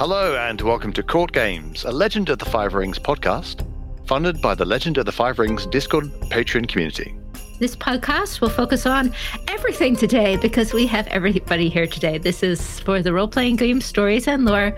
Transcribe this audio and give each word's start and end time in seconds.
Hello, 0.00 0.34
and 0.34 0.58
welcome 0.62 0.94
to 0.94 1.02
Court 1.02 1.30
Games, 1.30 1.84
a 1.84 1.90
Legend 1.90 2.30
of 2.30 2.38
the 2.38 2.46
Five 2.46 2.72
Rings 2.72 2.98
podcast, 2.98 3.66
funded 4.06 4.40
by 4.40 4.54
the 4.54 4.64
Legend 4.64 4.96
of 4.96 5.04
the 5.04 5.12
Five 5.12 5.38
Rings 5.38 5.66
Discord 5.66 6.06
Patreon 6.30 6.66
community. 6.68 7.14
This 7.58 7.76
podcast 7.76 8.40
will 8.40 8.48
focus 8.48 8.86
on 8.86 9.12
everything 9.46 9.94
today 9.96 10.38
because 10.38 10.72
we 10.72 10.86
have 10.86 11.06
everybody 11.08 11.68
here 11.68 11.86
today. 11.86 12.16
This 12.16 12.42
is 12.42 12.80
for 12.80 13.02
the 13.02 13.12
role 13.12 13.28
playing 13.28 13.56
game 13.56 13.82
stories 13.82 14.26
and 14.26 14.46
lore 14.46 14.74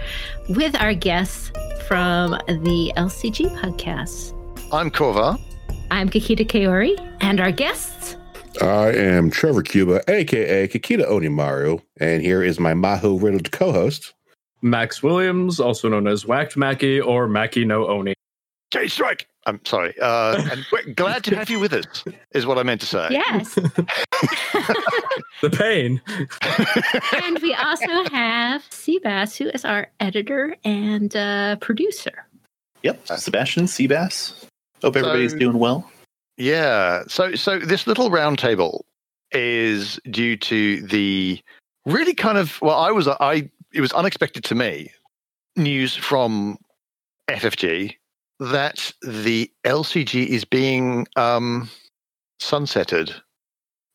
with 0.48 0.74
our 0.80 0.92
guests 0.92 1.52
from 1.86 2.32
the 2.48 2.92
LCG 2.96 3.56
podcast. 3.60 4.32
I'm 4.72 4.90
Korva. 4.90 5.40
I'm 5.92 6.10
Kakita 6.10 6.44
Kaori, 6.44 6.98
and 7.20 7.38
our 7.38 7.52
guests. 7.52 8.16
I 8.60 8.88
am 8.88 9.30
Trevor 9.30 9.62
Cuba, 9.62 10.02
aka 10.10 10.66
Kakita 10.66 11.08
Onimaru, 11.08 11.80
and 12.00 12.22
here 12.22 12.42
is 12.42 12.58
my 12.58 12.72
Maho 12.72 13.22
riddled 13.22 13.52
co 13.52 13.70
host, 13.70 14.14
Max 14.62 15.02
Williams, 15.02 15.60
also 15.60 15.88
known 15.88 16.06
as 16.06 16.24
Whacked 16.26 16.56
Mackie 16.56 17.00
or 17.00 17.28
Mackie 17.28 17.64
No 17.64 17.86
Oni. 17.88 18.14
Jay 18.70 18.88
Strike. 18.88 19.28
I'm 19.44 19.60
sorry. 19.66 19.94
Uh, 20.00 20.40
and 20.50 20.64
we're 20.72 20.94
glad 20.94 21.24
to 21.24 21.34
have 21.36 21.50
you 21.50 21.58
with 21.58 21.72
us, 21.72 22.04
is 22.32 22.46
what 22.46 22.58
I 22.58 22.62
meant 22.62 22.80
to 22.82 22.86
say. 22.86 23.08
Yes. 23.10 23.58
The 25.42 25.50
pain. 25.50 26.00
and 27.24 27.38
we 27.40 27.52
also 27.52 28.04
have 28.12 28.62
Seabass, 28.70 29.36
who 29.36 29.48
is 29.48 29.64
our 29.64 29.88
editor 29.98 30.56
and 30.64 31.14
uh, 31.16 31.56
producer. 31.56 32.26
Yep, 32.84 33.08
Sebastian 33.08 33.64
Seabass. 33.64 34.44
Hope 34.82 34.94
everybody's 34.94 35.32
So- 35.32 35.38
doing 35.38 35.58
well. 35.58 35.90
Yeah. 36.36 37.02
So 37.08 37.34
so 37.34 37.58
this 37.58 37.88
little 37.88 38.08
roundtable 38.08 38.82
is 39.32 39.98
due 40.10 40.36
to 40.36 40.80
the 40.82 41.40
really 41.86 42.14
kind 42.14 42.38
of 42.38 42.62
well, 42.62 42.78
I 42.78 42.92
was 42.92 43.08
I 43.08 43.50
it 43.74 43.80
was 43.80 43.92
unexpected 43.92 44.44
to 44.44 44.54
me 44.54 44.90
news 45.56 45.94
from 45.94 46.58
FFG 47.28 47.96
that 48.40 48.92
the 49.02 49.50
LCG 49.64 50.26
is 50.26 50.44
being 50.44 51.06
um, 51.16 51.68
sunsetted 52.40 53.14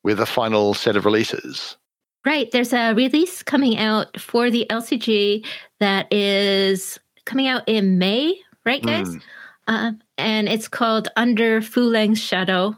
with 0.04 0.20
a 0.20 0.26
final 0.26 0.74
set 0.74 0.96
of 0.96 1.06
releases. 1.06 1.78
Right. 2.26 2.50
There's 2.52 2.74
a 2.74 2.94
release 2.94 3.44
coming 3.44 3.78
out 3.78 4.20
for 4.20 4.50
the 4.50 4.66
LCG 4.70 5.46
that 5.80 6.12
is 6.12 7.00
coming 7.26 7.48
out 7.48 7.64
in 7.68 7.98
May, 7.98 8.36
right, 8.66 8.84
guys? 8.84 9.10
Mm. 9.10 9.22
Um, 9.68 10.02
and 10.18 10.48
it's 10.50 10.68
called 10.68 11.10
Under 11.16 11.62
Fu 11.62 11.82
Leng's 11.84 12.22
Shadow. 12.22 12.76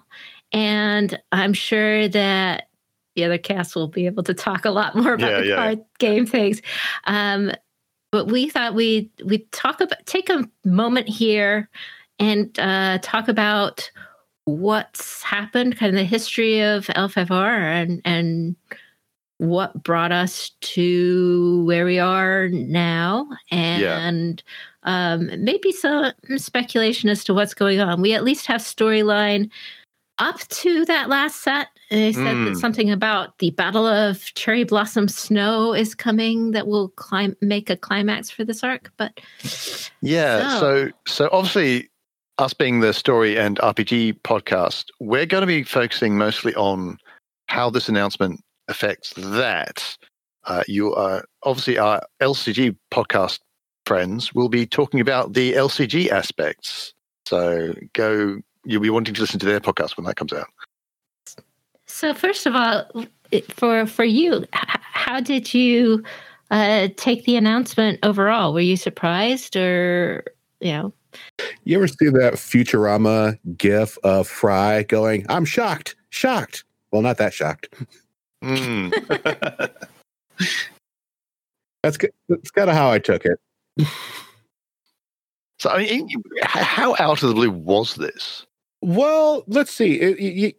And 0.51 1.19
I'm 1.31 1.53
sure 1.53 2.07
that 2.07 2.68
the 3.19 3.25
other 3.25 3.37
cast 3.37 3.75
will 3.75 3.87
be 3.89 4.05
able 4.05 4.23
to 4.23 4.33
talk 4.33 4.63
a 4.63 4.71
lot 4.71 4.95
more 4.95 5.13
about 5.13 5.31
Yeah, 5.31 5.39
the 5.41 5.47
yeah. 5.47 5.55
card 5.55 5.79
game 5.99 6.25
things. 6.25 6.61
Um, 7.05 7.51
but 8.11 8.25
we 8.25 8.49
thought 8.49 8.73
we 8.73 9.11
we 9.25 9.39
talk 9.51 9.81
about 9.81 10.05
take 10.05 10.29
a 10.29 10.49
moment 10.65 11.07
here 11.07 11.69
and 12.17 12.57
uh, 12.59 12.97
talk 13.01 13.27
about 13.27 13.91
what's 14.45 15.21
happened, 15.21 15.77
kind 15.77 15.89
of 15.91 15.97
the 15.97 16.05
history 16.05 16.61
of 16.61 16.87
L5R 16.87 17.83
and 17.83 18.01
and 18.05 18.55
what 19.37 19.83
brought 19.83 20.11
us 20.11 20.51
to 20.61 21.63
where 21.65 21.85
we 21.85 21.97
are 21.99 22.49
now 22.49 23.25
and 23.51 24.43
um, 24.83 25.29
maybe 25.43 25.71
some 25.71 26.11
speculation 26.37 27.09
as 27.09 27.23
to 27.23 27.33
what's 27.33 27.53
going 27.53 27.79
on. 27.79 28.01
We 28.01 28.13
at 28.13 28.23
least 28.23 28.47
have 28.47 28.61
storyline 28.61 29.49
up 30.19 30.39
to 30.49 30.85
that 30.85 31.09
last 31.09 31.41
set. 31.41 31.67
They 31.89 32.13
said 32.13 32.23
Mm. 32.35 32.53
that 32.53 32.59
something 32.59 32.91
about 32.91 33.37
the 33.39 33.49
Battle 33.51 33.87
of 33.87 34.23
Cherry 34.35 34.63
Blossom 34.63 35.07
Snow 35.07 35.73
is 35.73 35.95
coming 35.95 36.51
that 36.51 36.67
will 36.67 36.89
climb 36.89 37.35
make 37.41 37.69
a 37.69 37.75
climax 37.77 38.29
for 38.29 38.43
this 38.45 38.63
arc. 38.63 38.91
But 38.97 39.19
Yeah. 40.01 40.59
So- 40.59 40.87
So 40.87 40.91
so 41.07 41.29
obviously 41.31 41.89
us 42.37 42.53
being 42.53 42.79
the 42.79 42.93
story 42.93 43.37
and 43.37 43.57
RPG 43.59 44.13
podcast, 44.23 44.85
we're 44.99 45.25
going 45.25 45.41
to 45.41 45.47
be 45.47 45.63
focusing 45.63 46.17
mostly 46.17 46.53
on 46.55 46.97
how 47.47 47.69
this 47.69 47.89
announcement 47.89 48.41
affects 48.67 49.13
that. 49.17 49.97
Uh, 50.45 50.63
you 50.67 50.93
are 50.95 51.25
obviously 51.43 51.77
our 51.77 52.01
LCG 52.21 52.75
podcast 52.91 53.39
friends 53.85 54.33
will 54.33 54.47
be 54.49 54.65
talking 54.65 54.99
about 55.01 55.33
the 55.33 55.53
LCG 55.53 56.09
aspects. 56.11 56.93
So 57.25 57.73
go 57.93 58.39
you'll 58.65 58.81
be 58.81 58.89
wanting 58.89 59.13
to 59.13 59.21
listen 59.21 59.39
to 59.39 59.45
their 59.45 59.59
podcast 59.59 59.97
when 59.97 60.05
that 60.05 60.15
comes 60.15 60.33
out. 60.33 60.47
so 61.85 62.13
first 62.13 62.45
of 62.45 62.55
all, 62.55 62.85
for 63.49 63.85
for 63.85 64.03
you, 64.03 64.45
how 64.51 65.19
did 65.19 65.53
you 65.53 66.03
uh, 66.51 66.89
take 66.97 67.25
the 67.25 67.35
announcement 67.35 67.99
overall? 68.03 68.53
Were 68.53 68.59
you 68.59 68.77
surprised, 68.77 69.55
or 69.55 70.23
you 70.59 70.71
know? 70.71 70.93
You 71.63 71.77
ever 71.77 71.87
see 71.87 72.09
that 72.09 72.33
Futurama 72.33 73.39
gif 73.57 73.97
of 74.03 74.27
Fry 74.27 74.83
going, 74.83 75.25
I'm 75.29 75.45
shocked, 75.45 75.95
shocked? 76.09 76.63
Well, 76.91 77.01
not 77.01 77.17
that 77.17 77.33
shocked. 77.33 77.73
Mm. 78.43 78.93
That's, 81.83 81.97
ki- 81.97 82.09
that's 82.27 82.51
kind 82.51 82.69
of 82.69 82.75
how 82.75 82.91
I 82.91 82.99
took 82.99 83.23
it. 83.25 83.39
So 85.59 85.69
I 85.69 85.77
mean, 85.77 86.09
how 86.43 86.95
out 86.99 87.23
of 87.23 87.29
the 87.29 87.35
blue 87.35 87.51
was 87.51 87.95
this? 87.95 88.45
Well, 88.81 89.43
let's 89.47 89.71
see. 89.71 89.99
It, 89.99 90.17
y- 90.19 90.35
y- 90.47 90.53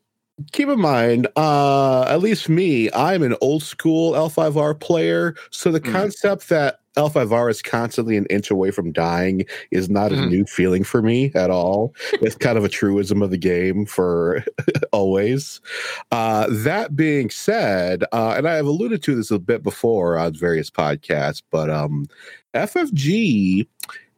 keep 0.53 0.69
in 0.69 0.81
mind, 0.81 1.26
uh, 1.36 2.03
at 2.03 2.20
least 2.20 2.48
me, 2.48 2.91
I'm 2.92 3.22
an 3.22 3.34
old 3.41 3.62
school 3.62 4.12
L5R 4.14 4.75
player. 4.78 5.34
So 5.50 5.70
the 5.70 5.81
Mm. 5.81 5.92
concept 5.92 6.48
that 6.50 6.80
L5R 6.97 7.48
is 7.50 7.62
constantly 7.62 8.16
an 8.16 8.26
inch 8.26 8.50
away 8.50 8.70
from 8.72 8.91
dying 8.92 9.44
is 9.70 9.88
not 9.88 10.12
a 10.12 10.16
Mhm. 10.16 10.28
new 10.28 10.44
feeling 10.44 10.82
for 10.82 11.00
me 11.03 11.30
at 11.34 11.48
all. 11.50 11.94
it's 12.20 12.34
kind 12.34 12.59
of 12.59 12.64
a 12.64 12.69
truism 12.69 13.22
of 13.22 13.30
the 13.30 13.38
game 13.38 13.86
for 13.86 14.44
always. 14.92 15.60
Uh, 16.10 16.47
that 16.50 16.97
being 16.97 17.30
said, 17.30 18.03
uh, 18.12 18.34
and 18.36 18.47
I 18.48 18.54
have 18.56 18.66
alluded 18.66 19.03
to 19.04 19.14
this 19.14 19.30
a 19.30 19.38
bit 19.38 19.62
before 19.62 20.19
on 20.19 20.34
various 20.34 20.69
podcasts, 20.70 21.42
but 21.50 21.70
um, 21.70 22.06
FFG 22.54 23.66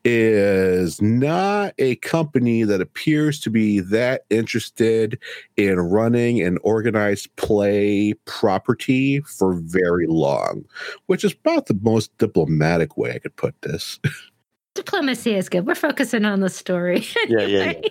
is 0.05 1.01
not 1.01 1.75
a 1.79 1.97
company 1.97 2.65
that 2.65 2.81
appears 2.81 3.39
to 3.41 3.51
be 3.51 3.81
that 3.81 4.25
interested 4.31 5.19
in 5.57 5.79
running 5.79 6.41
an 6.41 6.59
organized 6.63 7.35
play 7.37 8.15
property 8.25 9.21
for 9.21 9.55
very 9.55 10.07
long, 10.07 10.65
which 11.07 11.25
is 11.25 11.33
about 11.33 11.67
the 11.67 11.79
most 11.83 12.17
diplomatic 12.19 12.97
way 12.97 13.13
I 13.13 13.19
could 13.19 13.37
put 13.37 13.61
this. 13.63 13.99
Diplomacy 14.75 15.35
is 15.35 15.51
good. 15.51 15.67
We're 15.67 15.75
focusing 15.75 16.25
on 16.25 16.41
the 16.41 16.49
story. 16.49 17.05
Yeah, 17.29 17.43
yeah, 17.43 17.73
yeah. 17.73 17.89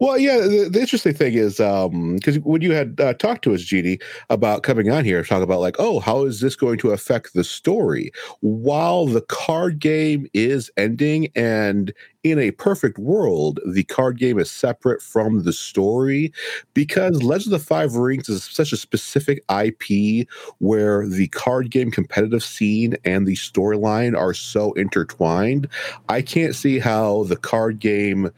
Well, 0.00 0.18
yeah, 0.18 0.38
the, 0.38 0.68
the 0.70 0.80
interesting 0.80 1.14
thing 1.14 1.34
is 1.34 1.56
because 1.56 2.38
when 2.40 2.62
you 2.62 2.72
had 2.72 3.00
uh, 3.00 3.14
talked 3.14 3.42
to 3.44 3.54
us, 3.54 3.62
Jeannie, 3.62 3.98
about 4.30 4.62
coming 4.62 4.90
on 4.90 5.04
here, 5.04 5.22
talk 5.22 5.42
about 5.42 5.60
like, 5.60 5.76
oh, 5.78 6.00
how 6.00 6.24
is 6.24 6.40
this 6.40 6.56
going 6.56 6.78
to 6.78 6.90
affect 6.90 7.34
the 7.34 7.44
story? 7.44 8.12
While 8.40 9.06
the 9.06 9.22
card 9.22 9.78
game 9.78 10.28
is 10.32 10.70
ending, 10.76 11.28
and 11.34 11.92
in 12.22 12.38
a 12.38 12.52
perfect 12.52 12.98
world, 12.98 13.60
the 13.66 13.84
card 13.84 14.18
game 14.18 14.38
is 14.38 14.50
separate 14.50 15.02
from 15.02 15.42
the 15.42 15.52
story, 15.52 16.32
because 16.72 17.22
Legend 17.22 17.52
of 17.52 17.60
the 17.60 17.66
Five 17.66 17.96
Rings 17.96 18.28
is 18.28 18.44
such 18.44 18.72
a 18.72 18.76
specific 18.76 19.44
IP 19.50 20.26
where 20.58 21.06
the 21.06 21.28
card 21.28 21.70
game 21.70 21.90
competitive 21.90 22.42
scene 22.42 22.96
and 23.04 23.26
the 23.26 23.34
storyline 23.34 24.16
are 24.16 24.34
so 24.34 24.72
intertwined. 24.72 25.68
I 26.08 26.22
can't 26.22 26.54
see 26.54 26.78
how 26.78 27.24
the 27.24 27.36
card 27.36 27.78
game 27.78 28.30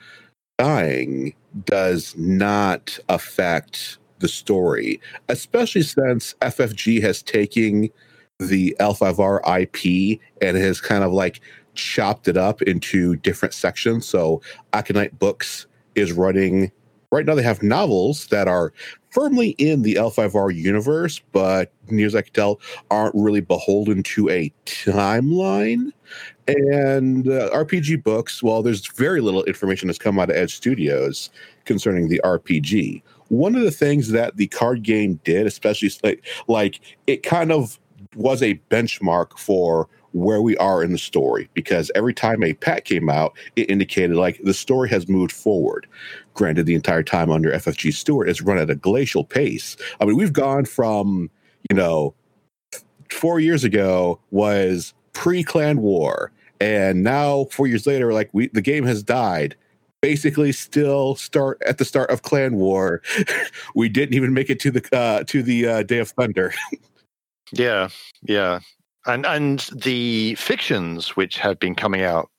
dying 0.58 1.34
does 1.64 2.14
not 2.16 2.98
affect 3.08 3.98
the 4.18 4.28
story, 4.28 5.00
especially 5.28 5.82
since 5.82 6.34
FFG 6.40 7.02
has 7.02 7.22
taken 7.22 7.90
the 8.38 8.76
L5R 8.80 9.40
IP 9.60 10.20
and 10.40 10.56
has 10.56 10.80
kind 10.80 11.04
of 11.04 11.12
like 11.12 11.40
chopped 11.74 12.28
it 12.28 12.36
up 12.36 12.62
into 12.62 13.16
different 13.16 13.54
sections. 13.54 14.06
So 14.06 14.40
Aconyte 14.72 15.18
Books 15.18 15.66
is 15.94 16.12
running 16.12 16.72
right 17.10 17.24
now 17.24 17.34
they 17.34 17.42
have 17.42 17.62
novels 17.62 18.26
that 18.28 18.48
are 18.48 18.72
firmly 19.10 19.50
in 19.50 19.82
the 19.82 19.94
L5R 19.94 20.54
universe, 20.54 21.20
but 21.32 21.72
near 21.88 22.06
as 22.06 22.14
I 22.14 22.22
can 22.22 22.32
tell, 22.32 22.60
aren't 22.90 23.14
really 23.14 23.40
beholden 23.40 24.02
to 24.02 24.28
a 24.28 24.52
timeline. 24.66 25.92
And 26.46 27.28
uh, 27.28 27.50
RPG 27.50 28.04
books, 28.04 28.42
well, 28.42 28.62
there's 28.62 28.86
very 28.88 29.20
little 29.20 29.42
information 29.44 29.88
that's 29.88 29.98
come 29.98 30.18
out 30.18 30.30
of 30.30 30.36
Edge 30.36 30.54
Studios 30.54 31.30
concerning 31.64 32.08
the 32.08 32.20
RPG. 32.24 33.02
One 33.28 33.56
of 33.56 33.62
the 33.62 33.70
things 33.70 34.10
that 34.10 34.36
the 34.36 34.46
card 34.48 34.82
game 34.82 35.18
did, 35.24 35.46
especially 35.46 35.90
like, 36.04 36.24
like 36.46 36.80
it 37.06 37.22
kind 37.22 37.50
of 37.50 37.80
was 38.14 38.42
a 38.42 38.60
benchmark 38.70 39.38
for 39.38 39.88
where 40.16 40.40
we 40.40 40.56
are 40.56 40.82
in 40.82 40.92
the 40.92 40.98
story 40.98 41.48
because 41.54 41.90
every 41.94 42.14
time 42.14 42.42
a 42.42 42.54
pack 42.54 42.84
came 42.84 43.08
out, 43.08 43.36
it 43.54 43.70
indicated 43.70 44.16
like 44.16 44.40
the 44.42 44.54
story 44.54 44.88
has 44.88 45.08
moved 45.08 45.32
forward. 45.32 45.86
Granted, 46.34 46.66
the 46.66 46.74
entire 46.74 47.02
time 47.02 47.30
under 47.30 47.52
FFG 47.52 47.92
Stewart, 47.92 48.28
it's 48.28 48.42
run 48.42 48.58
at 48.58 48.70
a 48.70 48.74
glacial 48.74 49.24
pace. 49.24 49.76
I 50.00 50.04
mean, 50.04 50.16
we've 50.16 50.32
gone 50.32 50.64
from, 50.64 51.30
you 51.70 51.76
know, 51.76 52.14
four 53.10 53.40
years 53.40 53.62
ago 53.62 54.18
was 54.30 54.94
pre 55.12 55.42
clan 55.44 55.80
war 55.82 56.32
and 56.60 57.02
now 57.02 57.44
four 57.50 57.66
years 57.66 57.86
later, 57.86 58.12
like 58.12 58.30
we 58.32 58.48
the 58.48 58.62
game 58.62 58.84
has 58.84 59.02
died. 59.02 59.56
Basically, 60.02 60.52
still 60.52 61.16
start 61.16 61.60
at 61.66 61.78
the 61.78 61.84
start 61.84 62.10
of 62.10 62.22
Clan 62.22 62.56
War. 62.56 63.02
we 63.74 63.88
didn't 63.88 64.14
even 64.14 64.34
make 64.34 64.50
it 64.50 64.60
to 64.60 64.70
the 64.70 64.96
uh, 64.96 65.24
to 65.24 65.42
the 65.42 65.66
uh, 65.66 65.82
Day 65.82 65.98
of 65.98 66.10
Thunder. 66.10 66.54
Yeah, 67.52 67.90
yeah, 68.22 68.58
and 69.06 69.26
and 69.26 69.60
the 69.74 70.34
fictions 70.34 71.16
which 71.16 71.38
have 71.38 71.58
been 71.58 71.74
coming 71.74 72.02
out 72.02 72.30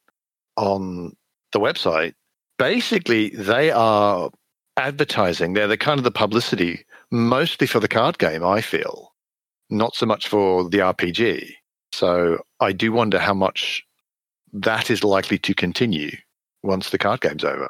on 0.55 1.15
the 1.53 1.59
website, 1.59 2.13
basically 2.57 3.29
they 3.29 3.71
are 3.71 4.29
advertising. 4.77 5.53
They're 5.53 5.67
the 5.67 5.77
kind 5.77 5.99
of 5.99 6.03
the 6.03 6.11
publicity 6.11 6.85
mostly 7.11 7.67
for 7.67 7.79
the 7.79 7.87
card 7.87 8.17
game. 8.17 8.43
I 8.43 8.61
feel 8.61 9.13
not 9.69 9.95
so 9.95 10.05
much 10.05 10.27
for 10.27 10.69
the 10.69 10.79
RPG. 10.79 11.51
So 11.91 12.39
I 12.59 12.71
do 12.71 12.91
wonder 12.91 13.19
how 13.19 13.33
much 13.33 13.83
that 14.53 14.89
is 14.89 15.03
likely 15.03 15.37
to 15.39 15.53
continue 15.53 16.11
once 16.63 16.89
the 16.89 16.97
card 16.97 17.21
game's 17.21 17.43
over. 17.43 17.69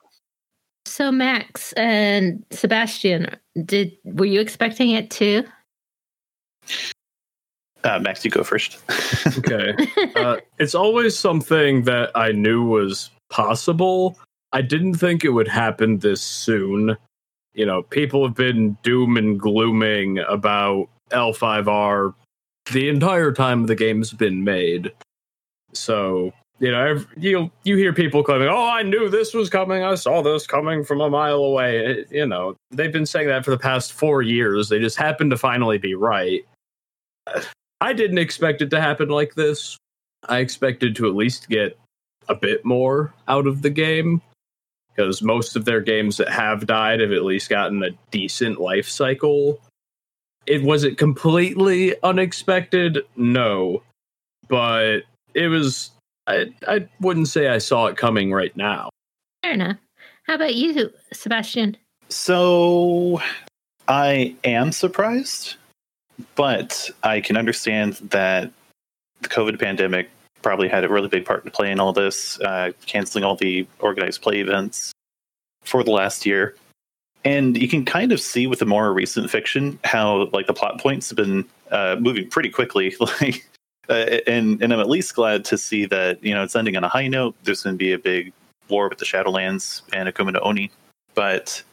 So 0.86 1.12
Max 1.12 1.74
and 1.74 2.44
Sebastian, 2.52 3.36
did 3.66 3.92
were 4.06 4.26
you 4.26 4.40
expecting 4.40 4.92
it 4.92 5.12
too? 5.12 5.44
Uh, 7.88 8.00
Max, 8.00 8.26
you 8.26 8.32
go 8.32 8.44
first. 8.44 8.78
Okay. 9.40 9.74
Uh, 10.16 10.38
it's 10.58 10.74
always 10.76 11.18
something 11.18 11.84
that 11.84 12.12
I 12.16 12.32
knew 12.32 12.66
was 12.66 13.10
possible. 13.30 14.18
I 14.52 14.62
didn't 14.62 14.96
think 14.96 15.24
it 15.24 15.30
would 15.30 15.48
happen 15.48 16.00
this 16.00 16.22
soon. 16.22 16.98
You 17.54 17.66
know, 17.66 17.84
people 17.84 18.26
have 18.26 18.36
been 18.36 18.78
doom 18.84 19.16
and 19.16 19.40
glooming 19.40 20.20
about 20.20 20.90
L5R 21.12 22.14
the 22.72 22.90
entire 22.90 23.32
time 23.32 23.66
the 23.68 23.76
game's 23.76 24.12
been 24.12 24.44
made. 24.44 24.92
So, 25.74 26.34
you 26.60 26.72
know, 26.72 27.04
you 27.16 27.52
you 27.64 27.78
hear 27.78 27.94
people 27.94 28.24
claiming, 28.24 28.48
"Oh, 28.50 28.68
I 28.68 28.82
knew 28.84 29.08
this 29.10 29.34
was 29.34 29.50
coming. 29.50 29.84
I 29.84 29.96
saw 29.96 30.22
this 30.22 30.48
coming 30.48 30.84
from 30.84 31.00
a 31.02 31.10
mile 31.10 31.44
away." 31.44 31.86
It- 31.86 32.08
you 32.12 32.26
know, 32.26 32.56
they've 32.72 32.92
been 32.92 33.06
saying 33.06 33.28
that 33.28 33.46
for 33.46 33.52
the 33.52 33.58
past 33.60 33.94
4 33.94 34.22
years. 34.24 34.68
They 34.70 34.80
just 34.80 34.98
happen 34.98 35.30
to 35.30 35.38
finally 35.38 35.78
be 35.78 35.94
right. 35.96 36.44
I 37.82 37.94
didn't 37.94 38.18
expect 38.18 38.62
it 38.62 38.70
to 38.72 38.82
happen 38.82 39.10
like 39.10 39.36
this. 39.36 39.78
I 40.28 40.40
expected 40.40 40.96
to 40.98 41.08
at 41.08 41.16
least 41.16 41.50
get 41.50 41.78
a 42.28 42.36
bit 42.36 42.66
more 42.66 43.14
out 43.28 43.48
of 43.48 43.62
the 43.62 43.70
game 43.70 44.22
because 44.90 45.22
most 45.22 45.56
of 45.56 45.66
their 45.66 45.80
games 45.80 46.18
that 46.18 46.30
have 46.30 46.66
died 46.66 47.00
have 47.00 47.12
at 47.12 47.24
least 47.24 47.50
gotten 47.50 47.84
a 47.84 47.92
decent 48.12 48.60
life 48.60 48.90
cycle. 48.90 49.60
It 50.46 50.64
was 50.64 50.84
it 50.84 50.98
completely 50.98 51.96
unexpected? 52.04 53.00
No. 53.16 53.84
But 54.48 55.02
it 55.34 55.48
was 55.48 55.92
I 56.26 56.54
I 56.68 56.88
wouldn't 57.00 57.28
say 57.28 57.48
I 57.48 57.60
saw 57.60 57.86
it 57.88 57.98
coming 57.98 58.32
right 58.32 58.56
now. 58.58 58.90
Fair 59.44 59.54
enough. 59.54 59.78
How 60.24 60.36
about 60.36 60.56
you, 60.56 60.92
Sebastian? 61.14 61.78
So 62.10 63.22
I 63.88 64.36
am 64.44 64.72
surprised, 64.72 65.56
but 66.36 66.90
I 67.04 67.22
can 67.22 67.38
understand 67.38 67.94
that 68.10 68.52
the 69.22 69.30
COVID 69.30 69.60
pandemic 69.60 70.10
probably 70.42 70.68
had 70.68 70.84
a 70.84 70.90
really 70.90 71.08
big 71.08 71.26
part 71.26 71.44
to 71.46 71.52
play 71.52 71.72
in 71.72 71.80
all 71.80 71.94
this, 71.94 72.40
uh, 72.42 72.72
canceling 72.86 73.24
all 73.24 73.36
the 73.36 73.68
organized 73.80 74.22
play 74.22 74.40
events 74.40 74.92
for 75.64 75.84
the 75.84 75.92
last 75.92 76.26
year. 76.26 76.56
And 77.26 77.58
you 77.58 77.68
can 77.68 77.84
kind 77.84 78.12
of 78.12 78.22
see 78.22 78.48
with 78.48 78.60
the 78.60 78.66
more 78.66 78.94
recent 78.94 79.30
fiction 79.30 79.80
how 79.84 80.30
like 80.32 80.48
the 80.48 80.54
plot 80.54 80.80
points 80.80 81.10
have 81.10 81.18
been 81.18 81.46
uh, 81.72 81.98
moving 82.00 82.30
pretty 82.30 82.50
quickly. 82.50 82.96
Like, 83.22 83.48
uh, 83.90 84.20
and 84.28 84.62
and 84.62 84.74
I'm 84.74 84.82
at 84.82 84.90
least 84.90 85.16
glad 85.16 85.46
to 85.46 85.58
see 85.58 85.86
that 85.86 86.22
you 86.22 86.34
know 86.34 86.44
it's 86.44 86.58
ending 86.58 86.76
on 86.76 86.84
a 86.84 86.90
high 86.90 87.08
note. 87.08 87.36
There's 87.44 87.64
going 87.64 87.76
to 87.76 87.78
be 87.78 87.94
a 87.94 87.98
big 87.98 88.34
war 88.68 88.90
with 88.90 88.98
the 88.98 89.06
Shadowlands 89.06 89.82
and 89.94 90.10
Akuma 90.10 90.34
no 90.34 90.40
Oni, 90.42 90.72
but 91.16 91.64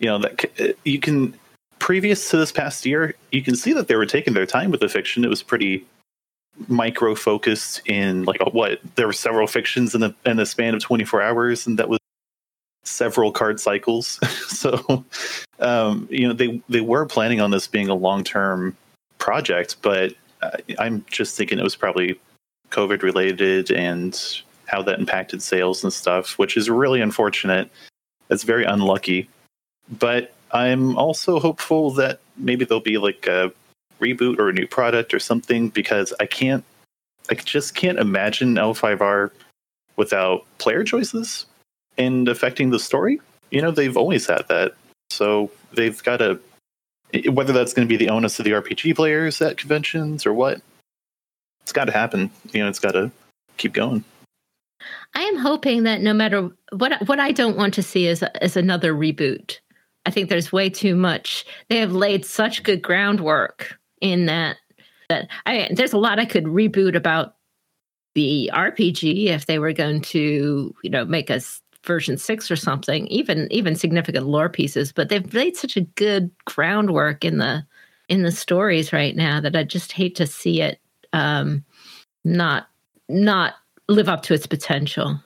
you 0.00 0.06
know 0.06 0.18
that 0.18 0.44
uh, 0.60 0.72
you 0.84 0.98
can 0.98 1.38
previous 1.86 2.30
to 2.30 2.36
this 2.36 2.50
past 2.50 2.84
year 2.84 3.14
you 3.30 3.40
can 3.40 3.54
see 3.54 3.72
that 3.72 3.86
they 3.86 3.94
were 3.94 4.04
taking 4.04 4.34
their 4.34 4.44
time 4.44 4.72
with 4.72 4.80
the 4.80 4.88
fiction. 4.88 5.24
It 5.24 5.28
was 5.28 5.40
pretty 5.40 5.86
micro 6.66 7.14
focused 7.14 7.80
in 7.86 8.24
like 8.24 8.40
what 8.52 8.80
there 8.96 9.06
were 9.06 9.12
several 9.12 9.46
fictions 9.46 9.94
in 9.94 10.00
the 10.00 10.12
in 10.24 10.36
the 10.36 10.44
span 10.44 10.74
of 10.74 10.80
24 10.82 11.22
hours 11.22 11.64
and 11.64 11.78
that 11.78 11.88
was 11.88 12.00
several 12.82 13.30
card 13.30 13.60
cycles. 13.60 14.18
So 14.48 15.04
um 15.60 16.08
you 16.10 16.26
know 16.26 16.34
they 16.34 16.60
they 16.68 16.80
were 16.80 17.06
planning 17.06 17.40
on 17.40 17.52
this 17.52 17.68
being 17.68 17.88
a 17.88 17.94
long 17.94 18.24
term 18.24 18.76
project 19.18 19.76
but 19.82 20.14
uh, 20.40 20.56
i'm 20.78 21.04
just 21.08 21.36
thinking 21.36 21.58
it 21.58 21.62
was 21.62 21.76
probably 21.76 22.18
covid 22.70 23.02
related 23.02 23.70
and 23.70 24.42
how 24.64 24.82
that 24.82 24.98
impacted 24.98 25.42
sales 25.42 25.84
and 25.84 25.92
stuff 25.92 26.38
which 26.38 26.56
is 26.56 26.68
really 26.70 27.00
unfortunate. 27.00 27.70
It's 28.30 28.44
very 28.44 28.64
unlucky. 28.64 29.28
But 29.98 30.35
I'm 30.52 30.96
also 30.96 31.40
hopeful 31.40 31.90
that 31.92 32.20
maybe 32.36 32.64
there'll 32.64 32.80
be 32.80 32.98
like 32.98 33.26
a 33.26 33.52
reboot 34.00 34.38
or 34.38 34.48
a 34.48 34.52
new 34.52 34.66
product 34.66 35.14
or 35.14 35.18
something 35.18 35.68
because 35.68 36.12
I 36.20 36.26
can't, 36.26 36.64
I 37.30 37.34
just 37.34 37.74
can't 37.74 37.98
imagine 37.98 38.54
L5R 38.54 39.30
without 39.96 40.44
player 40.58 40.84
choices 40.84 41.46
and 41.98 42.28
affecting 42.28 42.70
the 42.70 42.78
story. 42.78 43.20
You 43.50 43.62
know, 43.62 43.70
they've 43.70 43.96
always 43.96 44.26
had 44.26 44.46
that. 44.48 44.74
So 45.10 45.50
they've 45.72 46.02
got 46.02 46.18
to, 46.18 46.40
whether 47.30 47.52
that's 47.52 47.72
going 47.72 47.86
to 47.86 47.92
be 47.92 47.96
the 47.96 48.10
onus 48.10 48.38
of 48.38 48.44
the 48.44 48.52
RPG 48.52 48.96
players 48.96 49.40
at 49.40 49.56
conventions 49.56 50.26
or 50.26 50.34
what, 50.34 50.60
it's 51.62 51.72
got 51.72 51.86
to 51.86 51.92
happen. 51.92 52.30
You 52.52 52.62
know, 52.62 52.68
it's 52.68 52.78
got 52.78 52.92
to 52.92 53.10
keep 53.56 53.72
going. 53.72 54.04
I 55.14 55.22
am 55.22 55.36
hoping 55.36 55.84
that 55.84 56.00
no 56.00 56.12
matter 56.12 56.50
what 56.70 57.06
what 57.08 57.18
I 57.18 57.32
don't 57.32 57.56
want 57.56 57.74
to 57.74 57.82
see 57.82 58.06
is 58.06 58.22
is 58.42 58.56
another 58.56 58.92
reboot. 58.92 59.58
I 60.06 60.10
think 60.10 60.28
there's 60.28 60.52
way 60.52 60.70
too 60.70 60.94
much. 60.94 61.44
They 61.68 61.78
have 61.78 61.92
laid 61.92 62.24
such 62.24 62.62
good 62.62 62.80
groundwork 62.80 63.78
in 64.00 64.26
that 64.26 64.56
that 65.08 65.28
I 65.44 65.68
there's 65.72 65.92
a 65.92 65.98
lot 65.98 66.18
I 66.18 66.24
could 66.24 66.44
reboot 66.44 66.96
about 66.96 67.36
the 68.14 68.50
RPG 68.54 69.26
if 69.26 69.46
they 69.46 69.58
were 69.58 69.72
going 69.72 70.00
to, 70.00 70.74
you 70.82 70.90
know, 70.90 71.04
make 71.04 71.30
us 71.30 71.60
version 71.84 72.16
6 72.16 72.50
or 72.50 72.56
something, 72.56 73.06
even 73.08 73.48
even 73.50 73.74
significant 73.74 74.26
lore 74.26 74.48
pieces, 74.48 74.92
but 74.92 75.08
they've 75.08 75.34
laid 75.34 75.56
such 75.56 75.76
a 75.76 75.82
good 75.82 76.30
groundwork 76.44 77.24
in 77.24 77.38
the 77.38 77.66
in 78.08 78.22
the 78.22 78.32
stories 78.32 78.92
right 78.92 79.16
now 79.16 79.40
that 79.40 79.56
I 79.56 79.64
just 79.64 79.92
hate 79.92 80.14
to 80.16 80.26
see 80.26 80.62
it 80.62 80.80
um 81.12 81.64
not 82.24 82.68
not 83.08 83.54
live 83.88 84.08
up 84.08 84.22
to 84.22 84.34
its 84.34 84.46
potential. 84.46 85.20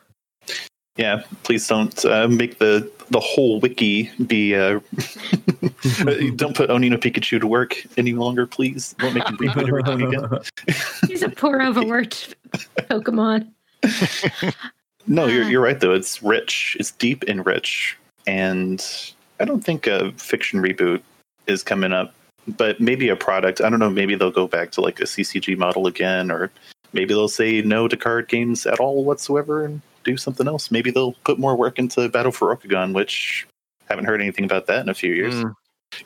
Yeah, 0.97 1.23
please 1.45 1.67
don't 1.67 2.05
uh, 2.05 2.29
make 2.29 2.59
the 2.59 2.91
the 3.11 3.21
whole 3.21 3.61
wiki 3.61 4.11
be. 4.27 4.55
Uh, 4.55 4.81
don't 6.37 6.55
put 6.57 6.71
Oni 6.71 6.89
no 6.89 6.97
Pikachu 6.97 7.41
to 7.41 7.47
work 7.47 7.77
any 7.97 8.13
longer, 8.13 8.47
please. 8.47 8.95
Don't 8.99 9.15
make 9.15 9.27
him 9.27 9.37
reboot 9.39 9.69
everything 9.69 10.03
again. 10.03 10.41
He's 11.09 11.23
a 11.23 11.29
poor 11.29 11.63
overworked 11.63 12.35
Pokemon. 12.89 13.49
No, 15.07 15.27
you're 15.27 15.45
Ah. 15.45 15.49
you're 15.49 15.63
right 15.63 15.81
though. 15.81 15.95
It's 15.95 16.23
rich. 16.23 16.77
It's 16.79 16.91
deep 16.93 17.25
and 17.27 17.45
rich, 17.45 17.97
and 18.27 18.85
I 19.41 19.45
don't 19.47 19.65
think 19.65 19.87
a 19.87 20.13
fiction 20.13 20.61
reboot 20.63 21.01
is 21.47 21.63
coming 21.63 21.93
up. 21.93 22.13
But 22.47 22.81
maybe 22.81 23.09
a 23.09 23.17
product. 23.17 23.61
I 23.63 23.71
don't 23.71 23.79
know. 23.81 23.91
Maybe 23.91 24.15
they'll 24.15 24.31
go 24.31 24.47
back 24.47 24.71
to 24.73 24.83
like 24.83 25.01
a 25.01 25.05
CCG 25.05 25.57
model 25.57 25.87
again, 25.87 26.31
or 26.31 26.51
maybe 26.93 27.15
they'll 27.15 27.29
say 27.29 27.63
no 27.63 27.89
to 27.89 27.97
card 27.97 28.29
games 28.29 28.67
at 28.67 28.79
all 28.79 29.03
whatsoever 29.03 29.65
and 29.65 29.81
do 30.05 30.17
something 30.17 30.47
else. 30.49 30.71
Maybe 30.71 30.91
they'll 30.91 31.13
put 31.25 31.39
more 31.39 31.57
work 31.57 31.79
into 31.79 32.09
Battle 32.09 32.33
for 32.33 32.55
Rokugan, 32.55 32.95
which 32.95 33.47
haven't 33.89 34.05
heard 34.07 34.21
anything 34.21 34.45
about 34.45 34.67
that 34.67 34.81
in 34.81 34.89
a 34.89 34.95
few 34.95 35.13
years. 35.15 35.35
Mm, 35.35 35.55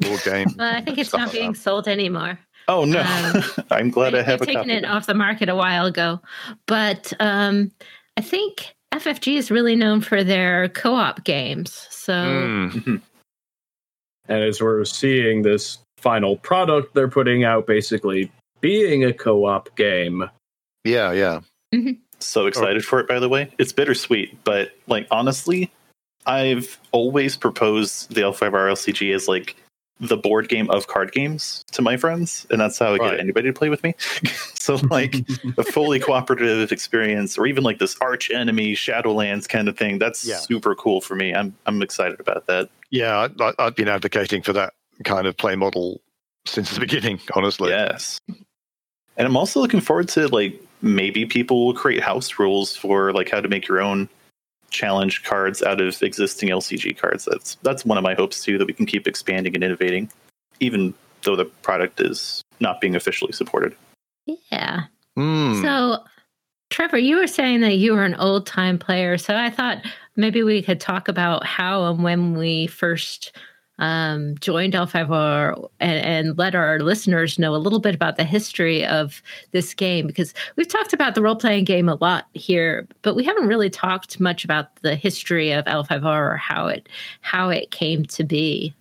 board 0.01 0.23
game. 0.25 0.49
Well, 0.59 0.75
I 0.75 0.81
think 0.81 0.99
it's 0.99 1.09
stuff 1.11 1.21
not 1.21 1.33
being 1.33 1.55
sold 1.55 1.87
anymore. 1.89 2.39
Oh 2.69 2.85
no, 2.85 3.01
Um, 3.03 3.43
I'm 3.71 3.91
glad 3.91 4.15
They- 4.15 4.21
I 4.21 4.23
have 4.23 4.41
a 4.41 4.47
taken 4.47 4.63
copy. 4.63 4.73
it 4.73 4.85
off 4.85 5.07
the 5.07 5.15
market 5.15 5.49
a 5.49 5.55
while 5.57 5.85
ago, 5.87 6.21
but 6.67 7.13
um, 7.21 7.71
I 8.17 8.23
think 8.23 8.75
FFG 8.95 9.37
is 9.37 9.51
really 9.51 9.77
known 9.77 10.01
for 10.01 10.25
their 10.25 10.69
co-op 10.71 11.25
games. 11.25 11.87
So 11.91 12.13
Mm, 12.15 13.03
And 14.29 14.43
as 14.43 14.61
we're 14.63 14.85
seeing 14.87 15.43
this 15.43 15.79
final 15.99 16.37
product 16.39 16.95
they're 16.95 17.09
putting 17.09 17.45
out 17.45 17.67
basically 17.67 18.31
being 18.61 19.05
a 19.05 19.13
co-op 19.13 19.75
game. 19.77 20.29
yeah, 20.85 21.13
yeah. 21.13 21.41
So 22.25 22.43
oh. 22.43 22.47
excited 22.47 22.85
for 22.85 23.01
it 23.01 23.09
by 23.09 23.19
the 23.19 23.29
way 23.29 23.51
it's 23.59 23.73
bittersweet 23.73 24.37
but 24.45 24.73
like 24.87 25.07
honestly 25.11 25.71
i've 26.27 26.79
always 26.93 27.37
proposed 27.37 28.13
the 28.15 28.21
l5r 28.23 28.51
lcg 28.73 29.15
as 29.15 29.29
like 29.29 29.57
the 30.01 30.17
board 30.17 30.49
game 30.49 30.69
of 30.71 30.89
card 30.89 31.13
games 31.13 31.65
to 31.71 31.81
my 31.81 31.97
friends 31.97 32.47
and 32.51 32.61
that's 32.61 32.79
how 32.79 32.95
i 32.95 32.97
Right. 32.97 33.11
get 33.13 33.21
anybody 33.21 33.49
to 33.49 33.53
play 33.53 33.69
with 33.69 33.83
me 33.85 33.95
so 34.55 34.75
like 34.91 35.15
a 35.57 35.63
fully 35.73 36.01
cooperative 36.01 36.73
experience 36.73 37.39
or 37.39 37.47
even 37.47 37.63
like 37.63 37.79
this 37.79 37.97
arch 38.01 38.31
enemy 38.31 38.75
shadowlands 38.75 39.49
kind 39.49 39.69
of 39.69 39.77
thing 39.79 39.99
that's 39.99 40.25
Yeah. 40.27 40.37
super 40.39 40.75
cool 40.75 41.01
for 41.01 41.15
me 41.15 41.33
i'm 41.35 41.55
i'm 41.67 41.81
excited 41.81 42.19
about 42.19 42.47
that 42.47 42.69
Yeah, 42.91 43.29
I, 43.39 43.45
I- 43.45 43.55
I've 43.67 43.77
been 43.77 43.89
advocating 43.89 44.43
for 44.43 44.53
that 44.55 44.73
kind 45.05 45.27
of 45.29 45.37
play 45.37 45.55
model 45.57 46.01
since 46.47 46.71
the 46.75 46.81
beginning, 46.81 47.21
honestly. 47.35 47.71
yes 47.71 48.19
and 49.17 49.27
i'm 49.29 49.37
also 49.37 49.61
looking 49.61 49.81
forward 49.81 50.09
to 50.09 50.27
like 50.29 50.61
maybe 50.85 51.25
people 51.25 51.67
will 51.67 51.75
create 51.75 52.03
house 52.03 52.39
rules 52.39 52.77
for 52.77 53.13
like 53.13 53.31
how 53.31 53.41
to 53.41 53.49
make 53.49 53.67
your 53.67 53.81
own 53.81 54.09
challenge 54.71 55.23
cards 55.25 55.63
out 55.63 55.81
of 55.81 56.03
existing 56.03 56.51
LCG 56.51 56.97
cards. 56.97 57.25
That's 57.25 57.57
that's 57.63 57.85
one 57.85 57.97
of 57.97 58.05
my 58.05 58.15
hopes 58.15 58.43
too 58.43 58.59
that 58.59 58.67
we 58.67 58.75
can 58.75 58.87
keep 58.87 59.09
expanding 59.09 59.55
and 59.55 59.65
innovating, 59.65 60.11
even 60.61 60.93
though 61.23 61.37
the 61.37 61.47
product 61.47 62.01
is 62.01 62.43
not 62.61 62.81
being 62.81 62.95
officially 62.95 63.33
supported. 63.33 63.75
Yeah. 64.51 64.85
Hmm. 65.17 65.63
So, 65.63 66.05
Trevor, 66.71 66.99
you 66.99 67.17
were 67.17 67.27
saying 67.27 67.61
that 67.63 67.77
you 67.77 67.95
were 67.95 68.05
an 68.05 68.17
old 68.17 68.47
time 68.47 68.79
player. 68.79 69.17
So 69.17 69.37
I 69.37 69.51
thought 69.51 69.79
maybe 70.17 70.43
we 70.43 70.63
could 70.63 70.81
talk 70.81 71.09
about 71.09 71.47
how 71.47 71.85
and 71.87 72.03
when 72.03 72.37
we 72.37 72.67
first 72.67 73.35
um, 73.79 74.37
joined 74.39 74.75
L5R 74.75 75.69
and, 75.81 76.05
and 76.05 76.39
let 76.39 76.55
our 76.55 76.81
listeners 76.81 77.39
know 77.39 77.55
a 77.55 77.59
little 77.59 77.81
bit 77.81 77.95
about 77.95 78.17
the 78.17 78.25
history 78.25 78.85
of 78.87 79.23
this 79.51 79.75
game 79.75 80.07
because 80.07 80.33
we've 80.57 80.69
talked 80.69 80.93
about 80.93 81.15
the 81.15 81.23
role 81.23 81.37
playing 81.37 81.65
game 81.65 81.89
a 81.89 81.97
lot 81.97 82.27
here, 82.35 82.87
but 83.03 83.17
we 83.17 83.25
haven't 83.25 83.49
really 83.49 83.71
talked 83.71 84.21
much 84.21 84.45
about 84.45 84.77
the 84.83 84.95
history 84.95 85.51
of 85.51 85.65
L5R 85.65 86.05
or 86.05 86.37
how 86.37 86.67
it 86.69 86.89
how 87.21 87.49
it 87.49 87.71
came 87.71 88.05
to 88.07 88.25
be. 88.25 88.75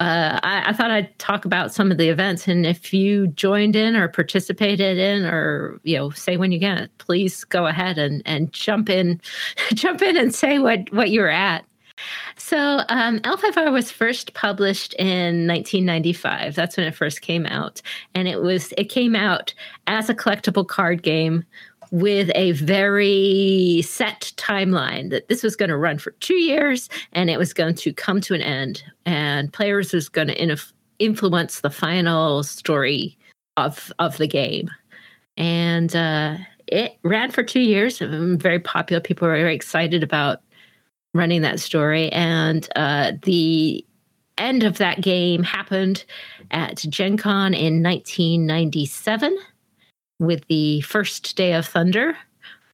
Uh, 0.00 0.40
I, 0.42 0.70
I, 0.70 0.72
thought 0.72 0.90
I'd 0.90 1.16
talk 1.20 1.44
about 1.44 1.72
some 1.72 1.92
of 1.92 1.96
the 1.96 2.08
events, 2.08 2.48
and 2.48 2.66
if 2.66 2.92
you 2.92 3.28
joined 3.28 3.76
in 3.76 3.94
or 3.94 4.08
participated 4.08 4.98
in, 4.98 5.24
or 5.24 5.78
you 5.84 5.96
know, 5.96 6.10
say 6.10 6.36
when 6.36 6.50
you 6.50 6.58
get 6.58 6.76
it, 6.78 6.90
please 6.98 7.44
go 7.44 7.68
ahead 7.68 7.98
and 7.98 8.20
and 8.26 8.52
jump 8.52 8.90
in, 8.90 9.20
jump 9.74 10.02
in 10.02 10.16
and 10.16 10.34
say 10.34 10.58
what 10.58 10.92
what 10.92 11.10
you're 11.10 11.28
at. 11.28 11.64
So, 12.36 12.82
um, 12.88 13.20
L5R 13.20 13.72
was 13.72 13.90
first 13.90 14.34
published 14.34 14.94
in 14.94 15.46
1995. 15.46 16.54
That's 16.54 16.76
when 16.76 16.86
it 16.86 16.94
first 16.94 17.20
came 17.22 17.46
out, 17.46 17.82
and 18.14 18.28
it 18.28 18.42
was 18.42 18.72
it 18.78 18.84
came 18.84 19.14
out 19.14 19.54
as 19.86 20.08
a 20.08 20.14
collectible 20.14 20.66
card 20.66 21.02
game 21.02 21.44
with 21.90 22.30
a 22.34 22.52
very 22.52 23.82
set 23.82 24.32
timeline 24.36 25.10
that 25.10 25.28
this 25.28 25.42
was 25.42 25.54
going 25.54 25.68
to 25.68 25.76
run 25.76 25.98
for 25.98 26.12
two 26.12 26.36
years 26.36 26.88
and 27.12 27.28
it 27.28 27.38
was 27.38 27.52
going 27.52 27.74
to 27.74 27.92
come 27.92 28.18
to 28.22 28.34
an 28.34 28.40
end, 28.40 28.82
and 29.04 29.52
players 29.52 29.92
was 29.92 30.08
going 30.08 30.28
to 30.28 30.42
inf- 30.42 30.72
influence 30.98 31.60
the 31.60 31.70
final 31.70 32.42
story 32.42 33.16
of 33.56 33.92
of 33.98 34.16
the 34.16 34.26
game, 34.26 34.70
and 35.36 35.94
uh, 35.94 36.36
it 36.66 36.96
ran 37.02 37.30
for 37.30 37.42
two 37.42 37.60
years. 37.60 37.98
Very 37.98 38.58
popular. 38.58 39.00
People 39.00 39.28
were 39.28 39.36
very 39.36 39.54
excited 39.54 40.02
about 40.02 40.40
running 41.14 41.42
that 41.42 41.60
story. 41.60 42.10
And 42.12 42.68
uh, 42.76 43.12
the 43.22 43.84
end 44.38 44.62
of 44.62 44.78
that 44.78 45.00
game 45.00 45.42
happened 45.42 46.04
at 46.50 46.76
Gen 46.88 47.16
Con 47.16 47.54
in 47.54 47.82
1997 47.82 49.36
with 50.18 50.46
the 50.48 50.80
first 50.82 51.36
day 51.36 51.52
of 51.52 51.66
Thunder 51.66 52.16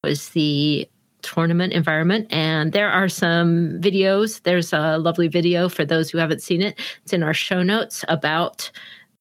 was 0.05 0.31
the 0.31 0.89
tournament 1.23 1.73
environment 1.73 2.27
and 2.31 2.73
there 2.73 2.89
are 2.89 3.09
some 3.09 3.81
videos 3.81 4.41
there's 4.45 4.73
a 4.73 4.99
lovely 4.99 5.27
video 5.27 5.69
for 5.69 5.85
those 5.85 6.09
who 6.09 6.17
haven't 6.17 6.41
seen 6.41 6.63
it 6.63 6.79
it's 7.03 7.13
in 7.13 7.25
our 7.25 7.35
show 7.35 7.61
notes 7.61 8.05
about 8.09 8.71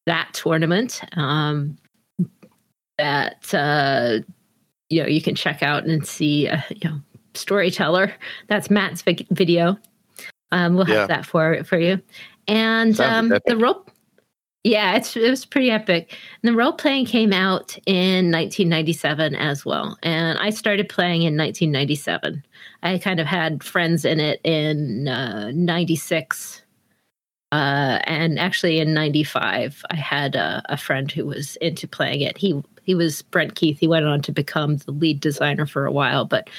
that 0.06 0.30
tournament 0.34 1.02
um, 1.18 1.76
that 3.00 3.54
uh, 3.54 4.20
you 4.90 5.02
know 5.02 5.08
you 5.08 5.22
can 5.22 5.34
check 5.34 5.64
out 5.64 5.86
and 5.86 6.06
see 6.06 6.48
uh, 6.48 6.62
you 6.70 6.90
know 6.90 7.02
storyteller. 7.38 8.14
That's 8.48 8.70
Matt's 8.70 9.04
video. 9.32 9.78
Um, 10.52 10.76
we'll 10.76 10.86
have 10.86 10.96
yeah. 10.96 11.08
that 11.08 11.26
for 11.26 11.64
for 11.64 11.78
you. 11.78 12.02
And 12.48 13.00
um, 13.02 13.34
the 13.46 13.58
role, 13.58 13.86
yeah, 14.64 14.96
it's 14.96 15.16
it 15.16 15.30
was 15.30 15.46
pretty 15.46 15.72
epic. 15.72 16.18
And 16.42 16.54
the 16.54 16.58
role 16.58 16.74
playing 16.74 17.06
came 17.06 17.34
out 17.34 17.78
in 17.86 18.32
1997 18.32 19.36
as 19.36 19.66
well, 19.66 19.98
and 20.04 20.38
I 20.40 20.50
started 20.50 20.90
playing 20.90 21.24
in 21.24 21.38
1997. 21.38 22.44
I 22.84 22.98
kind 22.98 23.20
of 23.20 23.28
had 23.28 23.64
friends 23.64 24.06
in 24.06 24.20
it 24.20 24.40
in 24.44 25.08
uh, 25.08 25.52
96. 25.54 26.62
Uh, 27.52 28.00
and 28.04 28.38
actually 28.40 28.78
in 28.78 28.94
95 28.94 29.82
i 29.90 29.96
had 29.96 30.36
a, 30.36 30.62
a 30.68 30.76
friend 30.76 31.10
who 31.10 31.26
was 31.26 31.56
into 31.58 31.88
playing 31.88 32.20
it 32.20 32.38
he 32.38 32.62
he 32.88 32.96
was 32.96 33.22
Brent 33.22 33.56
Keith. 33.56 33.78
He 33.78 33.88
went 33.88 34.06
on 34.06 34.22
to 34.22 34.32
become 34.32 34.78
the 34.78 34.92
lead 34.92 35.20
designer 35.20 35.66
for 35.66 35.86
a 35.86 35.92
while, 35.92 36.24
but 36.24 36.50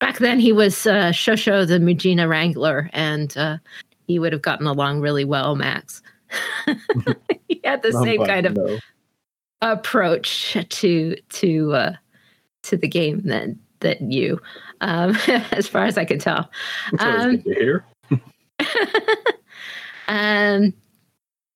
back 0.00 0.18
then 0.18 0.40
he 0.40 0.52
was 0.52 0.84
uh, 0.84 1.12
Shosho 1.12 1.66
the 1.66 1.78
Mujina 1.78 2.28
Wrangler, 2.28 2.90
and 2.92 3.34
uh, 3.36 3.58
he 4.08 4.18
would 4.18 4.32
have 4.32 4.42
gotten 4.42 4.66
along 4.66 5.00
really 5.00 5.24
well, 5.24 5.54
Max. 5.54 6.02
he 7.48 7.60
had 7.62 7.82
the 7.82 7.92
same 7.92 8.26
kind 8.26 8.46
of 8.46 8.56
no. 8.56 8.78
approach 9.62 10.56
to 10.68 11.16
to 11.28 11.72
uh, 11.72 11.92
to 12.64 12.76
the 12.76 12.88
game 12.88 13.20
that 13.22 13.50
that 13.78 14.02
you, 14.02 14.40
um, 14.80 15.16
as 15.52 15.68
far 15.68 15.84
as 15.84 15.96
I 15.96 16.04
can 16.04 16.18
tell. 16.18 16.50
Um, 16.98 17.38
here. 17.38 17.84
um, 20.06 20.72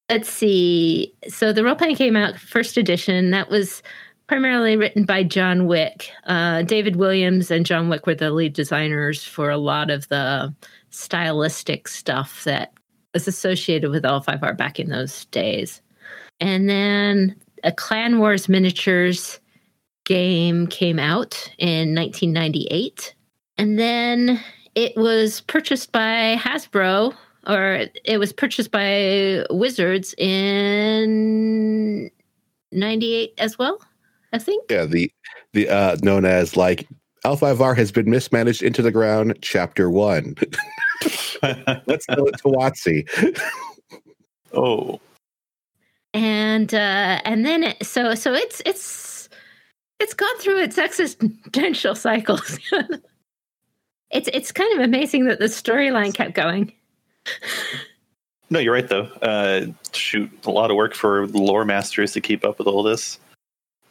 let's 0.09 0.29
see. 0.29 1.15
So 1.29 1.53
the 1.53 1.65
role 1.65 1.75
playing 1.75 1.97
came 1.97 2.17
out 2.17 2.39
first 2.39 2.77
edition. 2.77 3.31
That 3.31 3.51
was 3.51 3.83
primarily 4.27 4.77
written 4.77 5.05
by 5.05 5.25
John 5.25 5.67
Wick. 5.67 6.11
Uh, 6.25 6.63
David 6.63 6.97
Williams 6.97 7.51
and 7.51 7.67
John 7.67 7.89
Wick 7.89 8.07
were 8.07 8.15
the 8.15 8.31
lead 8.31 8.53
designers 8.53 9.25
for 9.25 9.51
a 9.51 9.57
lot 9.57 9.91
of 9.91 10.07
the 10.09 10.55
stylistic 10.91 11.89
stuff 11.89 12.45
that 12.45 12.73
was 13.13 13.27
associated 13.27 13.91
with 13.91 14.05
L5R 14.05 14.57
back 14.57 14.79
in 14.79 14.89
those 14.89 15.25
days. 15.27 15.83
And 16.41 16.69
then 16.71 17.37
a 17.65 17.73
Clan 17.73 18.19
Wars 18.19 18.49
miniatures 18.49 19.41
game 20.05 20.67
came 20.67 20.99
out 20.99 21.53
in 21.59 21.95
1998. 21.95 23.15
And 23.59 23.79
then 23.79 24.41
it 24.75 24.97
was 24.97 25.41
purchased 25.43 25.93
by 25.93 26.37
Hasbro, 26.39 27.15
or 27.51 27.87
it 28.05 28.19
was 28.19 28.33
purchased 28.33 28.71
by 28.71 29.45
Wizards 29.51 30.15
in 30.17 32.11
98 32.73 33.35
as 33.39 33.59
well. 33.59 33.81
I 34.33 34.39
think. 34.39 34.71
Yeah, 34.71 34.85
the 34.85 35.11
the 35.53 35.69
uh 35.69 35.97
known 36.03 36.25
as 36.25 36.57
like 36.57 36.87
L5R 37.25 37.77
has 37.77 37.93
been 37.93 38.09
mismanaged 38.09 38.63
into 38.63 38.83
the 38.83 38.93
ground, 38.93 39.37
chapter 39.43 39.91
one. 39.91 40.37
Let's 41.43 42.07
go 42.07 42.27
to 42.27 42.45
Watsy. 42.45 43.09
oh. 44.53 45.01
And 46.15 46.73
uh 46.73 47.21
and 47.25 47.45
then 47.45 47.65
it, 47.65 47.85
so 47.85 48.15
so 48.15 48.33
it's 48.33 48.63
it's 48.65 49.29
it's 49.99 50.15
gone 50.15 50.39
through 50.39 50.63
its 50.63 50.79
existential 50.79 51.95
cycles. 51.95 52.59
it's 54.11 54.29
it's 54.33 54.53
kind 54.53 54.79
of 54.79 54.85
amazing 54.85 55.27
that 55.27 55.41
the 55.41 55.47
storyline 55.47 56.15
kept 56.15 56.35
going. 56.35 56.73
No, 58.51 58.59
you're 58.59 58.75
right 58.75 58.89
though. 58.89 59.05
Uh, 59.23 59.67
shoot, 59.93 60.31
a 60.45 60.51
lot 60.51 60.71
of 60.71 60.77
work 60.77 60.95
for 60.95 61.29
lore 61.29 61.65
masters 61.65 62.13
to 62.13 62.21
keep 62.21 62.45
up 62.45 62.59
with 62.59 62.67
all 62.67 62.83
this. 62.83 63.19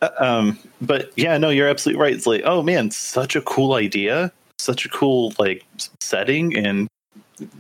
Uh, 0.01 0.09
um, 0.19 0.59
but 0.81 1.11
yeah, 1.15 1.37
no, 1.37 1.49
you're 1.49 1.69
absolutely 1.69 2.01
right. 2.01 2.13
It's 2.13 2.27
like, 2.27 2.41
oh 2.43 2.61
man, 2.61 2.91
such 2.91 3.35
a 3.35 3.41
cool 3.41 3.73
idea, 3.73 4.31
such 4.57 4.85
a 4.85 4.89
cool 4.89 5.33
like 5.39 5.65
setting, 6.01 6.57
and 6.57 6.87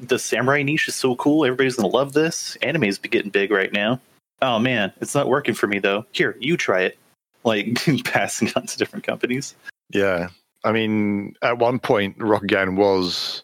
the 0.01 0.19
samurai 0.19 0.61
niche 0.61 0.89
is 0.89 0.95
so 0.95 1.15
cool. 1.15 1.45
Everybody's 1.45 1.77
gonna 1.77 1.87
love 1.87 2.13
this. 2.13 2.57
Anime's 2.57 2.97
getting 2.97 3.31
big 3.31 3.51
right 3.51 3.71
now. 3.71 3.99
Oh 4.41 4.59
man, 4.59 4.91
it's 4.99 5.15
not 5.15 5.29
working 5.29 5.53
for 5.53 5.67
me 5.67 5.79
though. 5.79 6.05
Here, 6.11 6.35
you 6.39 6.57
try 6.57 6.81
it. 6.81 6.97
Like 7.45 7.79
passing 8.03 8.51
on 8.57 8.65
to 8.65 8.77
different 8.77 9.05
companies. 9.05 9.55
Yeah, 9.93 10.29
I 10.65 10.73
mean, 10.73 11.35
at 11.41 11.57
one 11.57 11.79
point, 11.79 12.17
Rokugan 12.19 12.75
was. 12.75 13.43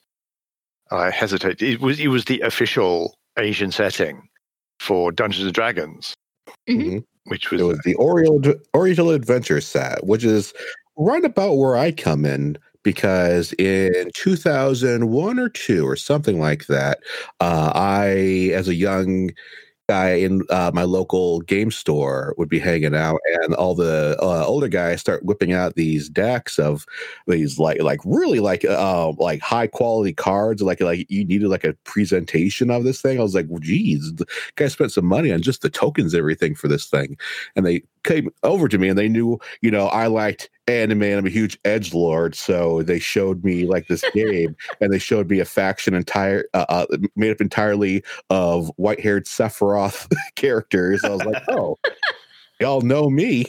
I 0.95 1.11
hesitate. 1.11 1.61
It 1.61 1.81
was 1.81 1.99
it 1.99 2.07
was 2.07 2.25
the 2.25 2.41
official 2.41 3.15
Asian 3.37 3.71
setting 3.71 4.27
for 4.79 5.11
Dungeons 5.11 5.45
and 5.45 5.53
Dragons. 5.53 6.13
Mm-hmm 6.69 6.99
which 7.25 7.51
was, 7.51 7.61
it 7.61 7.63
was 7.63 7.79
the 7.83 7.95
Oriental 7.95 8.53
Oriental 8.75 9.11
Adventure 9.11 9.61
set, 9.61 10.05
which 10.05 10.23
is 10.23 10.53
right 10.97 11.25
about 11.25 11.55
where 11.55 11.75
I 11.75 11.91
come 11.91 12.25
in 12.25 12.57
because 12.83 13.51
in 13.53 14.11
2001 14.13 15.39
or 15.39 15.49
two 15.49 15.87
or 15.87 15.95
something 15.95 16.39
like 16.39 16.67
that, 16.67 16.99
uh, 17.39 17.71
I, 17.73 18.51
as 18.53 18.67
a 18.67 18.75
young 18.75 19.31
guy 19.87 20.13
in 20.13 20.41
uh, 20.49 20.71
my 20.73 20.83
local 20.83 21.41
game 21.41 21.71
store 21.71 22.33
would 22.37 22.49
be 22.49 22.59
hanging 22.59 22.95
out, 22.95 23.19
and 23.43 23.53
all 23.55 23.75
the 23.75 24.17
uh, 24.21 24.45
older 24.45 24.67
guys 24.67 24.99
start 24.99 25.23
whipping 25.25 25.53
out 25.53 25.75
these 25.75 26.09
decks 26.09 26.57
of 26.59 26.85
these 27.27 27.59
like 27.59 27.81
like 27.81 27.99
really 28.05 28.39
like 28.39 28.65
uh, 28.65 29.11
like 29.17 29.41
high 29.41 29.67
quality 29.67 30.13
cards. 30.13 30.61
Like 30.61 30.81
like 30.81 31.05
you 31.09 31.25
needed 31.25 31.47
like 31.47 31.63
a 31.63 31.73
presentation 31.83 32.71
of 32.71 32.83
this 32.83 33.01
thing. 33.01 33.19
I 33.19 33.23
was 33.23 33.35
like, 33.35 33.47
well, 33.49 33.59
geez, 33.59 34.13
the 34.13 34.25
guy 34.55 34.67
spent 34.67 34.91
some 34.91 35.05
money 35.05 35.31
on 35.31 35.41
just 35.41 35.61
the 35.61 35.69
tokens, 35.69 36.15
everything 36.15 36.55
for 36.55 36.67
this 36.67 36.87
thing, 36.87 37.17
and 37.55 37.65
they 37.65 37.83
came 38.03 38.29
over 38.43 38.67
to 38.67 38.77
me 38.77 38.87
and 38.87 38.97
they 38.97 39.09
knew 39.09 39.39
you 39.61 39.71
know 39.71 39.87
I 39.87 40.07
liked 40.07 40.49
anime 40.67 41.03
and 41.03 41.19
I'm 41.19 41.25
a 41.25 41.29
huge 41.29 41.57
edge 41.65 41.93
lord, 41.93 42.36
so 42.36 42.81
they 42.81 43.00
showed 43.00 43.43
me 43.43 43.65
like 43.65 43.88
this 43.88 44.03
game 44.13 44.55
and 44.81 44.91
they 44.91 45.00
showed 45.00 45.29
me 45.29 45.39
a 45.39 45.45
faction 45.45 45.93
entire 45.93 46.45
uh, 46.53 46.65
uh, 46.69 46.86
made 47.15 47.31
up 47.31 47.41
entirely 47.41 48.03
of 48.29 48.72
white 48.77 49.00
haired 49.00 49.25
Sephiroth 49.25 50.12
characters. 50.36 51.03
I 51.03 51.10
was 51.10 51.24
like, 51.25 51.43
oh, 51.50 51.77
y'all 52.60 52.81
know 52.81 53.10
me. 53.10 53.45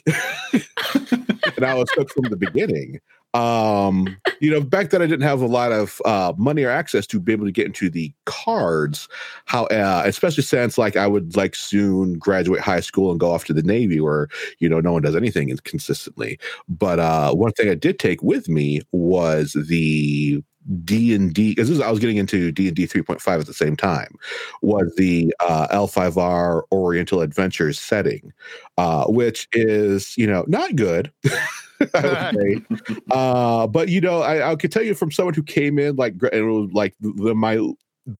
and 0.52 1.64
I 1.64 1.74
was 1.74 1.90
hooked 1.92 2.12
from 2.12 2.24
the 2.24 2.36
beginning. 2.36 3.00
Um, 3.36 4.16
you 4.40 4.50
know, 4.50 4.62
back 4.62 4.90
then 4.90 5.02
I 5.02 5.06
didn't 5.06 5.26
have 5.26 5.42
a 5.42 5.46
lot 5.46 5.70
of 5.70 6.00
uh, 6.06 6.32
money 6.38 6.62
or 6.64 6.70
access 6.70 7.06
to 7.08 7.20
be 7.20 7.32
able 7.32 7.44
to 7.44 7.52
get 7.52 7.66
into 7.66 7.90
the 7.90 8.10
cards. 8.24 9.08
How, 9.44 9.64
uh, 9.66 10.02
especially 10.06 10.42
since 10.42 10.78
like 10.78 10.96
I 10.96 11.06
would 11.06 11.36
like 11.36 11.54
soon 11.54 12.14
graduate 12.14 12.60
high 12.62 12.80
school 12.80 13.10
and 13.10 13.20
go 13.20 13.30
off 13.30 13.44
to 13.46 13.52
the 13.52 13.62
Navy, 13.62 14.00
where 14.00 14.28
you 14.58 14.68
know 14.68 14.80
no 14.80 14.92
one 14.92 15.02
does 15.02 15.16
anything 15.16 15.54
consistently. 15.64 16.38
But 16.68 16.98
uh, 16.98 17.34
one 17.34 17.52
thing 17.52 17.68
I 17.68 17.74
did 17.74 17.98
take 17.98 18.22
with 18.22 18.48
me 18.48 18.80
was 18.92 19.52
the 19.52 20.42
D 20.84 21.14
and 21.14 21.32
D 21.34 21.50
because 21.54 21.80
I 21.80 21.90
was 21.90 22.00
getting 22.00 22.16
into 22.16 22.50
D 22.52 22.68
and 22.68 22.76
D 22.76 22.86
3.5 22.86 23.40
at 23.40 23.46
the 23.46 23.54
same 23.54 23.76
time 23.76 24.16
was 24.62 24.92
the 24.96 25.32
uh, 25.40 25.68
L5R 25.68 26.62
Oriental 26.72 27.20
Adventures 27.20 27.78
setting, 27.78 28.32
uh, 28.78 29.04
which 29.06 29.46
is 29.52 30.16
you 30.16 30.26
know 30.26 30.44
not 30.48 30.74
good. 30.74 31.12
Uh, 33.10 33.66
but 33.66 33.88
you 33.88 34.00
know 34.00 34.20
I, 34.20 34.52
I 34.52 34.56
could 34.56 34.72
tell 34.72 34.82
you 34.82 34.94
from 34.94 35.10
someone 35.10 35.34
who 35.34 35.42
came 35.42 35.78
in 35.78 35.96
like 35.96 36.14
it 36.32 36.42
was 36.42 36.70
like 36.72 36.94
the 37.00 37.34
my 37.34 37.58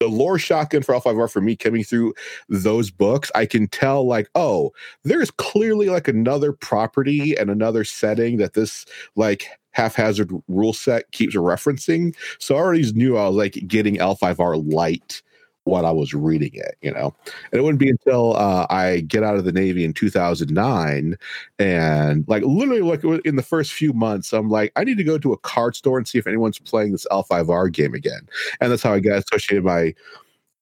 the 0.01 0.09
lore 0.09 0.39
shotgun 0.39 0.83
for 0.83 0.95
L5R 0.95 1.31
for 1.31 1.41
me 1.41 1.57
coming 1.57 1.85
through 1.85 2.15
those 2.49 2.91
books, 2.91 3.31
I 3.35 3.47
can 3.47 3.69
tell 3.69 4.07
like, 4.07 4.29
oh, 4.35 4.73
there's 5.05 5.31
clearly 5.31 5.89
like 5.89 6.09
another 6.09 6.53
property 6.53 7.37
and 7.37 7.51
another 7.51 7.85
setting 7.85 8.39
that 8.39 8.55
this 8.55 8.85
like 9.15 9.49
haphazard 9.71 10.33
rule 10.49 10.73
set 10.73 11.11
keeps 11.13 11.37
referencing. 11.37 12.17
So 12.39 12.57
I 12.57 12.59
already 12.59 12.91
knew 12.93 13.17
I 13.17 13.29
was 13.29 13.37
like 13.37 13.65
getting 13.67 13.97
L5R 13.97 14.73
light 14.73 15.23
what 15.66 15.85
I 15.85 15.90
was 15.90 16.14
reading 16.14 16.52
it, 16.54 16.76
you 16.80 16.92
know. 16.92 17.12
And 17.50 17.58
it 17.58 17.62
wouldn't 17.62 17.80
be 17.80 17.90
until 17.90 18.37
uh, 18.37 18.66
I 18.70 19.00
get 19.00 19.25
out 19.25 19.37
of 19.37 19.44
the 19.44 19.52
Navy 19.52 19.85
in 19.85 19.92
2009 19.92 21.16
and 21.58 22.25
like 22.28 22.44
literally 22.44 22.82
like 22.82 23.02
in 23.25 23.35
the 23.35 23.42
first 23.42 23.73
few 23.73 23.92
months, 23.92 24.32
I'm 24.32 24.49
like, 24.49 24.70
I 24.76 24.85
need 24.85 24.96
to 24.99 25.04
go 25.04 25.18
to 25.18 25.32
a 25.32 25.38
card 25.38 25.75
store 25.75 25.99
and 25.99 26.06
see 26.06 26.18
if 26.18 26.26
anyone's 26.26 26.61
playing 26.61 26.92
this 26.92 27.06
L5R 27.11 27.73
game 27.73 27.94
again. 27.94 28.28
And 28.61 28.70
that's 28.70 28.82
how 28.82 28.92
I 28.92 29.00
got 29.00 29.25
associated 29.25 29.64
my 29.64 29.92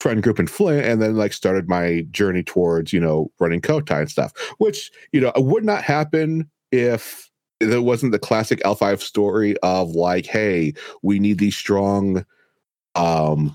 friend 0.01 0.23
group 0.23 0.41
in 0.41 0.47
Flint 0.47 0.87
and 0.87 1.03
then 1.03 1.17
like 1.17 1.35
started 1.35 1.69
my 1.69 2.07
journey 2.11 2.43
towards, 2.43 2.93
you 2.93 3.01
know, 3.01 3.31
running 3.39 3.61
Kotei 3.61 4.01
and 4.01 4.11
stuff, 4.11 4.33
which, 4.57 4.91
you 5.13 5.21
know, 5.21 5.33
would 5.37 5.65
not 5.65 5.85
happen 5.85 6.51
if 6.73 7.31
there 7.61 7.83
wasn't 7.83 8.13
the 8.13 8.19
classic 8.19 8.61
L5 8.65 9.01
story 9.01 9.55
of 9.59 9.91
like, 9.91 10.25
hey, 10.25 10.73
we 11.03 11.19
need 11.19 11.39
these 11.39 11.57
strong 11.57 12.25
um 12.95 13.55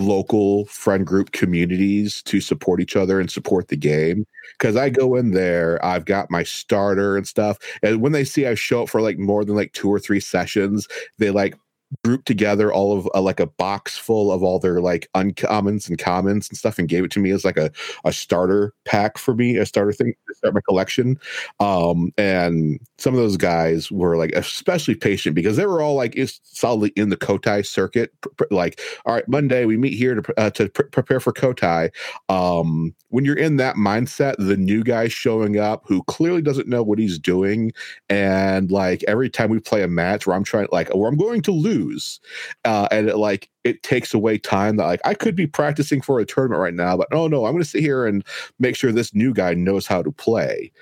local 0.00 0.64
friend 0.66 1.06
group 1.06 1.32
communities 1.32 2.22
to 2.24 2.40
support 2.40 2.80
each 2.80 2.96
other 2.96 3.20
and 3.20 3.30
support 3.30 3.68
the 3.68 3.76
game. 3.76 4.26
Cause 4.58 4.76
I 4.76 4.90
go 4.90 5.16
in 5.16 5.32
there, 5.32 5.82
I've 5.84 6.04
got 6.04 6.30
my 6.30 6.42
starter 6.42 7.16
and 7.16 7.26
stuff. 7.26 7.58
And 7.82 8.00
when 8.00 8.12
they 8.12 8.24
see 8.24 8.46
I 8.46 8.54
show 8.54 8.82
up 8.82 8.88
for 8.88 9.00
like 9.00 9.18
more 9.18 9.44
than 9.44 9.56
like 9.56 9.72
two 9.72 9.88
or 9.88 9.98
three 9.98 10.20
sessions, 10.20 10.88
they 11.18 11.30
like 11.30 11.56
grouped 12.04 12.26
together 12.26 12.72
all 12.72 12.96
of 12.96 13.08
uh, 13.14 13.20
like 13.20 13.40
a 13.40 13.46
box 13.46 13.96
full 13.98 14.30
of 14.32 14.42
all 14.42 14.58
their 14.58 14.80
like 14.80 15.08
uncommons 15.14 15.88
and 15.88 15.98
commons 15.98 16.48
and 16.48 16.56
stuff 16.56 16.78
and 16.78 16.88
gave 16.88 17.04
it 17.04 17.10
to 17.10 17.20
me 17.20 17.30
as 17.30 17.44
like 17.44 17.56
a, 17.56 17.70
a 18.04 18.12
starter 18.12 18.72
pack 18.84 19.18
for 19.18 19.34
me 19.34 19.56
a 19.56 19.66
starter 19.66 19.92
thing 19.92 20.14
to 20.28 20.34
start 20.34 20.54
my 20.54 20.60
collection. 20.68 21.18
Um 21.58 22.12
and 22.16 22.78
some 22.98 23.14
of 23.14 23.20
those 23.20 23.36
guys 23.36 23.90
were 23.90 24.16
like 24.16 24.32
especially 24.32 24.94
patient 24.94 25.34
because 25.34 25.56
they 25.56 25.66
were 25.66 25.82
all 25.82 25.94
like 25.94 26.16
solidly 26.44 26.92
in 26.96 27.08
the 27.08 27.16
kotei 27.16 27.64
circuit 27.66 28.12
like 28.50 28.80
all 29.06 29.14
right 29.14 29.28
monday 29.28 29.64
we 29.64 29.76
meet 29.76 29.94
here 29.94 30.14
to, 30.14 30.34
uh, 30.40 30.50
to 30.50 30.68
pr- 30.68 30.82
prepare 30.84 31.20
for 31.20 31.32
kotei 31.32 31.90
um 32.28 32.94
when 33.08 33.24
you're 33.24 33.36
in 33.36 33.56
that 33.56 33.76
mindset 33.76 34.34
the 34.38 34.56
new 34.56 34.82
guy 34.82 35.08
showing 35.08 35.58
up 35.58 35.82
who 35.86 36.02
clearly 36.04 36.42
doesn't 36.42 36.68
know 36.68 36.82
what 36.82 36.98
he's 36.98 37.18
doing 37.18 37.72
and 38.08 38.70
like 38.70 39.02
every 39.08 39.28
time 39.30 39.50
we 39.50 39.58
play 39.58 39.82
a 39.82 39.88
match 39.88 40.26
where 40.26 40.36
i'm 40.36 40.44
trying 40.44 40.68
like 40.72 40.88
where 40.94 41.08
i'm 41.08 41.16
going 41.16 41.40
to 41.40 41.52
lose 41.52 41.79
lose. 41.80 42.20
Uh, 42.64 42.88
and 42.90 43.08
it, 43.08 43.16
like 43.16 43.48
it 43.64 43.82
takes 43.82 44.14
away 44.14 44.38
time 44.38 44.76
that 44.76 44.86
like 44.86 45.00
I 45.04 45.14
could 45.14 45.36
be 45.36 45.46
practicing 45.46 46.00
for 46.00 46.20
a 46.20 46.26
tournament 46.26 46.60
right 46.60 46.74
now, 46.74 46.96
but 46.96 47.08
oh 47.12 47.28
no, 47.28 47.46
I'm 47.46 47.52
going 47.52 47.62
to 47.62 47.68
sit 47.68 47.82
here 47.82 48.06
and 48.06 48.24
make 48.58 48.76
sure 48.76 48.92
this 48.92 49.14
new 49.14 49.32
guy 49.32 49.54
knows 49.54 49.86
how 49.86 50.02
to 50.02 50.12
play. 50.12 50.72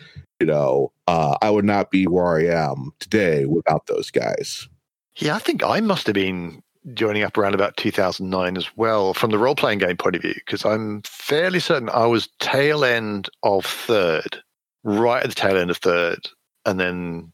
You 0.41 0.47
know, 0.47 0.93
uh, 1.07 1.37
I 1.43 1.51
would 1.51 1.65
not 1.65 1.91
be 1.91 2.07
where 2.07 2.39
I 2.39 2.47
am 2.47 2.93
today 3.01 3.45
without 3.45 3.87
those 3.87 4.11
guys. 4.11 4.69
Yeah, 5.17 5.35
I 5.35 5.41
think 5.41 5.65
I 5.65 5.81
must 5.81 6.07
have 6.07 6.15
been 6.15 6.63
joining 6.95 7.25
up 7.25 7.37
around 7.37 7.55
about 7.55 7.77
2009 7.77 8.57
as 8.57 8.77
well 8.77 9.15
from 9.15 9.31
the 9.31 9.39
role 9.39 9.55
playing 9.55 9.81
game 9.81 9.97
point 9.97 10.17
of 10.17 10.23
view 10.23 10.35
because 10.35 10.65
I'm 10.65 11.03
fairly 11.03 11.61
certain 11.61 11.91
I 11.91 12.07
was 12.07 12.29
tail 12.39 12.85
end 12.85 13.29
of 13.43 13.67
third, 13.67 14.41
right 14.85 15.23
at 15.23 15.29
the 15.29 15.35
tail 15.35 15.57
end 15.57 15.71
of 15.71 15.79
third, 15.79 16.29
and 16.65 16.79
then 16.79 17.33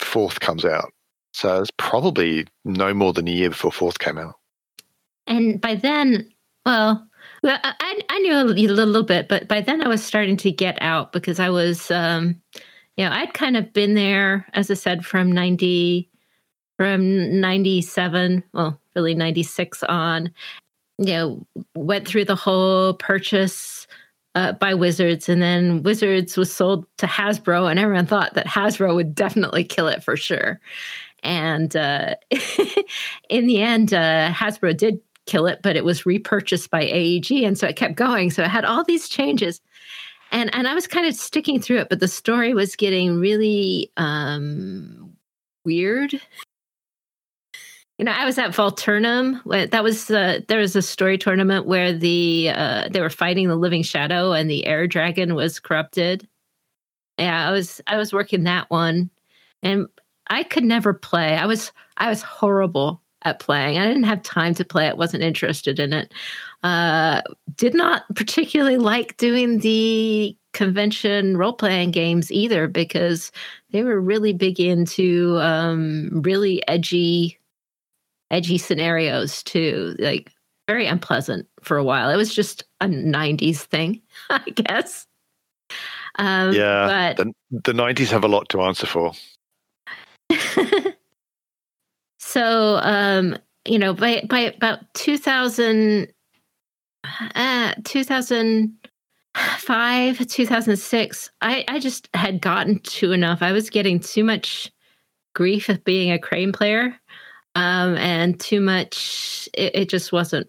fourth 0.00 0.40
comes 0.40 0.64
out. 0.64 0.92
So 1.38 1.60
it's 1.60 1.70
probably 1.76 2.48
no 2.64 2.92
more 2.92 3.12
than 3.12 3.28
a 3.28 3.30
year 3.30 3.50
before 3.50 3.70
Fourth 3.70 4.00
came 4.00 4.18
out. 4.18 4.34
And 5.28 5.60
by 5.60 5.76
then, 5.76 6.28
well, 6.66 7.06
I, 7.44 8.02
I 8.08 8.18
knew 8.18 8.34
a 8.34 8.42
little 8.42 9.04
bit, 9.04 9.28
but 9.28 9.46
by 9.46 9.60
then 9.60 9.80
I 9.80 9.86
was 9.86 10.02
starting 10.02 10.36
to 10.38 10.50
get 10.50 10.76
out 10.80 11.12
because 11.12 11.38
I 11.38 11.50
was, 11.50 11.92
um, 11.92 12.42
you 12.96 13.04
know, 13.04 13.12
I'd 13.12 13.34
kind 13.34 13.56
of 13.56 13.72
been 13.72 13.94
there, 13.94 14.48
as 14.54 14.68
I 14.68 14.74
said, 14.74 15.06
from 15.06 15.30
90, 15.30 16.10
from 16.76 17.40
97, 17.40 18.42
well, 18.52 18.80
really 18.96 19.14
96 19.14 19.84
on, 19.84 20.32
you 20.98 21.12
know, 21.12 21.46
went 21.76 22.08
through 22.08 22.24
the 22.24 22.34
whole 22.34 22.94
purchase 22.94 23.86
uh, 24.34 24.52
by 24.54 24.74
Wizards, 24.74 25.28
and 25.28 25.40
then 25.40 25.84
Wizards 25.84 26.36
was 26.36 26.52
sold 26.52 26.84
to 26.96 27.06
Hasbro, 27.06 27.70
and 27.70 27.78
everyone 27.78 28.06
thought 28.06 28.34
that 28.34 28.46
Hasbro 28.46 28.94
would 28.96 29.14
definitely 29.14 29.62
kill 29.62 29.86
it 29.86 30.02
for 30.02 30.16
sure. 30.16 30.60
And 31.22 31.74
uh, 31.76 32.14
in 33.28 33.46
the 33.46 33.60
end, 33.60 33.92
uh, 33.92 34.32
Hasbro 34.32 34.76
did 34.76 35.00
kill 35.26 35.46
it, 35.46 35.60
but 35.62 35.76
it 35.76 35.84
was 35.84 36.06
repurchased 36.06 36.70
by 36.70 36.82
AEG, 36.82 37.30
and 37.44 37.56
so 37.56 37.68
it 37.68 37.76
kept 37.76 37.94
going. 37.94 38.30
So 38.30 38.42
it 38.42 38.48
had 38.48 38.64
all 38.64 38.82
these 38.84 39.08
changes, 39.08 39.60
and 40.32 40.52
and 40.54 40.66
I 40.66 40.74
was 40.74 40.86
kind 40.86 41.06
of 41.06 41.14
sticking 41.14 41.60
through 41.60 41.78
it, 41.78 41.88
but 41.88 42.00
the 42.00 42.08
story 42.08 42.54
was 42.54 42.74
getting 42.74 43.20
really 43.20 43.92
um, 43.96 45.12
weird. 45.64 46.14
You 47.98 48.04
know, 48.04 48.12
I 48.12 48.24
was 48.24 48.38
at 48.38 48.52
Volturnum. 48.52 49.42
That 49.70 49.82
was 49.82 50.10
uh, 50.10 50.40
there 50.48 50.60
was 50.60 50.76
a 50.76 50.82
story 50.82 51.18
tournament 51.18 51.66
where 51.66 51.92
the 51.92 52.50
uh, 52.54 52.88
they 52.90 53.00
were 53.00 53.10
fighting 53.10 53.48
the 53.48 53.56
Living 53.56 53.82
Shadow, 53.82 54.32
and 54.32 54.50
the 54.50 54.66
Air 54.66 54.86
Dragon 54.86 55.34
was 55.34 55.60
corrupted. 55.60 56.28
Yeah, 57.18 57.48
I 57.48 57.52
was 57.52 57.80
I 57.86 57.96
was 57.96 58.12
working 58.12 58.44
that 58.44 58.70
one, 58.70 59.10
and 59.62 59.88
I 60.30 60.42
could 60.42 60.64
never 60.64 60.92
play. 60.92 61.36
I 61.36 61.46
was 61.46 61.72
I 61.96 62.08
was 62.08 62.22
horrible 62.22 63.02
at 63.22 63.40
playing. 63.40 63.78
I 63.78 63.86
didn't 63.86 64.04
have 64.04 64.22
time 64.22 64.54
to 64.54 64.64
play. 64.64 64.88
I 64.88 64.92
wasn't 64.92 65.22
interested 65.22 65.78
in 65.78 65.92
it. 65.92 66.12
Uh, 66.62 67.22
did 67.56 67.74
not 67.74 68.04
particularly 68.14 68.76
like 68.76 69.16
doing 69.16 69.58
the 69.58 70.36
convention 70.52 71.36
role 71.36 71.52
playing 71.52 71.90
games 71.90 72.32
either 72.32 72.66
because 72.66 73.30
they 73.70 73.82
were 73.82 74.00
really 74.00 74.32
big 74.32 74.60
into 74.60 75.38
um, 75.40 76.10
really 76.12 76.66
edgy, 76.68 77.38
edgy 78.30 78.58
scenarios 78.58 79.42
too. 79.42 79.94
Like 79.98 80.32
very 80.66 80.86
unpleasant 80.86 81.46
for 81.62 81.76
a 81.76 81.84
while. 81.84 82.10
It 82.10 82.16
was 82.16 82.34
just 82.34 82.64
a 82.80 82.86
'90s 82.86 83.58
thing, 83.58 84.02
I 84.30 84.50
guess. 84.50 85.06
Um, 86.16 86.52
yeah, 86.52 87.14
but, 87.16 87.16
the, 87.16 87.72
the 87.72 87.72
'90s 87.72 88.10
have 88.10 88.24
a 88.24 88.28
lot 88.28 88.48
to 88.50 88.62
answer 88.62 88.86
for. 88.86 89.12
So, 92.28 92.78
um, 92.82 93.38
you 93.64 93.78
know, 93.78 93.94
by 93.94 94.22
by 94.28 94.40
about 94.40 94.80
2000, 94.92 96.12
uh, 97.34 97.72
2005, 97.84 100.26
2006, 100.26 101.30
I, 101.40 101.64
I 101.68 101.78
just 101.78 102.10
had 102.12 102.42
gotten 102.42 102.80
to 102.80 103.12
enough. 103.12 103.40
I 103.40 103.52
was 103.52 103.70
getting 103.70 103.98
too 103.98 104.24
much 104.24 104.70
grief 105.34 105.70
of 105.70 105.82
being 105.84 106.12
a 106.12 106.18
crane 106.18 106.52
player 106.52 106.94
um, 107.54 107.96
and 107.96 108.38
too 108.38 108.60
much, 108.60 109.48
it, 109.54 109.74
it 109.74 109.88
just 109.88 110.12
wasn't 110.12 110.48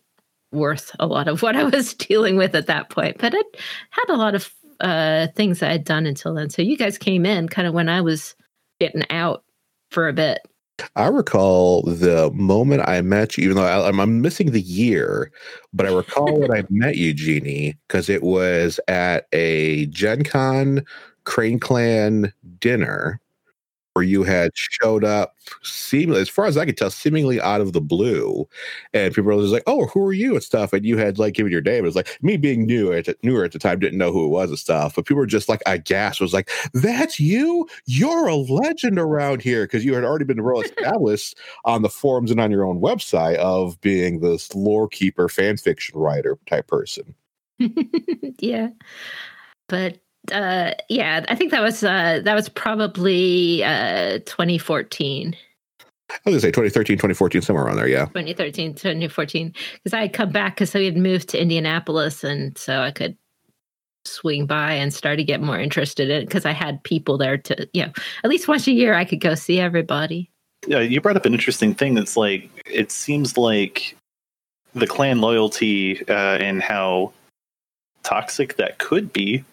worth 0.52 0.94
a 1.00 1.08
lot 1.08 1.30
of 1.30 1.42
what 1.42 1.56
I 1.56 1.64
was 1.64 1.94
dealing 1.94 2.36
with 2.36 2.56
at 2.56 2.68
that 2.68 2.90
point. 2.90 3.20
But 3.20 3.34
it 3.34 3.46
had 3.92 4.10
a 4.10 4.18
lot 4.18 4.36
of 4.36 4.54
uh, 4.82 5.28
things 5.34 5.64
I 5.64 5.72
had 5.72 5.86
done 5.86 6.06
until 6.06 6.34
then. 6.34 6.50
So 6.50 6.62
you 6.62 6.76
guys 6.76 6.98
came 6.98 7.26
in 7.26 7.48
kind 7.48 7.70
of 7.70 7.74
when 7.74 7.88
I 7.88 8.02
was 8.02 8.36
getting 8.82 9.06
out 9.10 9.46
for 9.92 10.10
a 10.10 10.14
bit. 10.14 10.40
I 10.96 11.08
recall 11.08 11.84
the 11.84 12.32
moment 12.34 12.88
I 12.88 13.02
met 13.02 13.38
you, 13.38 13.46
even 13.46 13.58
though 13.58 13.66
I, 13.66 13.90
am 13.90 14.22
missing 14.22 14.52
the 14.52 14.62
year, 14.62 15.32
but 15.74 15.86
I 15.86 15.94
recall 15.94 16.40
when 16.40 16.52
I 16.52 16.64
met 16.70 16.98
you, 16.98 17.14
Jeannie, 17.14 17.78
because 17.88 18.10
it 18.10 18.24
was 18.24 18.80
at 18.88 19.28
a 19.34 19.86
Gen 19.88 20.24
Con 20.24 20.86
Crane 21.24 21.60
Clan 21.60 22.34
dinner 22.60 23.20
where 23.94 24.06
you 24.06 24.24
had 24.24 24.52
showed 24.56 25.04
up 25.04 25.36
seemingly, 25.64 26.22
as 26.22 26.30
far 26.30 26.46
as 26.46 26.58
I 26.58 26.66
could 26.66 26.78
tell, 26.78 26.90
seemingly 26.90 27.42
out 27.42 27.62
of 27.62 27.74
the 27.74 27.82
blue, 27.82 28.48
and 28.94 29.14
people 29.14 29.32
were 29.32 29.42
just 29.42 29.54
like, 29.54 29.64
"Oh, 29.68 29.88
who 29.88 30.06
are 30.06 30.14
you?" 30.14 30.34
and 30.36 30.44
stuff, 30.44 30.74
and 30.74 30.86
you 30.86 30.98
had 30.98 31.20
like 31.20 31.34
given 31.34 31.52
your 31.52 31.62
name. 31.62 31.80
It 31.84 31.88
was 31.88 31.96
like 31.96 32.18
me 32.22 32.38
being 32.38 32.66
new 32.66 32.94
at 32.94 33.08
newer 33.24 33.44
at 33.44 33.52
the 33.52 33.60
time, 33.60 33.80
didn't 33.80 33.98
know 33.98 34.12
who 34.12 34.26
it 34.26 34.30
was 34.30 34.50
and 34.50 34.60
stuff, 34.60 34.96
but 34.96 35.06
people 35.06 35.18
were 35.18 35.26
just 35.26 35.50
like 35.50 35.62
aghast. 35.66 36.22
Was 36.22 36.34
like, 36.34 36.50
"That's 36.74 37.20
you? 37.20 37.68
You're 37.86 38.28
a 38.28 38.36
legend 38.36 39.00
around 39.00 39.42
here," 39.42 39.66
because 39.66 39.84
you 39.86 39.94
had 39.96 40.04
already 40.04 40.26
been 40.26 40.44
well 40.44 40.62
established 40.62 41.38
on 41.66 41.82
the 41.82 41.90
forums 41.90 42.32
and 42.32 42.40
on 42.40 42.52
your 42.52 42.66
own 42.66 42.80
website 42.80 43.38
of 43.38 43.80
being 43.82 44.20
this 44.20 44.54
lore 44.56 44.88
keeper, 44.88 45.30
fan 45.30 45.58
fiction 45.58 45.98
writer 46.00 46.38
type 46.48 46.68
person. 46.68 47.16
yeah, 48.40 48.70
but 49.68 49.98
uh, 50.32 50.74
yeah, 50.90 51.26
I 51.28 51.36
think 51.36 51.52
that 51.52 51.62
was 51.62 51.84
uh, 51.84 52.22
that 52.24 52.36
was 52.36 52.50
probably 52.50 53.64
uh, 53.64 54.20
2014. 54.26 55.36
I 56.12 56.14
was 56.26 56.34
gonna 56.34 56.40
say 56.40 56.48
2013, 56.48 56.98
2014, 56.98 57.42
somewhere 57.42 57.66
around 57.66 57.78
there. 57.78 57.88
Yeah, 57.88 58.06
2013, 58.06 58.74
2014, 58.74 59.54
because 59.74 59.94
I 59.94 60.02
had 60.02 60.14
come 60.14 60.32
back 60.32 60.56
because 60.56 60.74
we 60.74 60.86
had 60.86 60.98
moved 60.98 61.30
to 61.30 61.42
Indianapolis, 61.42 62.24
and 62.24 62.58
so 62.58 62.82
I 62.82 62.92
could 62.92 63.16
swing 64.06 64.46
by 64.46 64.74
and 64.74 64.94
start 64.94 65.18
to 65.18 65.24
get 65.24 65.42
more 65.42 65.60
interested 65.60 66.10
in 66.10 66.22
it 66.22 66.26
because 66.26 66.46
I 66.46 66.52
had 66.52 66.84
people 66.84 67.18
there 67.18 67.38
to, 67.38 67.68
you 67.74 67.86
know, 67.86 67.92
at 68.24 68.30
least 68.30 68.48
once 68.48 68.66
a 68.68 68.72
year 68.72 68.94
I 68.94 69.06
could 69.06 69.20
go 69.20 69.36
see 69.36 69.60
everybody. 69.60 70.32
Yeah, 70.68 70.80
you 70.80 71.00
brought 71.00 71.16
up 71.16 71.26
an 71.26 71.34
interesting 71.34 71.74
thing. 71.74 71.94
That's 71.94 72.18
like 72.18 72.50
it 72.66 72.92
seems 72.92 73.38
like 73.38 73.96
the 74.74 74.88
clan 74.88 75.22
loyalty 75.22 76.02
uh, 76.08 76.38
and 76.40 76.62
how 76.62 77.14
toxic 78.10 78.56
that 78.56 78.80
could 78.80 79.14
be 79.14 79.44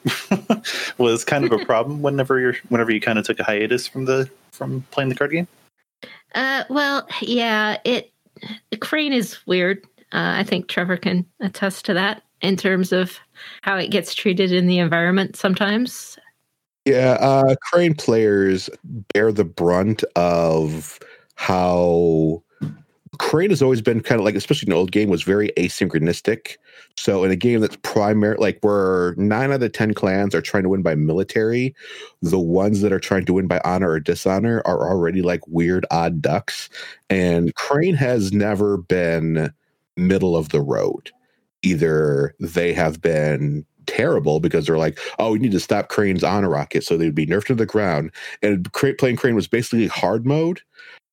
was 0.98 1.24
kind 1.24 1.44
of 1.44 1.52
a 1.52 1.58
problem 1.66 2.00
whenever 2.00 2.38
you're 2.40 2.56
whenever 2.68 2.90
you 2.90 3.00
kind 3.00 3.18
of 3.18 3.26
took 3.26 3.38
a 3.38 3.44
hiatus 3.44 3.86
from 3.86 4.06
the 4.06 4.30
from 4.50 4.82
playing 4.90 5.10
the 5.10 5.14
card 5.14 5.30
game. 5.30 5.46
Uh, 6.34 6.64
well, 6.70 7.06
yeah, 7.20 7.78
it 7.84 8.12
Crane 8.80 9.12
is 9.12 9.46
weird. 9.46 9.84
Uh, 10.12 10.32
I 10.38 10.44
think 10.44 10.68
Trevor 10.68 10.96
can 10.96 11.26
attest 11.40 11.84
to 11.86 11.94
that 11.94 12.22
in 12.40 12.56
terms 12.56 12.92
of 12.92 13.18
how 13.62 13.76
it 13.76 13.90
gets 13.90 14.14
treated 14.14 14.52
in 14.52 14.66
the 14.66 14.78
environment 14.78 15.36
sometimes. 15.36 16.18
Yeah, 16.86 17.16
uh, 17.20 17.56
Crane 17.62 17.94
players 17.94 18.70
bear 19.12 19.32
the 19.32 19.44
brunt 19.44 20.04
of 20.14 20.98
how 21.34 22.42
Crane 23.18 23.50
has 23.50 23.62
always 23.62 23.80
been 23.80 24.00
kind 24.00 24.20
of 24.20 24.24
like, 24.24 24.34
especially 24.34 24.66
in 24.66 24.72
an 24.72 24.78
old 24.78 24.92
game, 24.92 25.08
was 25.08 25.22
very 25.22 25.50
asynchronistic. 25.56 26.56
So 26.96 27.24
in 27.24 27.30
a 27.30 27.36
game 27.36 27.60
that's 27.60 27.76
primary, 27.82 28.36
like 28.38 28.58
where 28.62 29.14
nine 29.16 29.52
out 29.52 29.62
of 29.62 29.72
ten 29.72 29.94
clans 29.94 30.34
are 30.34 30.42
trying 30.42 30.62
to 30.62 30.68
win 30.68 30.82
by 30.82 30.94
military, 30.94 31.74
the 32.22 32.38
ones 32.38 32.80
that 32.80 32.92
are 32.92 33.00
trying 33.00 33.24
to 33.26 33.34
win 33.34 33.46
by 33.46 33.60
honor 33.64 33.90
or 33.90 34.00
dishonor 34.00 34.62
are 34.64 34.88
already 34.88 35.22
like 35.22 35.46
weird 35.46 35.86
odd 35.90 36.22
ducks. 36.22 36.68
And 37.10 37.54
Crane 37.54 37.94
has 37.94 38.32
never 38.32 38.76
been 38.76 39.52
middle 39.96 40.36
of 40.36 40.50
the 40.50 40.60
road. 40.60 41.10
Either 41.62 42.34
they 42.40 42.72
have 42.72 43.00
been 43.00 43.64
terrible 43.86 44.40
because 44.40 44.66
they're 44.66 44.78
like, 44.78 44.98
oh, 45.18 45.32
we 45.32 45.38
need 45.38 45.52
to 45.52 45.60
stop 45.60 45.88
Crane's 45.88 46.24
honor 46.24 46.50
rocket, 46.50 46.84
so 46.84 46.96
they'd 46.96 47.14
be 47.14 47.26
nerfed 47.26 47.46
to 47.46 47.54
the 47.54 47.66
ground. 47.66 48.10
And 48.42 48.70
playing 48.72 49.16
Crane 49.16 49.34
was 49.34 49.48
basically 49.48 49.86
hard 49.86 50.26
mode, 50.26 50.60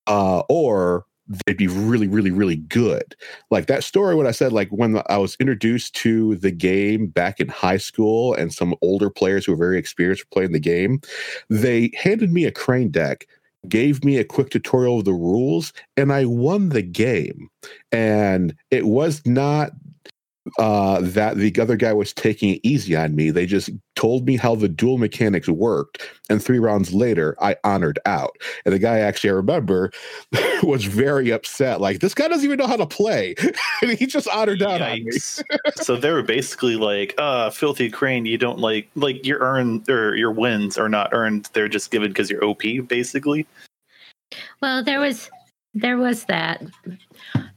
uh, 0.07 0.41
or 0.49 1.05
they'd 1.27 1.57
be 1.57 1.67
really, 1.67 2.07
really, 2.07 2.31
really 2.31 2.57
good. 2.57 3.15
Like 3.49 3.67
that 3.67 3.83
story, 3.83 4.15
what 4.15 4.27
I 4.27 4.31
said, 4.31 4.51
like 4.51 4.69
when 4.69 5.01
I 5.09 5.17
was 5.17 5.37
introduced 5.39 5.95
to 5.97 6.35
the 6.35 6.51
game 6.51 7.07
back 7.07 7.39
in 7.39 7.47
high 7.47 7.77
school 7.77 8.33
and 8.33 8.53
some 8.53 8.75
older 8.81 9.09
players 9.09 9.45
who 9.45 9.53
were 9.53 9.57
very 9.57 9.77
experienced 9.77 10.29
playing 10.31 10.51
the 10.51 10.59
game, 10.59 11.01
they 11.49 11.91
handed 11.95 12.31
me 12.31 12.45
a 12.45 12.51
crane 12.51 12.89
deck 12.89 13.27
gave 13.69 14.03
me 14.03 14.17
a 14.17 14.25
quick 14.25 14.49
tutorial 14.49 14.99
of 14.99 15.05
the 15.05 15.13
rules 15.13 15.73
and 15.95 16.11
I 16.11 16.25
won 16.25 16.69
the 16.69 16.81
game. 16.81 17.49
And 17.91 18.55
it 18.71 18.85
was 18.85 19.25
not 19.25 19.71
uh, 20.59 20.99
that 21.01 21.37
the 21.37 21.53
other 21.59 21.77
guy 21.77 21.93
was 21.93 22.13
taking 22.13 22.49
it 22.49 22.59
easy 22.63 22.95
on 22.95 23.15
me. 23.15 23.31
They 23.31 23.45
just 23.45 23.69
told 23.95 24.25
me 24.25 24.35
how 24.35 24.55
the 24.55 24.67
dual 24.67 24.97
mechanics 24.97 25.47
worked, 25.47 26.09
and 26.29 26.43
three 26.43 26.59
rounds 26.59 26.93
later, 26.93 27.35
I 27.39 27.55
honored 27.63 27.99
out. 28.05 28.35
And 28.65 28.73
the 28.73 28.79
guy 28.79 28.99
actually, 28.99 29.29
I 29.29 29.33
remember, 29.33 29.91
was 30.63 30.83
very 30.83 31.31
upset. 31.31 31.79
Like 31.79 31.99
this 31.99 32.13
guy 32.13 32.27
doesn't 32.27 32.43
even 32.43 32.57
know 32.57 32.67
how 32.67 32.75
to 32.75 32.85
play, 32.85 33.35
and 33.81 33.91
he 33.91 34.05
just 34.05 34.27
honored 34.27 34.61
out 34.61 34.81
on 34.81 35.03
me. 35.03 35.11
so 35.75 35.95
they 35.95 36.11
were 36.11 36.23
basically 36.23 36.75
like, 36.75 37.15
"Uh, 37.17 37.49
filthy 37.49 37.89
crane, 37.89 38.25
you 38.25 38.37
don't 38.37 38.59
like 38.59 38.89
like 38.95 39.25
your 39.25 39.39
earn 39.39 39.83
or 39.87 40.15
your 40.15 40.31
wins 40.31 40.77
are 40.77 40.89
not 40.89 41.13
earned; 41.13 41.49
they're 41.53 41.69
just 41.69 41.89
given 41.89 42.09
because 42.09 42.29
you're 42.29 42.43
OP, 42.43 42.63
basically." 42.87 43.47
Well, 44.61 44.83
there 44.83 44.99
was 44.99 45.29
there 45.73 45.97
was 45.97 46.25
that. 46.25 46.63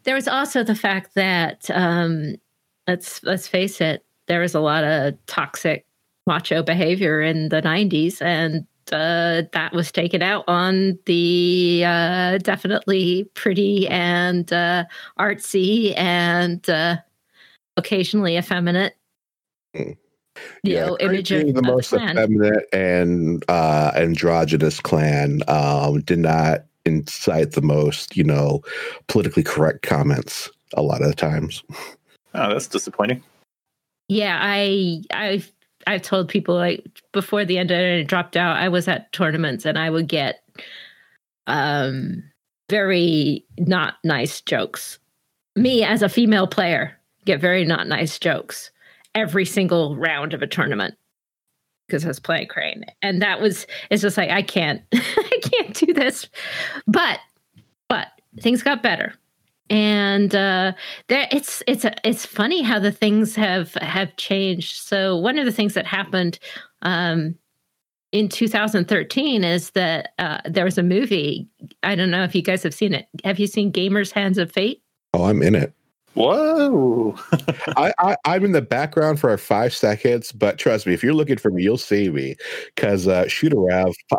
There 0.04 0.14
was 0.14 0.28
also 0.28 0.62
the 0.62 0.74
fact 0.74 1.14
that 1.14 1.68
um, 1.70 2.36
let's 2.86 3.22
let's 3.22 3.48
face 3.48 3.80
it, 3.80 4.04
there 4.26 4.40
was 4.40 4.54
a 4.54 4.60
lot 4.60 4.84
of 4.84 5.14
toxic 5.26 5.86
macho 6.26 6.62
behavior 6.62 7.20
in 7.20 7.48
the 7.48 7.62
90s 7.62 8.20
and 8.20 8.66
uh, 8.92 9.42
that 9.52 9.72
was 9.72 9.90
taken 9.90 10.22
out 10.22 10.44
on 10.46 10.98
the 11.06 11.82
uh, 11.84 12.38
definitely 12.38 13.28
pretty 13.34 13.88
and 13.88 14.52
uh, 14.52 14.84
artsy 15.18 15.96
and 15.96 16.68
uh, 16.70 16.96
occasionally 17.76 18.36
effeminate 18.36 18.94
mm. 19.76 19.96
you 20.62 20.74
yeah, 20.74 20.86
know 20.86 20.96
image 21.00 21.32
of 21.32 21.54
the 21.54 21.62
most 21.62 21.92
effeminate 21.92 22.64
and 22.72 23.44
uh, 23.48 23.92
androgynous 23.96 24.80
clan 24.80 25.40
um, 25.48 26.00
did 26.02 26.18
not 26.18 26.64
incite 26.84 27.52
the 27.52 27.62
most 27.62 28.16
you 28.16 28.24
know 28.24 28.60
politically 29.08 29.42
correct 29.42 29.82
comments 29.82 30.48
a 30.74 30.82
lot 30.82 31.02
of 31.02 31.08
the 31.08 31.14
times 31.14 31.62
Oh, 32.36 32.50
that's 32.50 32.66
disappointing. 32.66 33.22
Yeah, 34.08 34.38
I 34.40 35.02
I've 35.12 35.52
I've 35.86 36.02
told 36.02 36.28
people 36.28 36.54
like 36.54 36.84
before 37.12 37.44
the 37.44 37.58
end 37.58 37.70
it 37.70 38.06
dropped 38.06 38.36
out, 38.36 38.56
I 38.56 38.68
was 38.68 38.88
at 38.88 39.12
tournaments 39.12 39.64
and 39.64 39.78
I 39.78 39.90
would 39.90 40.08
get 40.08 40.42
um 41.46 42.22
very 42.68 43.44
not 43.58 43.94
nice 44.04 44.40
jokes. 44.40 44.98
Me 45.54 45.82
as 45.82 46.02
a 46.02 46.08
female 46.08 46.46
player 46.46 46.96
get 47.24 47.40
very 47.40 47.64
not 47.64 47.88
nice 47.88 48.18
jokes 48.18 48.70
every 49.14 49.44
single 49.44 49.96
round 49.96 50.34
of 50.34 50.42
a 50.42 50.46
tournament 50.46 50.94
because 51.86 52.04
I 52.04 52.08
was 52.08 52.20
playing 52.20 52.48
Crane. 52.48 52.84
And 53.02 53.22
that 53.22 53.40
was 53.40 53.66
it's 53.90 54.02
just 54.02 54.16
like 54.16 54.30
I 54.30 54.42
can't 54.42 54.82
I 54.94 55.40
can't 55.42 55.74
do 55.74 55.92
this. 55.92 56.28
But 56.86 57.20
but 57.88 58.08
things 58.40 58.62
got 58.62 58.82
better 58.82 59.14
and 59.70 60.34
uh, 60.34 60.72
there 61.08 61.28
it's 61.30 61.62
it's 61.66 61.84
it's 62.04 62.24
funny 62.24 62.62
how 62.62 62.78
the 62.78 62.92
things 62.92 63.34
have 63.36 63.74
have 63.74 64.16
changed. 64.16 64.76
So 64.76 65.16
one 65.16 65.38
of 65.38 65.44
the 65.44 65.52
things 65.52 65.74
that 65.74 65.86
happened 65.86 66.38
um, 66.82 67.34
in 68.12 68.28
2013 68.28 69.44
is 69.44 69.70
that 69.70 70.10
uh, 70.18 70.38
there 70.44 70.64
was 70.64 70.78
a 70.78 70.82
movie. 70.82 71.48
I 71.82 71.94
don't 71.94 72.10
know 72.10 72.24
if 72.24 72.34
you 72.34 72.42
guys 72.42 72.62
have 72.62 72.74
seen 72.74 72.94
it. 72.94 73.06
Have 73.24 73.38
you 73.38 73.46
seen 73.46 73.72
Gamers 73.72 74.12
Hands 74.12 74.38
of 74.38 74.52
Fate? 74.52 74.82
Oh, 75.14 75.24
I'm 75.24 75.42
in 75.42 75.54
it. 75.54 75.72
Whoa! 76.16 77.14
I, 77.76 77.92
I 78.24 78.36
am 78.36 78.46
in 78.46 78.52
the 78.52 78.62
background 78.62 79.20
for 79.20 79.28
our 79.28 79.36
five 79.36 79.74
seconds, 79.74 80.32
but 80.32 80.58
trust 80.58 80.86
me, 80.86 80.94
if 80.94 81.02
you're 81.04 81.12
looking 81.12 81.36
for 81.36 81.50
me, 81.50 81.62
you'll 81.62 81.76
see 81.76 82.08
me 82.08 82.36
because 82.74 83.06
uh, 83.06 83.28
Shooter 83.28 83.70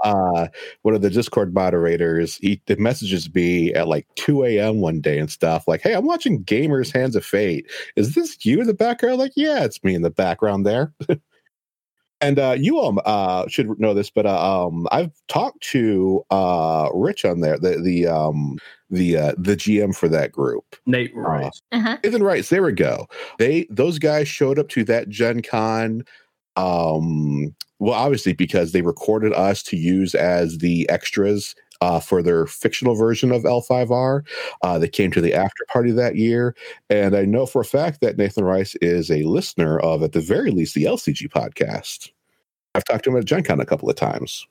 uh, 0.03 0.47
one 0.83 0.93
of 0.93 1.01
the 1.01 1.09
Discord 1.09 1.55
moderators, 1.55 2.37
he 2.37 2.61
the 2.67 2.75
messages 2.77 3.33
me 3.33 3.73
at 3.73 3.87
like 3.87 4.05
2 4.15 4.43
a.m. 4.43 4.79
one 4.79 5.01
day 5.01 5.17
and 5.17 5.31
stuff 5.31 5.67
like, 5.67 5.81
"Hey, 5.81 5.93
I'm 5.95 6.05
watching 6.05 6.43
Gamers 6.43 6.93
Hands 6.93 7.15
of 7.15 7.25
Fate. 7.25 7.65
Is 7.95 8.13
this 8.13 8.45
you 8.45 8.61
in 8.61 8.67
the 8.67 8.75
background?" 8.75 9.17
Like, 9.17 9.33
yeah, 9.35 9.63
it's 9.63 9.83
me 9.83 9.95
in 9.95 10.03
the 10.03 10.11
background 10.11 10.67
there. 10.67 10.93
and 12.21 12.39
uh, 12.39 12.55
you 12.57 12.79
all 12.79 12.99
uh, 13.05 13.47
should 13.47 13.79
know 13.79 13.93
this, 13.93 14.09
but 14.09 14.25
uh, 14.25 14.65
um, 14.67 14.87
I've 14.91 15.11
talked 15.27 15.61
to 15.71 16.25
uh, 16.31 16.89
Rich 16.93 17.25
on 17.25 17.41
there, 17.41 17.57
the 17.57 17.79
the 17.81 18.07
um, 18.07 18.57
the 18.89 19.17
uh, 19.17 19.33
the 19.37 19.55
GM 19.55 19.95
for 19.95 20.07
that 20.09 20.31
group. 20.31 20.75
Nate 20.85 21.15
Rice. 21.15 21.61
Uh, 21.71 21.77
uh-huh. 21.77 21.97
Nathan 22.03 22.23
Rice. 22.23 22.49
There 22.49 22.63
we 22.63 22.71
go. 22.71 23.07
They 23.37 23.67
those 23.69 23.99
guys 23.99 24.27
showed 24.27 24.59
up 24.59 24.69
to 24.69 24.83
that 24.85 25.09
Gen 25.09 25.41
Con. 25.41 26.03
Um, 26.55 27.55
well, 27.79 27.93
obviously 27.93 28.33
because 28.33 28.71
they 28.71 28.81
recorded 28.81 29.33
us 29.33 29.61
to 29.63 29.77
use 29.77 30.15
as 30.15 30.57
the 30.57 30.89
extras 30.89 31.53
uh, 31.81 31.99
for 31.99 32.21
their 32.21 32.45
fictional 32.47 32.95
version 32.95 33.31
of 33.31 33.43
L5R. 33.43 34.25
Uh, 34.61 34.79
they 34.79 34.87
came 34.87 35.11
to 35.11 35.21
the 35.21 35.33
after 35.33 35.65
party 35.67 35.91
that 35.91 36.15
year. 36.15 36.55
And 36.89 37.15
I 37.15 37.25
know 37.25 37.45
for 37.45 37.61
a 37.61 37.65
fact 37.65 38.01
that 38.01 38.17
Nathan 38.17 38.43
Rice 38.43 38.75
is 38.75 39.09
a 39.11 39.23
listener 39.23 39.79
of, 39.79 40.03
at 40.03 40.13
the 40.13 40.21
very 40.21 40.51
least, 40.51 40.75
the 40.75 40.85
LCG 40.85 41.29
podcast. 41.29 42.11
I've 42.75 42.85
talked 42.85 43.05
to 43.05 43.11
him 43.11 43.17
at 43.17 43.25
Gen 43.25 43.43
Con 43.43 43.59
a 43.59 43.65
couple 43.65 43.89
of 43.89 43.95
times. 43.95 44.45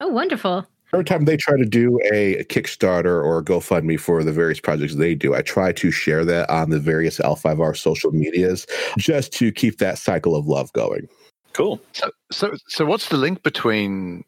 Oh, 0.00 0.08
wonderful 0.08 0.66
every 0.92 1.04
time 1.04 1.24
they 1.24 1.36
try 1.36 1.56
to 1.56 1.64
do 1.64 2.00
a 2.12 2.44
Kickstarter 2.44 3.22
or 3.22 3.42
GoFundMe 3.42 3.98
for 3.98 4.24
the 4.24 4.32
various 4.32 4.60
projects 4.60 4.94
they 4.94 5.14
do, 5.14 5.34
I 5.34 5.42
try 5.42 5.72
to 5.72 5.90
share 5.90 6.24
that 6.24 6.48
on 6.50 6.70
the 6.70 6.80
various 6.80 7.18
L5R 7.18 7.76
social 7.76 8.10
medias 8.12 8.66
just 8.98 9.32
to 9.34 9.52
keep 9.52 9.78
that 9.78 9.98
cycle 9.98 10.34
of 10.34 10.46
love 10.46 10.72
going. 10.72 11.08
Cool. 11.52 11.80
So, 11.92 12.10
so, 12.30 12.54
so 12.68 12.86
what's 12.86 13.08
the 13.08 13.16
link 13.16 13.42
between 13.42 14.24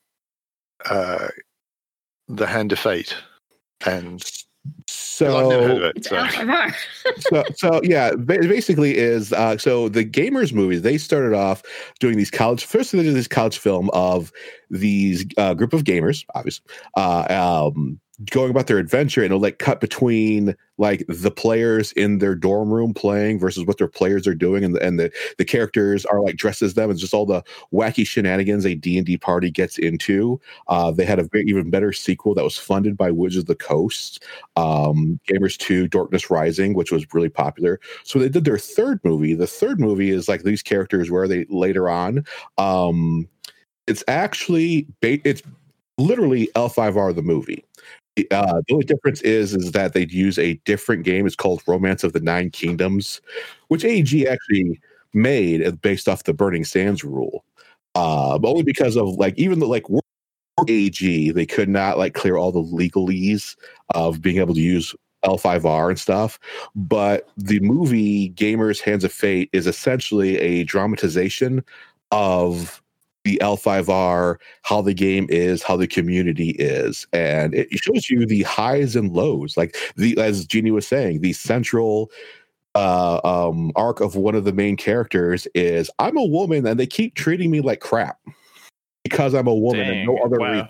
uh, 0.86 1.28
the 2.36 2.46
Hand 2.46 2.72
of 2.72 2.78
Fate, 2.78 3.14
and 3.86 4.22
So 4.86 5.36
I've 5.36 5.48
never 5.48 5.68
heard 5.68 5.76
of 5.76 5.82
it. 5.84 5.96
It's 5.96 6.08
So. 6.08 6.16
L5R. 6.16 6.74
so, 7.18 7.44
so 7.56 7.80
yeah, 7.82 8.12
ba- 8.12 8.38
basically 8.38 8.96
is 8.96 9.32
uh, 9.32 9.58
so 9.58 9.88
the 9.88 10.04
gamers 10.04 10.52
movies. 10.52 10.82
They 10.82 10.98
started 10.98 11.34
off 11.34 11.62
doing 11.98 12.16
these 12.16 12.30
college. 12.30 12.64
First, 12.64 12.92
they 12.92 13.02
did 13.02 13.14
this 13.14 13.28
college 13.28 13.58
film 13.58 13.90
of 13.92 14.32
these 14.70 15.24
uh, 15.36 15.54
group 15.54 15.72
of 15.72 15.84
gamers, 15.84 16.24
obviously, 16.34 16.64
uh, 16.96 17.70
um, 17.74 18.00
going 18.30 18.50
about 18.50 18.66
their 18.66 18.78
adventure, 18.78 19.20
and 19.20 19.26
it'll 19.26 19.40
like 19.40 19.58
cut 19.58 19.80
between 19.80 20.54
like 20.78 21.04
the 21.08 21.30
players 21.30 21.92
in 21.92 22.18
their 22.18 22.34
dorm 22.34 22.70
room 22.70 22.94
playing 22.94 23.38
versus 23.38 23.64
what 23.64 23.78
their 23.78 23.88
players 23.88 24.26
are 24.26 24.34
doing, 24.34 24.64
and 24.64 24.74
the, 24.74 24.82
and 24.82 24.98
the 24.98 25.10
the 25.38 25.44
characters 25.44 26.04
are 26.06 26.20
like 26.20 26.36
dressed 26.36 26.62
as 26.62 26.74
them. 26.74 26.90
It's 26.90 27.00
just 27.00 27.14
all 27.14 27.26
the 27.26 27.42
wacky 27.72 28.06
shenanigans 28.06 28.66
a 28.66 28.74
D 28.74 28.98
and 28.98 29.06
D 29.06 29.16
party 29.16 29.50
gets 29.50 29.78
into. 29.78 30.40
Uh, 30.68 30.90
they 30.90 31.04
had 31.04 31.18
a 31.18 31.24
very, 31.24 31.44
even 31.46 31.70
better 31.70 31.92
sequel 31.92 32.34
that 32.34 32.44
was 32.44 32.58
funded 32.58 32.96
by 32.96 33.10
Wizards 33.10 33.44
of 33.44 33.46
the 33.46 33.54
Coast 33.54 34.24
um, 34.56 35.18
Gamers 35.28 35.56
2, 35.56 35.88
Darkness 35.88 36.30
Rising, 36.30 36.74
which 36.74 36.92
was 36.92 37.06
really 37.14 37.28
popular. 37.28 37.80
So 38.04 38.18
they 38.18 38.28
did 38.28 38.44
their 38.44 38.58
third 38.58 39.00
movie. 39.04 39.34
The 39.34 39.46
third 39.46 39.80
movie 39.80 40.10
is 40.10 40.28
like 40.28 40.42
these 40.42 40.62
characters 40.62 41.10
where 41.10 41.28
they 41.28 41.46
later 41.48 41.88
on. 41.88 42.24
Um, 42.58 43.28
it's 43.86 44.04
actually 44.08 44.86
ba- 45.00 45.26
it's 45.28 45.42
literally 45.98 46.48
L5R 46.54 47.14
the 47.14 47.22
movie. 47.22 47.64
Uh, 48.30 48.60
the 48.66 48.74
only 48.74 48.84
difference 48.84 49.20
is 49.22 49.54
is 49.54 49.72
that 49.72 49.92
they'd 49.92 50.12
use 50.12 50.38
a 50.38 50.54
different 50.64 51.04
game. 51.04 51.26
It's 51.26 51.36
called 51.36 51.62
Romance 51.66 52.04
of 52.04 52.12
the 52.12 52.20
Nine 52.20 52.50
Kingdoms, 52.50 53.20
which 53.68 53.84
AEG 53.84 54.26
actually 54.26 54.80
made 55.12 55.66
uh, 55.66 55.72
based 55.72 56.08
off 56.08 56.24
the 56.24 56.34
Burning 56.34 56.64
Sands 56.64 57.04
rule. 57.04 57.44
Uh, 57.94 58.38
only 58.44 58.62
because 58.62 58.96
of 58.96 59.08
like 59.16 59.36
even 59.38 59.58
the 59.58 59.66
like 59.66 59.84
AEG, 60.68 61.34
they 61.34 61.46
could 61.46 61.68
not 61.68 61.98
like 61.98 62.14
clear 62.14 62.36
all 62.36 62.52
the 62.52 62.62
legalese 62.62 63.56
of 63.94 64.22
being 64.22 64.38
able 64.38 64.54
to 64.54 64.60
use 64.60 64.94
L5R 65.24 65.90
and 65.90 65.98
stuff. 65.98 66.38
But 66.74 67.28
the 67.36 67.60
movie 67.60 68.30
Gamers 68.30 68.80
Hands 68.80 69.04
of 69.04 69.12
Fate 69.12 69.50
is 69.52 69.66
essentially 69.66 70.38
a 70.38 70.64
dramatization 70.64 71.64
of 72.10 72.82
the 73.30 73.38
L5R, 73.44 74.36
how 74.62 74.82
the 74.82 74.94
game 74.94 75.26
is, 75.30 75.62
how 75.62 75.76
the 75.76 75.86
community 75.86 76.50
is. 76.50 77.06
And 77.12 77.54
it 77.54 77.68
shows 77.70 78.10
you 78.10 78.26
the 78.26 78.42
highs 78.42 78.96
and 78.96 79.12
lows. 79.12 79.56
Like 79.56 79.76
the 79.96 80.18
as 80.18 80.44
Jeannie 80.46 80.72
was 80.72 80.86
saying, 80.86 81.20
the 81.20 81.32
central 81.32 82.10
uh 82.76 83.20
um 83.24 83.72
arc 83.74 84.00
of 84.00 84.14
one 84.14 84.36
of 84.36 84.44
the 84.44 84.52
main 84.52 84.76
characters 84.76 85.48
is 85.56 85.90
I'm 85.98 86.16
a 86.16 86.24
woman 86.24 86.64
and 86.66 86.78
they 86.78 86.86
keep 86.86 87.16
treating 87.16 87.50
me 87.50 87.60
like 87.60 87.80
crap 87.80 88.18
because 89.02 89.34
I'm 89.34 89.48
a 89.48 89.54
woman 89.54 89.88
and 89.88 90.06
no 90.06 90.18
other 90.18 90.38
wow. 90.38 90.68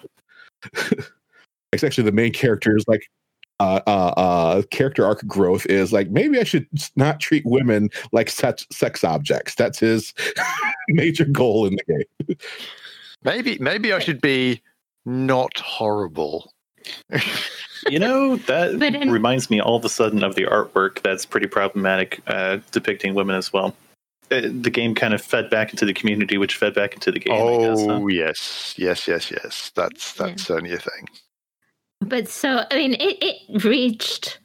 reason. 0.74 1.04
it's 1.72 1.84
actually 1.84 2.04
the 2.04 2.12
main 2.12 2.32
character 2.32 2.76
is 2.76 2.84
like 2.86 3.02
uh, 3.60 3.80
uh, 3.86 4.12
uh, 4.16 4.62
character 4.70 5.04
arc 5.04 5.24
growth 5.26 5.66
is 5.66 5.92
like 5.92 6.10
maybe 6.10 6.40
I 6.40 6.44
should 6.44 6.66
not 6.96 7.20
treat 7.20 7.44
women 7.44 7.90
like 8.10 8.30
sex 8.30 8.66
sex 8.72 9.04
objects. 9.04 9.54
That's 9.54 9.78
his 9.78 10.14
major 10.88 11.26
goal 11.26 11.66
in 11.66 11.76
the 11.76 12.04
game. 12.26 12.36
Maybe 13.22 13.58
maybe 13.58 13.92
I 13.92 13.98
should 13.98 14.22
be 14.22 14.62
not 15.04 15.58
horrible. 15.58 16.52
You 17.88 17.98
know, 17.98 18.36
that 18.36 18.82
in- 18.82 19.10
reminds 19.10 19.50
me 19.50 19.60
all 19.60 19.76
of 19.76 19.84
a 19.84 19.90
sudden 19.90 20.24
of 20.24 20.34
the 20.36 20.44
artwork 20.44 21.02
that's 21.02 21.26
pretty 21.26 21.46
problematic, 21.46 22.20
uh, 22.26 22.58
depicting 22.72 23.14
women 23.14 23.36
as 23.36 23.52
well. 23.52 23.76
Uh, 24.30 24.42
the 24.42 24.70
game 24.70 24.94
kind 24.94 25.12
of 25.12 25.20
fed 25.20 25.50
back 25.50 25.70
into 25.70 25.84
the 25.84 25.92
community, 25.92 26.38
which 26.38 26.56
fed 26.56 26.74
back 26.74 26.94
into 26.94 27.12
the 27.12 27.18
game. 27.18 27.34
I 27.34 27.58
guess, 27.58 27.80
huh? 27.84 27.92
oh 27.92 28.08
yes, 28.08 28.74
yes, 28.78 29.06
yes, 29.06 29.30
yes. 29.30 29.70
That's 29.74 30.14
that's 30.14 30.44
certainly 30.44 30.72
a 30.72 30.78
thing. 30.78 31.08
But 32.00 32.28
so 32.28 32.64
I 32.70 32.76
mean, 32.76 32.94
it, 32.94 33.18
it 33.22 33.64
reached 33.64 34.38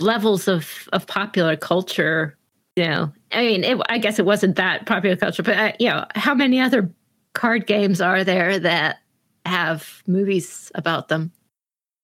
levels 0.00 0.48
of 0.48 0.88
of 0.92 1.06
popular 1.06 1.56
culture. 1.56 2.36
You 2.76 2.84
know, 2.84 3.12
I 3.32 3.42
mean, 3.42 3.64
it, 3.64 3.78
I 3.88 3.98
guess 3.98 4.18
it 4.18 4.26
wasn't 4.26 4.56
that 4.56 4.86
popular 4.86 5.16
culture, 5.16 5.42
but 5.42 5.56
uh, 5.56 5.72
you 5.78 5.88
know, 5.88 6.04
how 6.14 6.34
many 6.34 6.60
other 6.60 6.90
card 7.34 7.66
games 7.66 8.00
are 8.00 8.24
there 8.24 8.58
that 8.58 8.98
have 9.44 10.02
movies 10.06 10.70
about 10.74 11.08
them? 11.08 11.32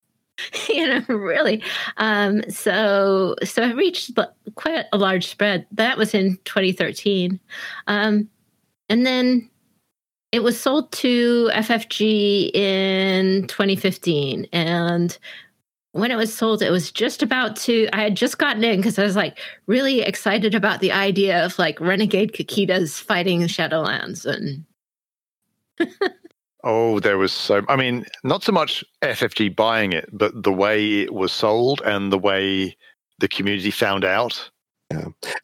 you 0.69 0.87
know, 0.87 1.03
really. 1.09 1.63
Um, 1.97 2.43
so 2.49 3.37
so 3.45 3.63
it 3.63 3.77
reached 3.77 4.19
quite 4.55 4.87
a 4.93 4.99
large 4.99 5.27
spread. 5.27 5.67
That 5.73 5.99
was 5.99 6.15
in 6.15 6.39
2013, 6.45 7.41
um, 7.87 8.29
and 8.89 9.07
then 9.07 9.49
it 10.33 10.42
was 10.42 10.59
sold 10.59 10.90
to 10.92 11.51
FFG 11.53 12.55
in 12.55 13.47
2015. 13.47 14.47
And 14.53 15.16
when 15.92 16.11
it 16.11 16.16
was 16.16 16.35
sold, 16.35 16.62
it 16.62 16.71
was 16.71 16.90
just 16.90 17.23
about 17.23 17.55
to, 17.57 17.88
I 17.92 18.03
had 18.03 18.16
just 18.16 18.38
gotten 18.38 18.64
in 18.64 18.79
because 18.79 18.99
I 18.99 19.05
was 19.05 19.14
like 19.14 19.38
really 19.66 20.01
excited 20.01 20.55
about 20.55 20.81
the 20.81 20.90
idea 20.90 21.45
of 21.45 21.59
like 21.59 21.81
Renegade 21.81 22.33
Kakitas 22.33 23.01
fighting 23.01 23.42
Shadowlands. 23.42 24.25
And 24.25 24.64
Oh, 26.64 27.01
there 27.01 27.18
was 27.18 27.33
so. 27.33 27.62
I 27.68 27.77
mean, 27.77 28.07
not 28.23 28.45
so 28.45 28.53
much 28.53 28.85
FFG 29.03 29.57
buying 29.57 29.92
it, 29.92 30.09
but 30.12 30.45
the 30.45 30.53
way 30.53 31.01
it 31.01 31.12
was 31.12 31.33
sold 31.33 31.83
and 31.85 32.12
the 32.12 32.18
way 32.18 32.77
the 33.18 33.27
community 33.27 33.73
found 33.73 34.05
out. 34.05 34.51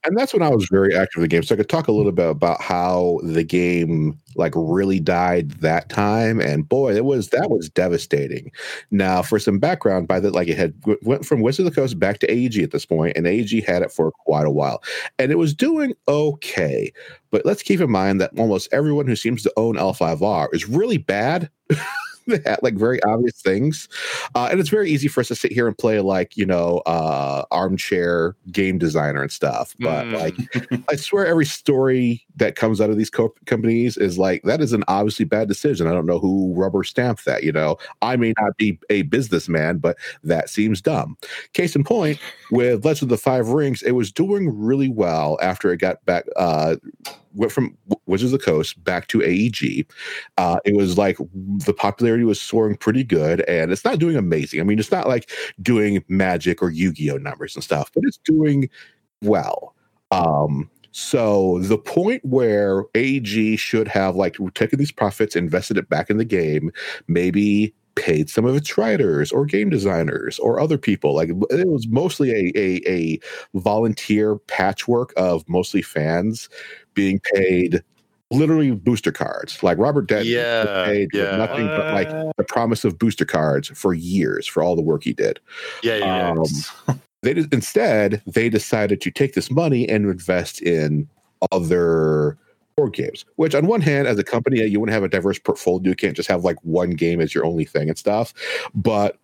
And 0.04 0.16
that's 0.16 0.32
when 0.32 0.42
I 0.42 0.48
was 0.48 0.68
very 0.70 0.94
active 0.94 1.18
in 1.18 1.22
the 1.22 1.28
game. 1.28 1.42
So 1.42 1.54
I 1.54 1.58
could 1.58 1.68
talk 1.68 1.88
a 1.88 1.92
little 1.92 2.12
mm. 2.12 2.16
bit 2.16 2.30
about 2.30 2.60
how 2.60 3.20
the 3.22 3.44
game 3.44 4.18
like 4.36 4.52
really 4.56 5.00
died 5.00 5.50
that 5.60 5.88
time. 5.88 6.40
And 6.40 6.68
boy, 6.68 6.94
it 6.94 7.04
was 7.04 7.28
that 7.28 7.50
was 7.50 7.68
devastating. 7.68 8.50
Now, 8.90 9.22
for 9.22 9.38
some 9.38 9.58
background, 9.58 10.08
by 10.08 10.20
the 10.20 10.30
like 10.30 10.48
it 10.48 10.56
had 10.56 10.74
went 11.02 11.26
from 11.26 11.40
Wizard 11.40 11.66
of 11.66 11.74
the 11.74 11.80
Coast 11.80 11.98
back 11.98 12.18
to 12.20 12.32
AEG 12.32 12.58
at 12.58 12.70
this 12.70 12.86
point, 12.86 13.16
and 13.16 13.26
AEG 13.26 13.64
had 13.64 13.82
it 13.82 13.92
for 13.92 14.12
quite 14.12 14.46
a 14.46 14.50
while. 14.50 14.82
And 15.18 15.30
it 15.30 15.38
was 15.38 15.54
doing 15.54 15.94
okay. 16.06 16.92
But 17.30 17.44
let's 17.44 17.62
keep 17.62 17.80
in 17.80 17.90
mind 17.90 18.20
that 18.20 18.38
almost 18.38 18.68
everyone 18.72 19.06
who 19.06 19.16
seems 19.16 19.42
to 19.42 19.52
own 19.56 19.76
L5R 19.76 20.48
is 20.54 20.68
really 20.68 20.98
bad. 20.98 21.50
like 22.62 22.74
very 22.74 23.02
obvious 23.04 23.40
things 23.42 23.88
uh, 24.34 24.48
and 24.50 24.60
it's 24.60 24.68
very 24.68 24.90
easy 24.90 25.08
for 25.08 25.20
us 25.20 25.28
to 25.28 25.34
sit 25.34 25.52
here 25.52 25.66
and 25.66 25.76
play 25.78 26.00
like 26.00 26.36
you 26.36 26.46
know 26.46 26.78
uh 26.86 27.44
armchair 27.50 28.36
game 28.52 28.78
designer 28.78 29.22
and 29.22 29.32
stuff 29.32 29.74
but 29.80 29.98
Mm. 30.06 30.12
like 30.20 30.82
i 30.90 30.96
swear 30.96 31.26
every 31.26 31.44
story 31.46 32.24
that 32.36 32.54
comes 32.54 32.80
out 32.80 32.88
of 32.90 32.96
these 32.96 33.10
co- 33.10 33.34
companies 33.46 33.96
is 33.96 34.16
like 34.18 34.42
that 34.44 34.60
is 34.60 34.72
an 34.72 34.84
obviously 34.86 35.24
bad 35.24 35.48
decision. 35.48 35.88
I 35.88 35.92
don't 35.92 36.06
know 36.06 36.20
who 36.20 36.54
rubber 36.54 36.84
stamped 36.84 37.24
that 37.24 37.42
you 37.42 37.50
know? 37.50 37.76
I 38.00 38.14
may 38.16 38.32
not 38.40 38.56
be 38.56 38.78
a 38.90 39.02
businessman 39.02 39.78
but 39.78 39.96
that 40.22 40.48
seems 40.48 40.80
dumb. 40.80 41.16
Case 41.52 41.74
in 41.74 41.82
point 41.82 42.18
with 42.52 42.84
legend 42.84 43.04
of 43.04 43.08
the 43.08 43.22
five 43.22 43.48
rings 43.48 43.82
it 43.82 43.92
was 43.92 44.12
doing 44.12 44.48
really 44.56 44.88
well 44.88 45.36
after 45.42 45.72
it 45.72 45.78
got 45.78 46.04
back 46.04 46.24
uh 46.36 46.76
went 47.34 47.52
from 47.52 47.76
Wizards 48.06 48.32
of 48.32 48.40
the 48.40 48.44
Coast 48.44 48.82
back 48.84 49.08
to 49.08 49.22
AEG. 49.22 49.86
Uh, 50.36 50.58
it 50.64 50.76
was 50.76 50.98
like 50.98 51.18
the 51.18 51.74
popularity 51.74 52.24
was 52.24 52.40
soaring 52.40 52.76
pretty 52.76 53.04
good, 53.04 53.40
and 53.42 53.72
it's 53.72 53.84
not 53.84 53.98
doing 53.98 54.16
amazing. 54.16 54.60
I 54.60 54.64
mean, 54.64 54.78
it's 54.78 54.92
not 54.92 55.08
like 55.08 55.30
doing 55.62 56.04
Magic 56.08 56.62
or 56.62 56.70
Yu 56.70 56.92
Gi 56.92 57.10
Oh 57.12 57.16
numbers 57.16 57.54
and 57.54 57.64
stuff, 57.64 57.90
but 57.94 58.04
it's 58.06 58.18
doing 58.18 58.68
well. 59.22 59.74
Um, 60.10 60.70
so 60.90 61.58
the 61.60 61.78
point 61.78 62.24
where 62.24 62.84
AEG 62.94 63.58
should 63.58 63.88
have 63.88 64.16
like 64.16 64.36
taken 64.54 64.78
these 64.78 64.92
profits, 64.92 65.36
invested 65.36 65.76
it 65.76 65.88
back 65.88 66.10
in 66.10 66.16
the 66.16 66.24
game, 66.24 66.72
maybe 67.06 67.74
paid 67.98 68.30
some 68.30 68.44
of 68.44 68.56
its 68.56 68.78
writers 68.78 69.32
or 69.32 69.44
game 69.44 69.70
designers 69.70 70.38
or 70.38 70.60
other 70.60 70.78
people. 70.78 71.14
Like 71.14 71.30
it 71.30 71.68
was 71.68 71.86
mostly 71.88 72.30
a 72.30 72.52
a, 72.56 72.80
a 72.88 73.20
volunteer 73.54 74.36
patchwork 74.36 75.12
of 75.16 75.48
mostly 75.48 75.82
fans 75.82 76.48
being 76.94 77.20
paid 77.34 77.82
literally 78.30 78.72
booster 78.72 79.12
cards. 79.12 79.62
Like 79.62 79.78
Robert 79.78 80.06
Denton 80.06 80.26
was 80.26 80.34
Yeah, 80.34 80.84
paid 80.84 81.08
yeah. 81.12 81.36
nothing 81.36 81.66
but 81.66 81.92
like 81.94 82.08
the 82.36 82.44
promise 82.44 82.84
of 82.84 82.98
booster 82.98 83.24
cards 83.24 83.68
for 83.68 83.94
years 83.94 84.46
for 84.46 84.62
all 84.62 84.76
the 84.76 84.82
work 84.82 85.04
he 85.04 85.12
did. 85.12 85.40
Yeah, 85.82 85.96
yeah. 85.96 86.30
Um, 86.30 86.96
they 87.22 87.34
did, 87.34 87.52
instead 87.52 88.22
they 88.26 88.48
decided 88.48 89.00
to 89.00 89.10
take 89.10 89.34
this 89.34 89.50
money 89.50 89.88
and 89.88 90.04
invest 90.06 90.62
in 90.62 91.08
other 91.52 92.36
board 92.78 92.94
games. 92.94 93.24
Which, 93.36 93.54
on 93.54 93.66
one 93.66 93.80
hand, 93.80 94.06
as 94.06 94.18
a 94.18 94.24
company, 94.24 94.64
you 94.64 94.78
want 94.78 94.88
to 94.88 94.94
have 94.94 95.02
a 95.02 95.08
diverse 95.08 95.38
portfolio. 95.38 95.90
You 95.90 95.96
can't 95.96 96.16
just 96.16 96.28
have 96.28 96.44
like 96.44 96.56
one 96.62 96.90
game 96.90 97.20
as 97.20 97.34
your 97.34 97.44
only 97.44 97.64
thing 97.64 97.88
and 97.88 97.98
stuff. 97.98 98.32
But 98.74 99.18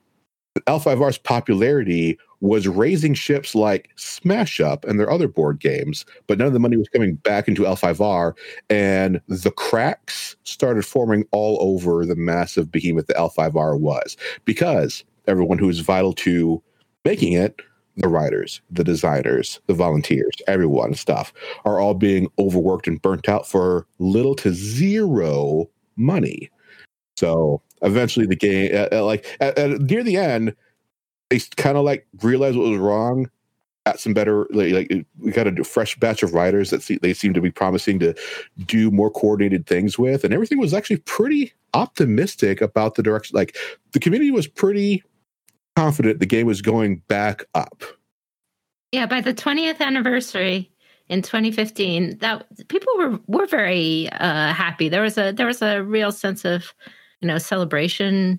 L5R's 0.66 1.18
popularity 1.18 2.18
was 2.40 2.68
raising 2.68 3.14
ships 3.14 3.54
like 3.54 3.90
Smash 3.96 4.60
Up 4.60 4.84
and 4.84 5.00
their 5.00 5.10
other 5.10 5.28
board 5.28 5.60
games, 5.60 6.04
but 6.26 6.36
none 6.38 6.46
of 6.46 6.52
the 6.52 6.60
money 6.60 6.76
was 6.76 6.88
coming 6.88 7.14
back 7.14 7.48
into 7.48 7.62
L5R, 7.62 8.34
and 8.68 9.20
the 9.28 9.50
cracks 9.50 10.36
started 10.44 10.84
forming 10.84 11.24
all 11.32 11.56
over 11.60 12.04
the 12.04 12.16
massive 12.16 12.70
behemoth 12.70 13.06
that 13.06 13.16
L5R 13.16 13.80
was 13.80 14.16
because 14.44 15.04
everyone 15.26 15.58
who 15.58 15.66
was 15.68 15.80
vital 15.80 16.12
to 16.12 16.62
making 17.04 17.32
it 17.32 17.60
the 17.96 18.08
writers, 18.08 18.60
the 18.70 18.84
designers, 18.84 19.60
the 19.66 19.74
volunteers, 19.74 20.34
everyone 20.46 20.94
stuff 20.94 21.32
are 21.64 21.78
all 21.78 21.94
being 21.94 22.28
overworked 22.38 22.88
and 22.88 23.00
burnt 23.00 23.28
out 23.28 23.46
for 23.46 23.86
little 23.98 24.34
to 24.34 24.52
zero 24.52 25.70
money. 25.96 26.50
So 27.16 27.62
eventually 27.82 28.26
the 28.26 28.36
game, 28.36 28.72
uh, 28.74 28.88
uh, 28.90 29.04
like 29.04 29.24
near 29.80 30.02
the 30.02 30.16
end, 30.16 30.54
they 31.30 31.40
kind 31.56 31.78
of 31.78 31.84
like 31.84 32.06
realized 32.22 32.56
what 32.56 32.70
was 32.70 32.78
wrong. 32.78 33.30
Got 33.86 34.00
some 34.00 34.14
better, 34.14 34.46
like, 34.50 34.72
like 34.72 35.06
we 35.18 35.30
got 35.30 35.46
a 35.46 35.62
fresh 35.62 35.94
batch 35.96 36.22
of 36.22 36.32
writers 36.32 36.70
that 36.70 36.82
see, 36.82 36.96
they 36.96 37.12
seem 37.12 37.34
to 37.34 37.40
be 37.42 37.50
promising 37.50 37.98
to 37.98 38.14
do 38.64 38.90
more 38.90 39.10
coordinated 39.10 39.66
things 39.66 39.98
with, 39.98 40.24
and 40.24 40.32
everything 40.32 40.58
was 40.58 40.72
actually 40.72 40.96
pretty 40.96 41.52
optimistic 41.74 42.62
about 42.62 42.94
the 42.94 43.02
direction. 43.02 43.36
Like 43.36 43.56
the 43.92 44.00
community 44.00 44.30
was 44.30 44.46
pretty 44.46 45.02
confident 45.76 46.20
the 46.20 46.26
game 46.26 46.46
was 46.46 46.62
going 46.62 46.96
back 47.08 47.44
up. 47.54 47.82
Yeah, 48.92 49.06
by 49.06 49.20
the 49.20 49.34
20th 49.34 49.80
anniversary 49.80 50.70
in 51.08 51.22
2015, 51.22 52.18
that 52.18 52.46
people 52.68 52.92
were 52.96 53.18
were 53.26 53.46
very 53.46 54.08
uh, 54.12 54.52
happy. 54.52 54.88
There 54.88 55.02
was 55.02 55.18
a 55.18 55.32
there 55.32 55.46
was 55.46 55.62
a 55.62 55.82
real 55.82 56.12
sense 56.12 56.44
of 56.44 56.72
you 57.20 57.28
know 57.28 57.38
celebration 57.38 58.38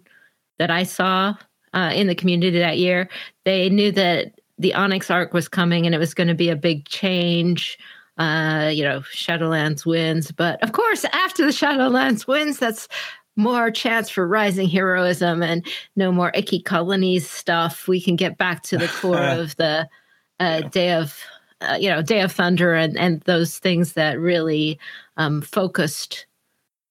that 0.58 0.72
I 0.72 0.84
saw 0.84 1.36
uh, 1.74 1.92
in 1.94 2.08
the 2.08 2.16
community 2.16 2.58
that 2.58 2.78
year. 2.78 3.10
They 3.44 3.70
knew 3.70 3.92
that 3.92 4.40
the 4.58 4.74
Onyx 4.74 5.12
arc 5.12 5.34
was 5.34 5.50
coming 5.50 5.86
and 5.86 5.94
it 5.94 5.98
was 5.98 6.14
going 6.14 6.30
to 6.30 6.34
be 6.34 6.50
a 6.50 6.56
big 6.56 6.88
change. 6.88 7.78
Uh, 8.18 8.72
you 8.74 8.82
know, 8.82 9.02
Shadowlands 9.14 9.86
wins, 9.86 10.32
but 10.32 10.64
of 10.64 10.72
course, 10.72 11.04
after 11.12 11.44
the 11.44 11.52
Shadowlands 11.52 12.26
wins, 12.26 12.60
that's 12.60 12.88
more 13.36 13.70
chance 13.72 14.10
for 14.10 14.28
rising 14.28 14.70
heroism 14.70 15.44
and 15.44 15.66
no 15.96 16.12
more 16.12 16.32
icky 16.34 16.62
colonies 16.62 17.30
stuff. 17.30 17.88
We 17.88 18.00
can 18.02 18.16
get 18.16 18.38
back 18.38 18.64
to 18.64 18.78
the 18.78 18.88
core 18.88 19.18
of 19.22 19.56
the 19.58 19.88
uh, 20.40 20.62
yeah. 20.64 20.70
Day 20.70 20.94
of, 20.94 21.20
uh, 21.62 21.78
you 21.80 21.90
know, 21.90 22.02
Day 22.02 22.22
of 22.22 22.32
Thunder 22.32 22.74
and 22.74 22.98
and 22.98 23.22
those 23.22 23.58
things 23.60 23.94
that 23.94 24.20
really 24.20 24.80
um, 25.18 25.42
focused 25.42 26.26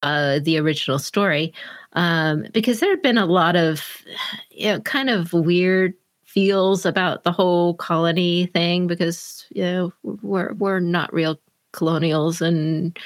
uh, 0.03 0.39
the 0.39 0.57
original 0.57 0.99
story. 0.99 1.53
Um, 1.93 2.45
because 2.53 2.79
there 2.79 2.89
had 2.89 3.01
been 3.01 3.17
a 3.17 3.25
lot 3.25 3.55
of, 3.55 4.03
you 4.51 4.67
know, 4.67 4.81
kind 4.81 5.09
of 5.09 5.31
weird 5.33 5.93
feels 6.35 6.85
about 6.85 7.23
the 7.23 7.31
whole 7.31 7.75
colony 7.75 8.47
thing 8.47 8.87
because 8.87 9.47
you 9.51 9.63
know 9.63 9.93
we're 10.03 10.51
we're 10.55 10.81
not 10.81 11.13
real 11.13 11.39
colonials 11.71 12.41
and 12.41 12.99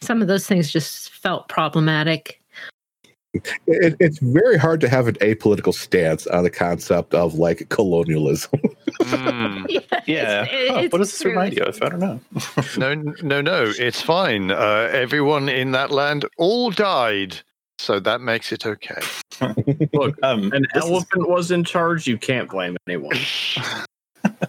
some 0.00 0.20
of 0.20 0.26
those 0.26 0.48
things 0.48 0.72
just 0.72 1.10
felt 1.12 1.48
problematic 1.48 2.41
it, 3.34 3.96
it's 3.98 4.18
very 4.18 4.58
hard 4.58 4.80
to 4.82 4.88
have 4.88 5.08
an 5.08 5.14
apolitical 5.16 5.72
stance 5.72 6.26
on 6.26 6.44
the 6.44 6.50
concept 6.50 7.14
of 7.14 7.34
like 7.34 7.68
colonialism. 7.70 8.60
mm. 9.00 9.66
yeah, 9.70 10.00
yeah. 10.06 10.46
It's, 10.50 10.70
huh, 10.70 10.88
what 10.90 10.98
does 10.98 11.12
this 11.12 11.24
remind 11.24 11.54
you 11.54 11.62
of? 11.62 11.80
I 11.82 11.88
don't 11.88 12.00
know. 12.00 12.20
no, 12.76 12.94
no, 13.22 13.40
no. 13.40 13.72
It's 13.78 14.02
fine. 14.02 14.50
Uh, 14.50 14.88
everyone 14.92 15.48
in 15.48 15.72
that 15.72 15.90
land 15.90 16.26
all 16.36 16.70
died, 16.70 17.38
so 17.78 17.98
that 18.00 18.20
makes 18.20 18.52
it 18.52 18.66
okay. 18.66 19.00
Look, 19.92 20.18
um, 20.22 20.52
an 20.52 20.66
elephant 20.74 21.22
is... 21.22 21.28
was 21.28 21.50
in 21.50 21.64
charge. 21.64 22.06
You 22.06 22.18
can't 22.18 22.50
blame 22.50 22.76
anyone. 22.86 23.16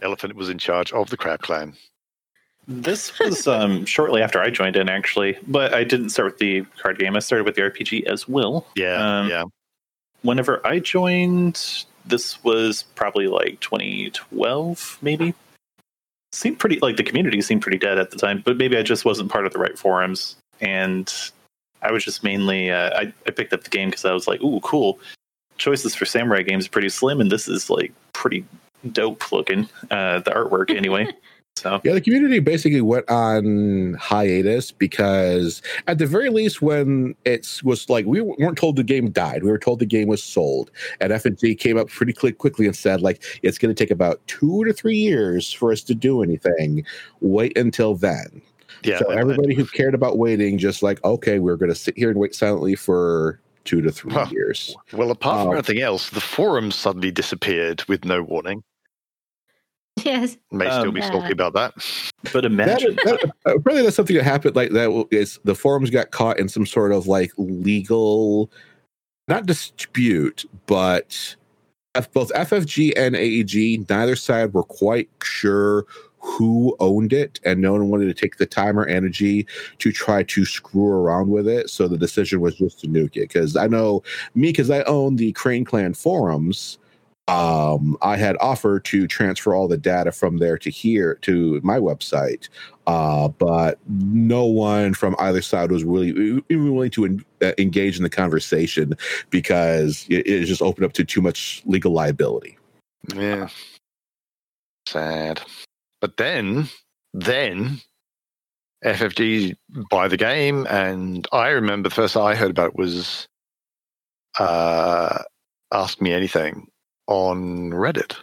elephant 0.02 0.36
was 0.36 0.50
in 0.50 0.58
charge 0.58 0.92
of 0.92 1.10
the 1.10 1.18
Crab 1.18 1.42
Clan. 1.42 1.74
This 2.68 3.18
was 3.20 3.46
um, 3.48 3.86
shortly 3.86 4.22
after 4.22 4.42
I 4.42 4.50
joined 4.50 4.76
in, 4.76 4.88
actually, 4.88 5.38
but 5.48 5.74
I 5.74 5.84
didn't 5.84 6.10
start 6.10 6.34
with 6.34 6.38
the 6.38 6.62
card 6.82 6.98
game. 6.98 7.16
I 7.16 7.20
started 7.20 7.44
with 7.44 7.56
the 7.56 7.62
RPG 7.62 8.06
as 8.06 8.28
well. 8.28 8.66
Yeah, 8.76 9.20
um, 9.20 9.30
yeah. 9.30 9.44
Whenever 10.22 10.66
I 10.66 10.80
joined, 10.80 11.86
this 12.06 12.42
was 12.44 12.84
probably 12.96 13.28
like 13.28 13.60
2012, 13.60 15.00
maybe. 15.02 15.34
Seemed 16.32 16.58
pretty 16.58 16.80
like 16.80 16.96
the 16.96 17.04
community 17.04 17.42
seemed 17.42 17.62
pretty 17.62 17.78
dead 17.78 17.98
at 17.98 18.12
the 18.12 18.18
time, 18.18 18.42
but 18.46 18.58
maybe 18.58 18.78
I 18.78 18.82
just 18.82 19.04
wasn't 19.04 19.30
part 19.30 19.46
of 19.46 19.52
the 19.52 19.60
right 19.60 19.78
forums, 19.78 20.38
and 20.62 21.14
I 21.82 21.92
was 21.92 22.04
just 22.04 22.24
mainly 22.24 22.72
uh, 22.72 22.98
I, 22.98 23.14
I 23.28 23.32
picked 23.32 23.52
up 23.52 23.64
the 23.64 23.70
game 23.70 23.90
because 23.90 24.06
I 24.06 24.14
was 24.14 24.28
like, 24.28 24.42
"Ooh, 24.42 24.62
cool!" 24.62 25.00
Choices 25.58 25.96
for 25.96 26.06
samurai 26.06 26.42
games 26.42 26.68
pretty 26.70 26.90
slim, 26.90 27.20
and 27.20 27.32
this 27.32 27.48
is 27.50 27.70
like 27.70 27.92
pretty 28.14 28.46
dope 28.92 29.32
looking. 29.34 29.68
Uh, 29.92 30.20
the 30.20 30.32
artwork, 30.32 30.76
anyway. 30.76 31.12
So 31.64 31.80
yeah, 31.86 31.94
the 31.94 32.02
community 32.02 32.40
basically 32.40 32.82
went 32.82 33.10
on 33.10 33.94
hiatus 33.94 34.74
because 34.74 35.62
at 35.88 35.98
the 35.98 36.06
very 36.06 36.30
least, 36.30 36.62
when 36.62 37.16
it 37.24 37.62
was 37.64 37.90
like 37.90 38.06
we 38.06 38.20
weren't 38.20 38.58
told 38.58 38.76
the 38.76 38.84
game 38.84 39.10
died, 39.12 39.44
we 39.44 39.50
were 39.50 39.58
told 39.58 39.80
the 39.80 39.86
game 39.86 40.10
was 40.10 40.22
sold, 40.22 40.72
and 41.00 41.14
FFG 41.14 41.58
came 41.58 41.78
up 41.78 41.88
pretty 41.88 42.12
quickly 42.12 42.66
and 42.66 42.76
said 42.76 43.00
like 43.00 43.24
it's 43.44 43.58
going 43.58 43.74
to 43.74 43.82
take 43.82 43.92
about 43.92 44.20
two 44.28 44.66
to 44.66 44.74
three 44.74 44.98
years 44.98 45.54
for 45.54 45.72
us 45.72 45.82
to 45.84 45.96
do 45.96 46.22
anything. 46.22 46.86
Wait 47.22 47.58
until 47.58 47.96
then. 47.96 48.42
Yeah. 48.84 49.00
So 49.00 49.12
everybody 49.12 49.56
who 49.56 49.66
cared 49.66 49.96
about 49.96 50.18
waiting, 50.18 50.58
just 50.58 50.84
like 50.84 51.02
okay, 51.06 51.40
we're 51.40 51.56
going 51.56 51.72
to 51.72 51.76
sit 51.76 51.98
here 51.98 52.10
and 52.10 52.20
wait 52.20 52.36
silently 52.36 52.76
for 52.76 53.40
two 53.64 53.82
to 53.82 53.90
three 53.90 54.12
huh. 54.12 54.28
years. 54.32 54.76
Well, 54.92 55.12
apart 55.12 55.40
from 55.40 55.48
um, 55.48 55.54
anything 55.54 55.80
else, 55.80 56.10
the 56.10 56.20
forums 56.20 56.76
suddenly 56.76 57.12
disappeared 57.12 57.86
with 57.86 58.04
no 58.04 58.22
warning. 58.22 58.64
Yes. 60.04 60.38
May 60.52 60.66
um, 60.66 60.82
still 60.82 60.92
be 60.92 61.02
salty 61.02 61.32
about 61.32 61.54
that. 61.54 61.74
But 62.34 62.46
imagine. 62.46 62.96
That, 63.06 63.32
that, 63.46 63.64
probably 63.64 63.84
that's 63.84 63.96
something 63.96 64.16
that 64.18 64.24
happened 64.24 64.56
like 64.56 64.72
that 64.72 65.08
is 65.12 65.40
the 65.44 65.56
forums 65.56 65.92
got 65.92 66.12
caught 66.12 66.40
in 66.40 66.50
some 66.50 66.66
sort 66.66 66.92
of 66.92 67.08
like 67.08 67.32
legal, 67.38 68.52
not 69.28 69.46
dispute, 69.46 70.46
but 70.66 71.36
both 72.12 72.34
FFG 72.34 72.94
and 72.98 73.16
AEG, 73.16 73.88
neither 73.90 74.16
side 74.16 74.54
were 74.54 74.64
quite 74.64 75.10
sure 75.22 75.86
who 76.18 76.76
owned 76.80 77.14
it, 77.14 77.40
and 77.44 77.62
no 77.62 77.74
one 77.74 77.90
wanted 77.90 78.06
to 78.06 78.14
take 78.14 78.38
the 78.38 78.46
time 78.46 78.80
or 78.80 78.86
energy 78.86 79.46
to 79.78 79.92
try 79.92 80.24
to 80.24 80.46
screw 80.46 80.88
around 80.88 81.30
with 81.30 81.48
it. 81.48 81.70
So 81.70 81.88
the 81.88 81.98
decision 81.98 82.40
was 82.40 82.56
just 82.56 82.80
to 82.80 82.88
nuke 82.88 83.18
it. 83.18 83.28
Because 83.28 83.56
I 83.56 83.68
know 83.68 84.04
me, 84.34 84.50
because 84.50 84.70
I 84.70 84.84
own 84.84 85.18
the 85.18 85.34
Crane 85.34 85.66
Clan 85.66 85.94
forums 85.94 86.80
um, 87.30 87.98
I 88.02 88.18
had 88.18 88.36
offered 88.42 88.84
to 88.86 89.08
transfer 89.08 89.56
all 89.56 89.70
the 89.70 89.78
data 89.78 90.12
from 90.12 90.38
there 90.38 90.58
to 90.58 90.70
here 90.70 91.16
to 91.22 91.62
my 91.64 91.78
website, 91.78 92.50
uh, 92.86 93.30
but 93.30 93.80
no 93.88 94.46
one 94.46 94.94
from 94.94 95.16
either 95.20 95.42
side 95.42 95.72
was 95.72 95.86
really 95.86 96.44
even 96.50 96.74
willing 96.74 96.92
to 96.92 97.20
uh, 97.42 97.52
engage 97.58 97.96
in 97.96 98.04
the 98.04 98.10
conversation 98.10 98.98
because 99.30 100.06
it, 100.10 100.28
it 100.28 100.46
just 100.46 100.62
opened 100.62 100.86
up 100.86 100.94
to 100.94 101.06
too 101.06 101.22
much 101.22 101.62
legal 101.66 101.94
liability. 101.94 102.58
Yeah, 103.16 103.48
sad. 104.86 105.42
But 106.02 106.18
then, 106.18 106.68
then 107.14 107.80
FFG 108.84 109.56
buy 109.90 110.10
the 110.10 110.18
game, 110.18 110.68
and 110.70 111.26
I 111.32 111.50
remember 111.50 111.88
the 111.88 111.96
first 111.96 112.18
I 112.18 112.36
heard 112.36 112.52
about 112.52 112.72
it 112.72 112.76
was 112.76 113.30
uh, 114.38 115.20
Ask 115.72 116.02
Me 116.02 116.12
Anything 116.12 116.68
on 117.08 117.72
Reddit. 117.72 118.16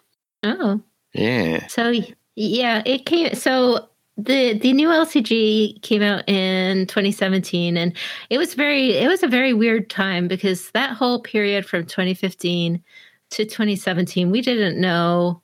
Oh. 0.43 0.81
Yeah. 1.13 1.67
So 1.67 1.93
yeah, 2.37 2.83
it 2.87 3.07
came 3.07 3.35
so 3.35 3.89
the 4.25 4.59
the 4.59 4.73
new 4.73 4.89
LCG 4.89 5.83
came 5.83 6.03
out 6.03 6.29
in 6.29 6.87
2017 6.87 7.77
and 7.77 7.97
it 8.29 8.39
was 8.39 8.55
very 8.55 8.93
it 8.93 9.09
was 9.09 9.23
a 9.23 9.29
very 9.29 9.53
weird 9.53 9.91
time 9.91 10.29
because 10.29 10.71
that 10.73 10.91
whole 10.91 11.21
period 11.21 11.67
from 11.67 11.85
2015 11.85 12.83
to 13.31 13.45
2017 13.45 14.31
we 14.31 14.41
didn't 14.41 14.81
know 14.81 15.41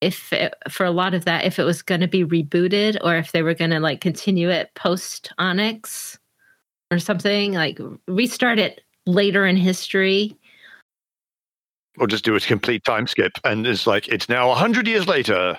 if 0.00 0.32
it, 0.32 0.54
for 0.68 0.84
a 0.84 0.90
lot 0.90 1.14
of 1.14 1.24
that 1.24 1.44
if 1.44 1.58
it 1.58 1.64
was 1.64 1.80
going 1.80 2.00
to 2.00 2.08
be 2.08 2.24
rebooted 2.24 2.98
or 3.04 3.16
if 3.16 3.32
they 3.32 3.42
were 3.42 3.54
going 3.54 3.70
to 3.70 3.80
like 3.80 4.00
continue 4.00 4.50
it 4.50 4.74
post 4.74 5.32
Onyx 5.38 6.18
or 6.90 6.98
something 6.98 7.52
like 7.52 7.78
restart 8.08 8.58
it 8.58 8.82
later 9.06 9.46
in 9.46 9.56
history 9.56 10.36
or 11.98 12.06
just 12.06 12.24
do 12.24 12.34
a 12.34 12.40
complete 12.40 12.84
time 12.84 13.06
skip 13.06 13.32
and 13.44 13.66
it's 13.66 13.86
like 13.86 14.08
it's 14.08 14.28
now 14.28 14.48
100 14.48 14.86
years 14.86 15.06
later. 15.06 15.58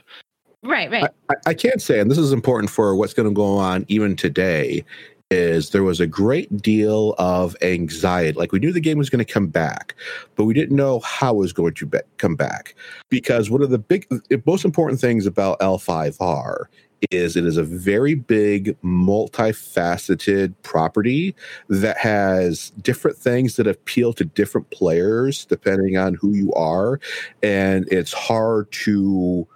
Right 0.64 0.90
right. 0.90 1.10
I, 1.30 1.36
I 1.48 1.54
can't 1.54 1.82
say 1.82 2.00
and 2.00 2.10
this 2.10 2.18
is 2.18 2.32
important 2.32 2.70
for 2.70 2.96
what's 2.96 3.14
going 3.14 3.28
to 3.28 3.36
go 3.36 3.58
on 3.58 3.86
even 3.88 4.16
today 4.16 4.84
is 5.32 5.72
there 5.72 5.84
was 5.84 6.00
a 6.00 6.06
great 6.06 6.56
deal 6.62 7.16
of 7.18 7.56
anxiety. 7.64 8.38
Like 8.38 8.52
we 8.52 8.60
knew 8.60 8.72
the 8.72 8.80
game 8.80 8.98
was 8.98 9.10
going 9.10 9.24
to 9.24 9.32
come 9.32 9.48
back 9.48 9.96
but 10.36 10.46
we 10.46 10.54
didn't 10.54 10.76
know 10.76 11.00
how 11.00 11.34
it 11.34 11.38
was 11.38 11.54
going 11.54 11.74
to 11.76 11.86
be- 11.86 12.00
come 12.18 12.36
back. 12.36 12.76
Because 13.10 13.50
one 13.50 13.62
of 13.62 13.70
the 13.70 13.80
big 13.80 14.08
most 14.46 14.66
important 14.66 15.00
things 15.02 15.26
about 15.26 15.60
l5r 15.60 16.66
is 17.12 17.36
it 17.36 17.46
is 17.46 17.58
a 17.58 17.64
very 17.64 18.16
big, 18.16 18.80
multifaceted 18.82 20.54
property 20.64 21.36
that 21.70 21.98
has 21.98 22.72
different 22.82 23.18
things 23.18 23.56
that 23.56 23.68
appeal 23.68 24.14
to 24.14 24.26
different 24.26 24.70
players 24.70 25.46
depending 25.46 25.98
on 25.98 26.16
who 26.16 26.34
you 26.34 26.52
are. 26.54 27.00
And 27.42 27.88
it's 27.92 28.14
hard 28.14 28.72
to 28.72 29.48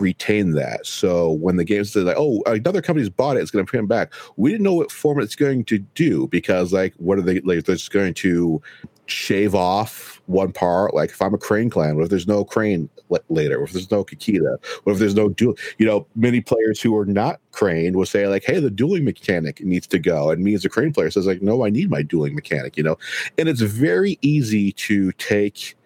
retain 0.00 0.52
that. 0.52 0.86
So 0.86 1.32
when 1.32 1.56
the 1.56 1.64
game 1.64 1.84
says 1.84 2.04
like, 2.04 2.16
oh, 2.18 2.42
another 2.46 2.82
company's 2.82 3.10
bought 3.10 3.36
it, 3.36 3.40
it's 3.40 3.50
going 3.50 3.66
to 3.66 3.70
come 3.70 3.86
back. 3.86 4.12
We 4.36 4.50
didn't 4.50 4.64
know 4.64 4.74
what 4.74 4.90
format 4.90 5.24
it's 5.24 5.36
going 5.36 5.64
to 5.66 5.78
do 5.78 6.26
because 6.28 6.72
like, 6.72 6.94
what 6.96 7.18
are 7.18 7.22
they 7.22 7.40
like? 7.40 7.64
They're 7.64 7.76
just 7.76 7.92
going 7.92 8.14
to 8.14 8.62
shave 9.10 9.54
off 9.54 10.20
one 10.26 10.52
part. 10.52 10.94
Like 10.94 11.10
if 11.10 11.20
I'm 11.20 11.34
a 11.34 11.38
Crane 11.38 11.70
clan, 11.70 11.96
what 11.96 12.04
if 12.04 12.10
there's 12.10 12.28
no 12.28 12.44
Crane 12.44 12.88
later? 13.28 13.60
What 13.60 13.70
if 13.70 13.72
there's 13.74 13.90
no 13.90 14.04
Kakita? 14.04 14.58
What 14.84 14.92
if 14.94 14.98
there's 14.98 15.14
no 15.14 15.28
duel? 15.28 15.56
You 15.78 15.86
know, 15.86 16.06
many 16.14 16.40
players 16.40 16.80
who 16.80 16.96
are 16.96 17.04
not 17.04 17.40
Crane 17.52 17.96
will 17.96 18.06
say 18.06 18.26
like, 18.28 18.44
"Hey, 18.44 18.60
the 18.60 18.70
dueling 18.70 19.04
mechanic 19.04 19.62
needs 19.64 19.86
to 19.88 19.98
go," 19.98 20.30
and 20.30 20.42
me 20.42 20.54
as 20.54 20.64
a 20.64 20.68
Crane 20.68 20.92
player 20.92 21.10
says 21.10 21.26
like, 21.26 21.42
"No, 21.42 21.64
I 21.64 21.70
need 21.70 21.90
my 21.90 22.02
dueling 22.02 22.34
mechanic." 22.34 22.76
You 22.76 22.84
know, 22.84 22.98
and 23.38 23.48
it's 23.48 23.60
very 23.60 24.18
easy 24.22 24.72
to 24.72 25.12
take 25.12 25.76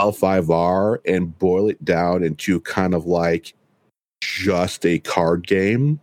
L5R 0.00 0.98
and 1.06 1.38
boil 1.38 1.68
it 1.68 1.84
down 1.84 2.22
into 2.22 2.60
kind 2.60 2.94
of 2.94 3.06
like 3.06 3.54
just 4.20 4.86
a 4.86 4.98
card 5.00 5.46
game 5.46 6.00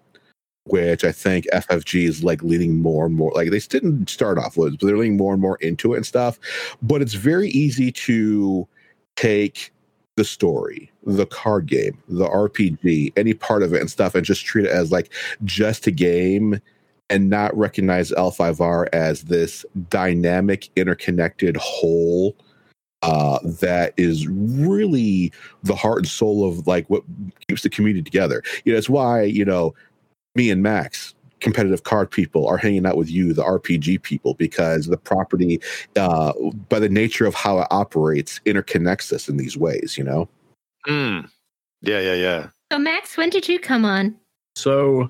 which 0.72 1.04
I 1.04 1.12
think 1.12 1.46
FFG 1.54 2.08
is 2.08 2.24
like 2.24 2.44
leaning 2.44 2.82
more 2.82 3.06
and 3.06 3.16
more. 3.16 3.32
Like 3.36 3.52
they 3.52 3.60
didn't 3.60 4.10
start 4.10 4.38
off 4.38 4.58
with, 4.58 4.80
but 4.80 4.86
they're 4.86 4.98
leaning 4.98 5.18
more 5.18 5.34
and 5.34 5.42
more 5.42 5.58
into 5.58 5.94
it 5.94 5.98
and 5.98 6.06
stuff. 6.06 6.40
But 6.82 7.02
it's 7.02 7.14
very 7.14 7.50
easy 7.50 7.92
to 7.92 8.68
take 9.16 9.72
the 10.16 10.26
story, 10.26 10.92
the 11.06 11.26
card 11.26 11.66
game, 11.66 11.98
the 12.08 12.28
RPG, 12.28 13.14
any 13.16 13.34
part 13.34 13.64
of 13.64 13.74
it 13.74 13.82
and 13.82 13.90
stuff, 13.90 14.16
and 14.16 14.26
just 14.26 14.46
treat 14.46 14.66
it 14.66 14.72
as 14.72 14.92
like 14.92 15.14
just 15.46 15.88
a 15.88 15.92
game 15.92 16.60
and 17.10 17.30
not 17.30 17.56
recognize 17.58 18.12
L5R 18.12 18.88
as 18.94 19.24
this 19.24 19.66
dynamic, 19.90 20.70
interconnected 20.76 21.58
whole 21.58 22.36
uh, 23.02 23.40
that 23.44 23.94
is 23.98 24.28
really 24.28 25.32
the 25.64 25.76
heart 25.76 26.00
and 26.00 26.08
soul 26.08 26.48
of 26.48 26.68
like 26.68 26.90
what 26.90 27.04
keeps 27.48 27.62
the 27.62 27.70
community 27.70 28.04
together. 28.04 28.44
You 28.66 28.74
know, 28.74 28.78
it's 28.78 28.90
why, 28.90 29.24
you 29.24 29.46
know, 29.46 29.74
me 30.40 30.50
and 30.50 30.64
Max, 30.64 31.14
competitive 31.42 31.84
card 31.84 32.10
people, 32.10 32.48
are 32.48 32.56
hanging 32.56 32.86
out 32.86 32.96
with 32.96 33.12
you, 33.12 33.34
the 33.34 33.44
RPG 33.44 34.02
people, 34.04 34.36
because 34.36 34.86
the 34.86 34.96
property, 34.96 35.60
uh, 35.98 36.32
by 36.70 36.80
the 36.80 36.88
nature 36.88 37.26
of 37.26 37.36
how 37.36 37.60
it 37.60 37.68
operates, 37.72 38.40
interconnects 38.46 39.12
us 39.12 39.28
in 39.28 39.36
these 39.36 39.58
ways. 39.58 39.98
You 39.98 40.06
know. 40.06 40.30
Mm. 40.88 41.30
Yeah, 41.82 42.00
yeah, 42.00 42.14
yeah. 42.14 42.48
So, 42.72 42.80
Max, 42.80 43.18
when 43.18 43.30
did 43.30 43.50
you 43.50 43.60
come 43.60 43.84
on? 43.84 44.16
So, 44.56 45.10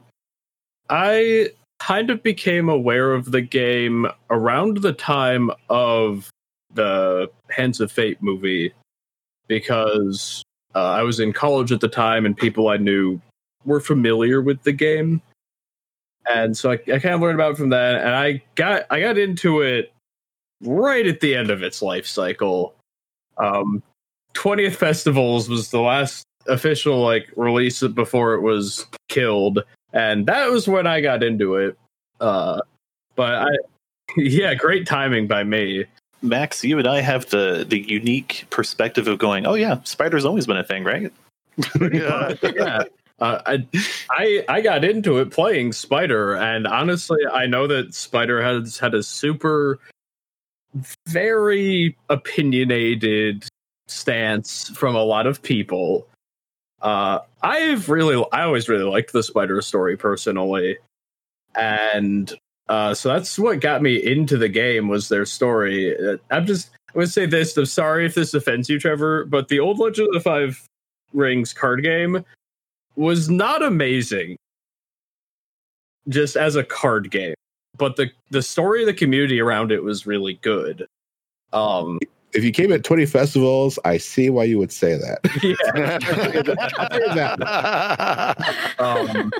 I 0.90 1.50
kind 1.80 2.10
of 2.10 2.24
became 2.24 2.70
aware 2.70 3.14
of 3.14 3.32
the 3.32 3.42
game 3.42 4.08
around 4.32 4.78
the 4.78 4.94
time 4.94 5.52
of 5.70 6.30
the 6.74 7.30
Hands 7.52 7.80
of 7.80 7.92
Fate 7.92 8.22
movie 8.22 8.74
because 9.48 10.42
uh, 10.74 10.90
I 10.90 11.04
was 11.04 11.20
in 11.20 11.34
college 11.34 11.72
at 11.72 11.82
the 11.82 11.88
time 11.88 12.26
and 12.26 12.36
people 12.36 12.70
I 12.70 12.78
knew 12.78 13.22
were 13.66 13.80
familiar 13.80 14.42
with 14.42 14.64
the 14.64 14.72
game. 14.72 15.22
And 16.30 16.58
so 16.58 16.72
I, 16.72 16.74
I 16.74 17.00
kind 17.00 17.16
of 17.16 17.22
learned 17.22 17.36
about 17.36 17.52
it 17.52 17.58
from 17.58 17.70
that 17.70 18.02
and 18.02 18.10
I 18.10 18.44
got 18.56 18.86
I 18.90 19.00
got 19.00 19.18
into 19.18 19.62
it 19.62 19.92
right 20.62 21.08
at 21.08 21.22
the 21.22 21.36
end 21.36 21.50
of 21.50 21.64
its 21.64 21.82
life 21.82 22.06
cycle. 22.06 22.76
Um 23.38 23.82
20th 24.36 24.76
Festivals 24.76 25.50
was 25.50 25.72
the 25.72 25.82
last 25.82 26.24
official 26.48 27.02
like 27.02 27.32
release 27.36 27.82
before 27.82 28.34
it 28.34 28.42
was 28.42 28.86
killed 29.08 29.64
and 29.94 30.26
that 30.28 30.50
was 30.52 30.68
when 30.68 30.86
I 30.86 31.02
got 31.02 31.24
into 31.24 31.56
it. 31.56 31.78
Uh 32.20 32.62
but 33.16 33.36
I 33.36 33.50
yeah, 34.18 34.54
great 34.54 34.88
timing 34.88 35.28
by 35.28 35.44
me. 35.44 35.86
Max, 36.22 36.64
you 36.64 36.78
and 36.78 36.88
I 36.88 37.02
have 37.02 37.30
the 37.30 37.66
the 37.68 37.80
unique 37.80 38.46
perspective 38.50 39.08
of 39.08 39.20
going, 39.20 39.48
"Oh 39.48 39.54
yeah, 39.54 39.80
Spider's 39.84 40.26
always 40.26 40.46
been 40.46 40.58
a 40.58 40.64
thing, 40.64 40.84
right?" 40.84 41.12
yeah. 41.82 42.36
yeah. 42.44 42.84
Uh, 43.20 43.42
I, 43.46 43.68
I 44.12 44.46
I 44.48 44.62
got 44.62 44.86
into 44.86 45.18
it 45.18 45.32
playing 45.32 45.74
Spider, 45.74 46.36
and 46.36 46.66
honestly, 46.66 47.20
I 47.32 47.48
know 47.48 47.68
that 47.68 47.94
Spider 47.94 48.42
has 48.42 48.78
had 48.78 48.94
a 48.94 49.04
super, 49.04 49.80
very 51.08 51.98
opinionated 52.10 53.46
stance 53.88 54.70
from 54.70 54.96
a 54.96 55.04
lot 55.04 55.28
of 55.28 55.42
people. 55.42 56.08
Uh, 56.82 57.20
I've 57.42 57.90
really, 57.90 58.24
I 58.32 58.44
always 58.44 58.70
really 58.70 58.86
liked 58.86 59.12
the 59.12 59.24
Spider 59.24 59.62
story 59.62 59.98
personally, 59.98 60.78
and 61.56 62.34
uh, 62.70 62.94
so 62.94 63.10
that's 63.10 63.38
what 63.38 63.60
got 63.60 63.82
me 63.82 63.98
into 63.98 64.38
the 64.38 64.48
game 64.48 64.88
was 64.88 65.10
their 65.10 65.26
story. 65.26 65.94
Uh, 65.98 66.18
I'm 66.32 66.46
just, 66.46 66.70
I 66.96 67.00
would 67.00 67.10
say 67.10 67.26
this. 67.26 67.58
I'm 67.58 67.66
sorry 67.66 68.06
if 68.06 68.16
this 68.16 68.34
offends 68.34 68.70
you, 68.70 68.80
Trevor, 68.80 69.26
but 69.26 69.50
the 69.50 69.60
old 69.60 69.78
Legend 69.78 70.08
of 70.08 70.14
the 70.14 70.22
Five 70.22 70.64
Rings 71.12 71.52
card 71.52 71.84
game 71.84 72.24
was 72.96 73.30
not 73.30 73.64
amazing 73.64 74.38
just 76.08 76.36
as 76.36 76.56
a 76.56 76.64
card 76.64 77.12
game 77.12 77.36
but 77.80 77.96
the 77.96 78.12
the 78.30 78.44
story 78.44 78.82
of 78.82 78.86
the 78.86 78.94
community 78.94 79.40
around 79.40 79.72
it 79.72 79.84
was 79.84 80.06
really 80.06 80.36
good. 80.44 80.88
Um 81.54 81.98
if 82.32 82.44
you 82.44 82.52
came 82.52 82.72
at 82.72 82.84
20 82.84 83.08
festivals 83.08 83.80
i 83.86 83.98
see 83.98 84.30
why 84.30 84.44
you 84.44 84.60
would 84.60 84.72
say 84.72 84.96
that. 84.96 85.20
Yeah. 87.16 88.34
Um 88.80 89.32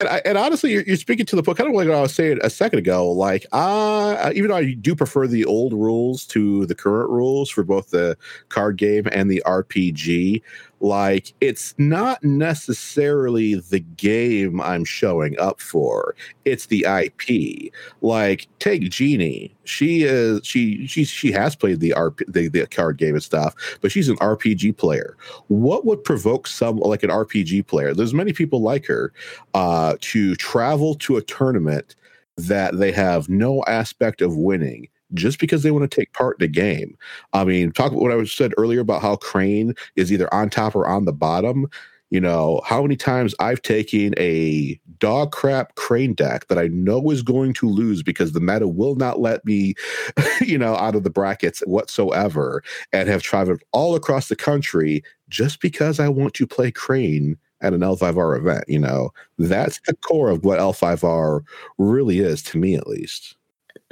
and, 0.00 0.08
I, 0.08 0.22
and 0.24 0.36
honestly, 0.36 0.72
you're, 0.72 0.82
you're, 0.82 0.96
speaking 0.96 1.26
to 1.26 1.36
the 1.36 1.44
point, 1.44 1.58
kind 1.58 1.70
of 1.70 1.76
like 1.76 1.86
what 1.86 1.96
I 1.96 2.00
was 2.00 2.12
saying 2.12 2.40
a 2.42 2.50
second 2.50 2.80
ago. 2.80 3.08
Like, 3.08 3.46
uh, 3.52 4.32
even 4.34 4.50
though 4.50 4.56
I 4.56 4.72
do 4.72 4.96
prefer 4.96 5.28
the 5.28 5.44
old 5.44 5.72
rules 5.72 6.26
to 6.28 6.66
the 6.66 6.74
current 6.74 7.08
rules 7.08 7.50
for 7.50 7.62
both 7.62 7.90
the 7.90 8.16
card 8.48 8.78
game 8.78 9.06
and 9.12 9.30
the 9.30 9.40
RPG, 9.46 10.42
like 10.82 11.32
it's 11.40 11.74
not 11.78 12.22
necessarily 12.24 13.54
the 13.54 13.78
game 13.78 14.60
I'm 14.60 14.84
showing 14.84 15.38
up 15.38 15.60
for. 15.60 16.16
It's 16.44 16.66
the 16.66 16.84
IP. 16.84 17.72
Like 18.00 18.48
take 18.58 18.90
Jeannie. 18.90 19.54
She 19.64 20.02
is 20.02 20.44
she 20.44 20.86
she 20.88 21.04
she 21.04 21.30
has 21.30 21.54
played 21.54 21.78
the 21.78 21.94
RP 21.96 22.24
the, 22.26 22.48
the 22.48 22.66
card 22.66 22.98
game 22.98 23.14
and 23.14 23.22
stuff, 23.22 23.54
but 23.80 23.92
she's 23.92 24.08
an 24.08 24.16
RPG 24.16 24.76
player. 24.76 25.16
What 25.46 25.86
would 25.86 26.02
provoke 26.02 26.48
some 26.48 26.78
like 26.78 27.04
an 27.04 27.10
RPG 27.10 27.68
player? 27.68 27.94
There's 27.94 28.12
many 28.12 28.32
people 28.32 28.60
like 28.60 28.84
her 28.86 29.12
uh 29.54 29.94
to 30.00 30.34
travel 30.34 30.96
to 30.96 31.16
a 31.16 31.22
tournament 31.22 31.94
that 32.36 32.78
they 32.78 32.90
have 32.90 33.28
no 33.28 33.62
aspect 33.68 34.20
of 34.20 34.36
winning 34.36 34.88
just 35.14 35.38
because 35.38 35.62
they 35.62 35.70
want 35.70 35.88
to 35.88 35.94
take 35.94 36.12
part 36.12 36.40
in 36.40 36.44
the 36.44 36.52
game. 36.52 36.96
I 37.32 37.44
mean, 37.44 37.72
talk 37.72 37.92
about 37.92 38.02
what 38.02 38.12
I 38.12 38.24
said 38.24 38.52
earlier 38.56 38.80
about 38.80 39.02
how 39.02 39.16
Crane 39.16 39.74
is 39.96 40.12
either 40.12 40.32
on 40.32 40.50
top 40.50 40.74
or 40.74 40.86
on 40.86 41.04
the 41.04 41.12
bottom. 41.12 41.68
You 42.10 42.20
know, 42.20 42.60
how 42.66 42.82
many 42.82 42.94
times 42.94 43.34
I've 43.40 43.62
taken 43.62 44.12
a 44.18 44.78
dog 44.98 45.32
crap 45.32 45.76
crane 45.76 46.12
deck 46.12 46.46
that 46.48 46.58
I 46.58 46.68
know 46.68 47.10
is 47.10 47.22
going 47.22 47.54
to 47.54 47.68
lose 47.70 48.02
because 48.02 48.32
the 48.32 48.40
meta 48.40 48.68
will 48.68 48.96
not 48.96 49.18
let 49.18 49.42
me, 49.46 49.74
you 50.42 50.58
know, 50.58 50.76
out 50.76 50.94
of 50.94 51.04
the 51.04 51.10
brackets 51.10 51.60
whatsoever, 51.60 52.62
and 52.92 53.08
have 53.08 53.22
traveled 53.22 53.62
all 53.72 53.94
across 53.94 54.28
the 54.28 54.36
country 54.36 55.02
just 55.30 55.60
because 55.62 55.98
I 55.98 56.08
want 56.08 56.34
to 56.34 56.46
play 56.46 56.70
crane 56.70 57.38
at 57.62 57.72
an 57.72 57.80
L5R 57.80 58.36
event. 58.36 58.64
You 58.68 58.80
know, 58.80 59.10
that's 59.38 59.80
the 59.86 59.96
core 59.96 60.28
of 60.28 60.44
what 60.44 60.58
L5R 60.58 61.40
really 61.78 62.18
is 62.18 62.42
to 62.42 62.58
me, 62.58 62.74
at 62.74 62.86
least 62.86 63.36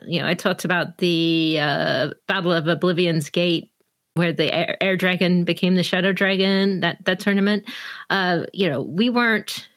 you 0.06 0.20
know, 0.20 0.26
I 0.26 0.34
talked 0.34 0.64
about 0.64 0.98
the 0.98 1.58
uh, 1.60 2.10
Battle 2.26 2.52
of 2.52 2.64
Oblivion's 2.64 3.30
Gate, 3.30 3.70
where 4.14 4.32
the 4.32 4.52
air, 4.52 4.76
air, 4.80 4.96
dragon 4.96 5.44
became 5.44 5.74
the 5.74 5.82
shadow 5.82 6.12
dragon. 6.12 6.80
That 6.80 7.04
that 7.04 7.20
tournament, 7.20 7.64
uh, 8.10 8.44
you 8.52 8.68
know, 8.68 8.82
we 8.82 9.10
weren't. 9.10 9.68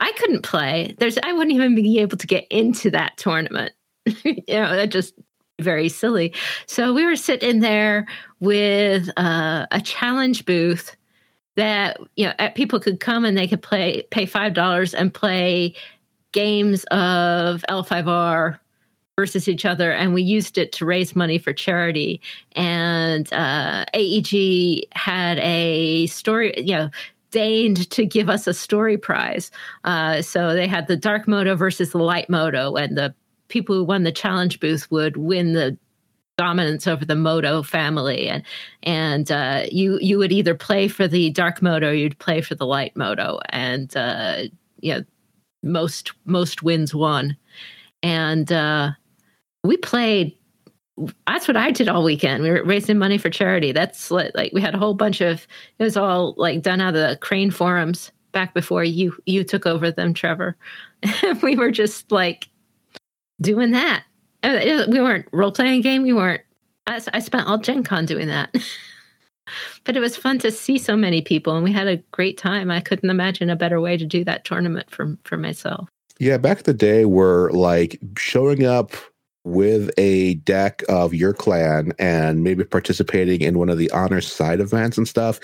I 0.00 0.12
couldn't 0.12 0.42
play. 0.42 0.96
There's, 0.98 1.16
I 1.22 1.32
wouldn't 1.32 1.54
even 1.54 1.76
be 1.76 2.00
able 2.00 2.16
to 2.16 2.26
get 2.26 2.44
into 2.50 2.90
that 2.90 3.16
tournament. 3.16 3.72
you 4.24 4.42
know, 4.48 4.74
that 4.74 4.90
just 4.90 5.14
very 5.60 5.88
silly. 5.88 6.34
So 6.66 6.92
we 6.92 7.04
were 7.04 7.16
sitting 7.16 7.60
there 7.60 8.06
with 8.40 9.08
uh, 9.16 9.66
a 9.70 9.80
challenge 9.80 10.44
booth 10.44 10.96
that 11.56 11.98
you 12.16 12.26
know 12.26 12.50
people 12.54 12.78
could 12.78 13.00
come 13.00 13.24
and 13.24 13.36
they 13.36 13.48
could 13.48 13.62
play 13.62 14.02
pay 14.10 14.26
five 14.26 14.54
dollars 14.54 14.92
and 14.92 15.12
play 15.12 15.74
games 16.32 16.84
of 16.90 17.64
L5R 17.68 18.58
versus 19.16 19.48
each 19.48 19.64
other 19.64 19.92
and 19.92 20.12
we 20.12 20.20
used 20.20 20.58
it 20.58 20.72
to 20.72 20.84
raise 20.84 21.16
money 21.16 21.38
for 21.38 21.54
charity. 21.54 22.20
And 22.54 23.32
uh, 23.32 23.86
aeg 23.94 24.82
had 24.92 25.38
a 25.38 26.06
story 26.08 26.52
you 26.58 26.76
know 26.76 26.90
deigned 27.30 27.88
to 27.90 28.04
give 28.04 28.28
us 28.28 28.46
a 28.46 28.52
story 28.52 28.98
prize. 28.98 29.50
Uh, 29.84 30.20
so 30.20 30.52
they 30.52 30.66
had 30.66 30.86
the 30.86 30.98
dark 30.98 31.26
moto 31.26 31.56
versus 31.56 31.92
the 31.92 31.98
light 31.98 32.28
moto 32.28 32.74
and 32.74 32.96
the 32.96 33.14
people 33.48 33.74
who 33.74 33.84
won 33.84 34.02
the 34.02 34.12
challenge 34.12 34.60
booth 34.60 34.90
would 34.90 35.16
win 35.16 35.54
the 35.54 35.78
dominance 36.36 36.86
over 36.86 37.06
the 37.06 37.16
moto 37.16 37.62
family. 37.62 38.28
And 38.28 38.42
and 38.82 39.32
uh, 39.32 39.62
you 39.72 39.98
you 40.02 40.18
would 40.18 40.32
either 40.32 40.54
play 40.54 40.88
for 40.88 41.08
the 41.08 41.30
dark 41.30 41.62
moto 41.62 41.90
you'd 41.90 42.18
play 42.18 42.42
for 42.42 42.54
the 42.54 42.66
light 42.66 42.94
moto. 42.94 43.40
And 43.48 43.96
uh, 43.96 44.42
you 44.80 44.92
know 44.92 45.04
most 45.62 46.12
most 46.26 46.62
wins 46.62 46.94
won. 46.94 47.34
And 48.02 48.52
uh, 48.52 48.90
we 49.66 49.76
played 49.76 50.36
that's 51.26 51.46
what 51.46 51.56
I 51.56 51.70
did 51.70 51.88
all 51.88 52.02
weekend. 52.02 52.42
We 52.42 52.50
were 52.50 52.64
raising 52.64 52.98
money 52.98 53.18
for 53.18 53.28
charity. 53.28 53.72
That's 53.72 54.10
like, 54.10 54.32
like 54.34 54.52
we 54.52 54.62
had 54.62 54.74
a 54.74 54.78
whole 54.78 54.94
bunch 54.94 55.20
of 55.20 55.46
it 55.78 55.82
was 55.82 55.96
all 55.96 56.34
like 56.36 56.62
done 56.62 56.80
out 56.80 56.94
of 56.94 57.08
the 57.08 57.18
Crane 57.20 57.50
forums 57.50 58.10
back 58.32 58.54
before 58.54 58.84
you 58.84 59.16
you 59.26 59.44
took 59.44 59.66
over 59.66 59.90
them, 59.90 60.14
Trevor. 60.14 60.56
we 61.42 61.56
were 61.56 61.70
just 61.70 62.10
like 62.10 62.48
doing 63.40 63.72
that. 63.72 64.04
Uh, 64.42 64.86
we 64.88 65.00
weren't 65.00 65.28
role 65.32 65.52
playing 65.52 65.82
game. 65.82 66.02
We 66.02 66.12
weren't 66.12 66.42
I, 66.86 67.00
I 67.12 67.18
spent 67.18 67.46
all 67.46 67.58
Gen 67.58 67.84
Con 67.84 68.06
doing 68.06 68.28
that. 68.28 68.54
but 69.84 69.96
it 69.96 70.00
was 70.00 70.16
fun 70.16 70.38
to 70.40 70.50
see 70.50 70.78
so 70.78 70.96
many 70.96 71.20
people 71.20 71.54
and 71.56 71.64
we 71.64 71.72
had 71.72 71.88
a 71.88 71.98
great 72.12 72.38
time. 72.38 72.70
I 72.70 72.80
couldn't 72.80 73.10
imagine 73.10 73.50
a 73.50 73.56
better 73.56 73.80
way 73.80 73.96
to 73.96 74.06
do 74.06 74.24
that 74.24 74.44
tournament 74.44 74.90
for 74.90 75.16
for 75.24 75.36
myself. 75.36 75.88
Yeah, 76.18 76.38
back 76.38 76.58
in 76.58 76.64
the 76.64 76.72
day, 76.72 77.04
we're 77.04 77.50
like 77.50 78.00
showing 78.16 78.64
up 78.64 78.92
with 79.46 79.90
a 79.96 80.34
deck 80.34 80.82
of 80.88 81.14
your 81.14 81.32
clan 81.32 81.92
and 82.00 82.42
maybe 82.42 82.64
participating 82.64 83.40
in 83.40 83.58
one 83.58 83.68
of 83.68 83.78
the 83.78 83.88
honor 83.92 84.20
side 84.20 84.58
events 84.58 84.98
and 84.98 85.06
stuff. 85.06 85.38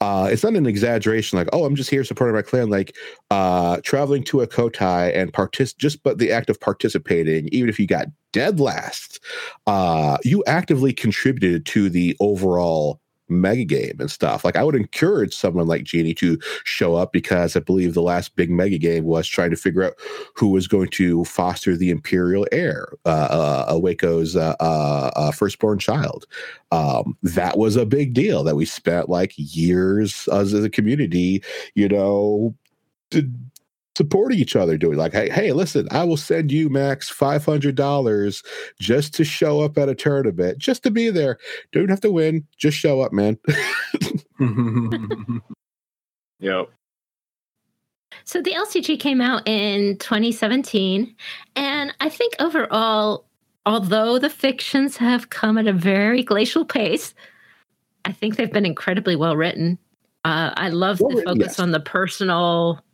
Uh, 0.00 0.28
it's 0.30 0.44
not 0.44 0.54
an 0.54 0.64
exaggeration, 0.64 1.36
like, 1.36 1.48
oh, 1.52 1.64
I'm 1.64 1.74
just 1.74 1.90
here 1.90 2.04
supporting 2.04 2.36
my 2.36 2.42
clan. 2.42 2.70
Like 2.70 2.96
uh, 3.32 3.80
traveling 3.82 4.22
to 4.24 4.42
a 4.42 4.46
Kotei 4.46 5.14
and 5.14 5.32
partic- 5.32 5.76
just 5.76 6.04
but 6.04 6.18
the 6.18 6.30
act 6.30 6.48
of 6.48 6.60
participating, 6.60 7.48
even 7.48 7.68
if 7.68 7.80
you 7.80 7.88
got 7.88 8.06
dead 8.32 8.60
last, 8.60 9.18
uh, 9.66 10.18
you 10.22 10.44
actively 10.46 10.92
contributed 10.92 11.66
to 11.66 11.90
the 11.90 12.16
overall 12.20 13.00
mega 13.28 13.64
game 13.64 13.96
and 13.98 14.10
stuff. 14.10 14.44
Like 14.44 14.56
I 14.56 14.64
would 14.64 14.74
encourage 14.74 15.34
someone 15.34 15.66
like 15.66 15.84
Jeannie 15.84 16.14
to 16.14 16.38
show 16.64 16.94
up 16.94 17.12
because 17.12 17.56
I 17.56 17.60
believe 17.60 17.94
the 17.94 18.02
last 18.02 18.36
big 18.36 18.50
mega 18.50 18.78
game 18.78 19.04
was 19.04 19.26
trying 19.26 19.50
to 19.50 19.56
figure 19.56 19.82
out 19.82 19.94
who 20.34 20.48
was 20.48 20.68
going 20.68 20.88
to 20.90 21.24
foster 21.24 21.76
the 21.76 21.90
imperial 21.90 22.46
heir, 22.52 22.88
uh, 23.04 23.08
uh, 23.30 23.72
Iweko's 23.72 24.36
uh, 24.36 24.54
uh, 24.60 25.10
uh, 25.16 25.30
firstborn 25.32 25.78
child. 25.78 26.26
Um, 26.70 27.16
that 27.22 27.58
was 27.58 27.76
a 27.76 27.86
big 27.86 28.14
deal 28.14 28.44
that 28.44 28.56
we 28.56 28.64
spent 28.64 29.08
like 29.08 29.32
years 29.36 30.28
as, 30.28 30.52
a 30.52 30.68
community, 30.68 31.42
you 31.74 31.88
know, 31.88 32.54
supporting 33.98 34.38
each 34.38 34.54
other 34.54 34.78
doing 34.78 34.96
like 34.96 35.12
hey 35.12 35.28
hey 35.28 35.50
listen 35.52 35.88
i 35.90 36.04
will 36.04 36.16
send 36.16 36.52
you 36.52 36.68
max 36.68 37.12
$500 37.12 38.44
just 38.78 39.12
to 39.14 39.24
show 39.24 39.60
up 39.60 39.76
at 39.76 39.88
a 39.88 39.94
tournament 39.94 40.58
just 40.58 40.84
to 40.84 40.90
be 40.92 41.10
there. 41.10 41.36
Don't 41.72 41.88
have 41.88 42.00
to 42.02 42.10
win 42.12 42.46
just 42.56 42.78
show 42.78 43.00
up 43.00 43.12
man. 43.12 43.38
Yep. 46.40 46.68
So 48.22 48.40
the 48.40 48.52
lcg 48.52 49.00
came 49.00 49.20
out 49.20 49.42
in 49.48 49.98
2017 49.98 51.12
and 51.56 51.92
i 51.98 52.08
think 52.08 52.34
overall 52.38 53.24
although 53.66 54.20
the 54.20 54.30
fictions 54.30 54.96
have 54.96 55.30
come 55.30 55.58
at 55.58 55.66
a 55.66 55.72
very 55.72 56.22
glacial 56.22 56.64
pace 56.64 57.12
i 58.04 58.12
think 58.12 58.36
they've 58.36 58.52
been 58.52 58.64
incredibly 58.64 59.16
well 59.16 59.36
written. 59.36 59.76
Uh, 60.24 60.52
i 60.56 60.68
love 60.68 61.00
well, 61.00 61.16
the 61.16 61.22
focus 61.24 61.40
yes. 61.40 61.58
on 61.58 61.72
the 61.72 61.80
personal 61.80 62.84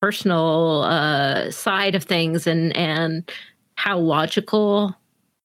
personal 0.00 0.82
uh, 0.82 1.50
side 1.50 1.94
of 1.94 2.04
things 2.04 2.46
and 2.46 2.76
and 2.76 3.30
how 3.74 3.98
logical 3.98 4.94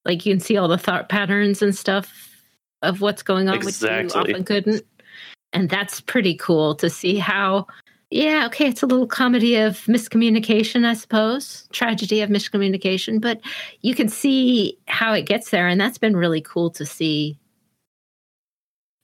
like 0.05 0.25
you 0.25 0.33
can 0.33 0.39
see 0.39 0.57
all 0.57 0.67
the 0.67 0.77
thought 0.77 1.09
patterns 1.09 1.61
and 1.61 1.75
stuff 1.75 2.43
of 2.81 3.01
what's 3.01 3.23
going 3.23 3.47
on 3.47 3.55
exactly. 3.55 4.03
which 4.03 4.13
you 4.13 4.19
often 4.21 4.43
couldn't 4.43 4.85
and 5.53 5.69
that's 5.69 6.01
pretty 6.01 6.35
cool 6.35 6.75
to 6.75 6.89
see 6.89 7.17
how 7.17 7.65
yeah 8.09 8.45
okay 8.45 8.67
it's 8.67 8.83
a 8.83 8.87
little 8.87 9.07
comedy 9.07 9.55
of 9.55 9.77
miscommunication 9.85 10.85
i 10.85 10.93
suppose 10.93 11.67
tragedy 11.71 12.21
of 12.21 12.29
miscommunication 12.29 13.21
but 13.21 13.39
you 13.81 13.95
can 13.95 14.09
see 14.09 14.77
how 14.87 15.13
it 15.13 15.23
gets 15.23 15.49
there 15.49 15.67
and 15.67 15.79
that's 15.79 15.97
been 15.97 16.15
really 16.15 16.41
cool 16.41 16.69
to 16.69 16.85
see 16.85 17.37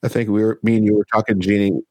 i 0.04 0.08
think 0.08 0.30
we 0.30 0.44
were 0.44 0.60
me 0.64 0.76
and 0.76 0.86
you 0.86 0.96
were 0.96 1.06
talking 1.12 1.40
jeannie 1.40 1.82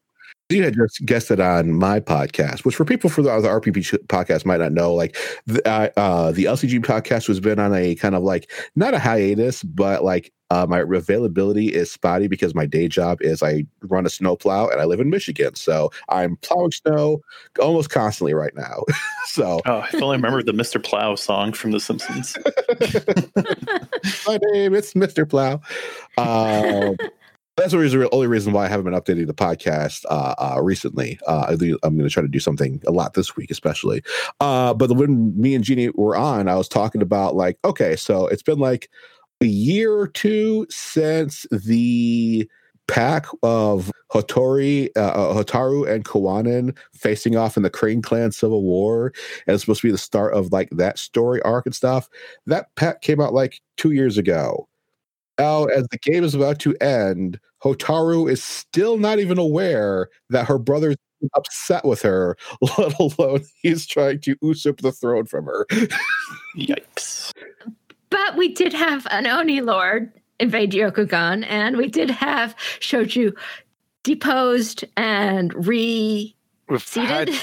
you 0.51 0.65
had 0.65 0.75
just 0.75 1.05
guested 1.05 1.41
on 1.41 1.73
my 1.73 2.01
podcast, 2.01 2.65
which 2.65 2.75
for 2.75 2.85
people 2.85 3.11
for 3.11 3.23
the 3.23 3.31
other 3.31 3.49
RPP 3.49 3.99
podcast 4.07 4.47
might 4.47 4.61
not 4.61 4.73
know, 4.73 4.95
like 4.95 5.17
the, 5.47 5.67
uh, 5.69 5.91
uh, 5.99 6.33
the 6.33 6.45
LCG 6.45 6.81
podcast 6.81 7.27
has 7.27 7.41
been 7.41 7.59
on 7.59 7.75
a 7.75 7.95
kind 7.97 8.15
of 8.15 8.23
like 8.23 8.51
not 8.75 8.95
a 8.95 8.99
hiatus, 8.99 9.63
but 9.63 10.05
like 10.05 10.33
uh, 10.51 10.65
my 10.67 10.81
availability 10.81 11.67
is 11.67 11.91
spotty 11.91 12.27
because 12.29 12.55
my 12.55 12.65
day 12.65 12.89
job 12.89 13.21
is 13.21 13.43
I 13.43 13.67
run 13.83 14.07
a 14.07 14.11
snowplow 14.11 14.69
and 14.69 14.81
I 14.81 14.87
live 14.87 15.01
in 15.01 15.11
Michigan, 15.11 15.55
so 15.55 15.91
I'm 16.09 16.37
plowing 16.37 16.73
snow 16.73 17.21
almost 17.61 17.91
constantly 17.91 18.33
right 18.33 18.57
now. 18.57 18.85
so, 19.27 19.61
oh, 19.67 19.85
I 19.93 19.97
only 20.01 20.17
remember 20.17 20.43
the 20.43 20.53
Mr. 20.53 20.83
Plow 20.83 21.15
song 21.17 21.53
from 21.53 21.73
The 21.73 21.81
Simpsons. 21.81 22.39
my 24.27 24.39
name 24.53 24.75
is 24.75 24.95
Mr. 24.95 25.29
Plow. 25.29 25.61
Um, 26.19 26.97
that's 27.59 27.73
the 27.73 27.79
reason, 27.79 28.09
only 28.13 28.27
reason 28.27 28.53
why 28.53 28.65
I 28.65 28.69
haven't 28.69 28.85
been 28.85 29.01
updating 29.01 29.27
the 29.27 29.35
podcast 29.35 30.05
uh, 30.11 30.35
uh, 30.39 30.63
recently. 30.63 31.19
Uh, 31.27 31.47
I'm 31.51 31.97
going 31.97 31.99
to 31.99 32.11
try 32.11 32.23
to 32.23 32.29
do 32.29 32.41
something 32.41 32.83
a 32.87 32.91
lot 32.91 33.15
this 33.15 33.37
week, 33.37 33.51
especially. 33.51 34.03
Uh, 34.41 34.75
but 34.75 34.91
when 34.93 35.39
me 35.39 35.55
and 35.55 35.65
Jeannie 35.65 35.91
were 35.95 36.17
on, 36.17 36.49
I 36.49 36.57
was 36.57 36.69
talking 36.69 37.03
about 37.03 37.35
like, 37.35 37.59
okay, 37.65 37.97
so 37.97 38.27
it's 38.29 38.43
been 38.43 38.59
like 38.59 38.89
a 39.41 39.47
year 39.47 39.93
or 39.93 40.09
two 40.09 40.67
since 40.71 41.47
the 41.51 42.49
pack 42.87 43.27
of 43.43 43.93
Hotori, 44.11 44.89
uh, 44.97 45.01
uh, 45.01 45.35
Hotaru 45.35 45.87
and 45.87 46.05
Kuwanan 46.05 46.77
facing 46.95 47.37
off 47.37 47.57
in 47.57 47.63
the 47.63 47.71
Crane 47.71 48.01
Clan 48.01 48.33
Civil 48.33 48.63
War, 48.63 49.13
and 49.47 49.55
it's 49.55 49.63
supposed 49.63 49.83
to 49.83 49.89
be 49.89 49.93
the 49.93 49.99
start 49.99 50.33
of 50.33 50.53
like 50.53 50.71
that 50.71 50.99
story 50.99 51.43
arc 51.43 51.67
and 51.67 51.75
stuff. 51.75 52.09
That 52.47 52.75
pack 52.77 53.03
came 53.03 53.21
out 53.21 53.35
like 53.35 53.61
two 53.77 53.91
years 53.91 54.17
ago 54.17 54.69
now, 55.39 55.65
as 55.67 55.87
the 55.89 55.99
game 55.99 56.25
is 56.25 56.35
about 56.35 56.59
to 56.61 56.77
end, 56.79 57.39
Hotaru 57.63 58.31
is 58.31 58.43
still 58.43 58.99
not 58.99 59.19
even 59.19 59.39
aware 59.39 60.09
that 60.31 60.47
her 60.47 60.59
brother's 60.59 60.97
upset 61.35 61.85
with 61.85 62.03
her, 62.03 62.37
let 62.79 62.99
alone 62.99 63.45
he's 63.63 63.87
trying 63.87 64.21
to 64.21 64.37
usurp 64.43 64.81
the 64.81 64.93
throne 64.93 65.27
from 65.27 65.47
her. 65.47 65.67
Yikes. 66.57 67.33
But 68.11 68.37
we 68.37 68.49
did 68.55 68.73
have 68.73 69.07
an 69.11 69.27
Oni 69.27 69.61
Lord 69.61 70.13
invade 70.41 70.73
Rokugan, 70.73 71.45
and 71.49 71.77
we 71.77 71.89
did 71.89 72.11
have 72.11 72.55
Shoju 72.81 73.37
deposed 74.03 74.85
and 74.97 75.67
re 75.67 76.35
We've 76.69 76.83
seated. 76.83 77.31
had 77.31 77.35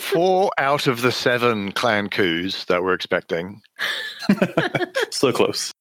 four 0.00 0.50
out 0.58 0.88
of 0.88 1.02
the 1.02 1.12
seven 1.12 1.70
clan 1.72 2.08
coups 2.08 2.64
that 2.64 2.82
we're 2.82 2.94
expecting. 2.94 3.62
so 5.10 5.32
close. 5.32 5.72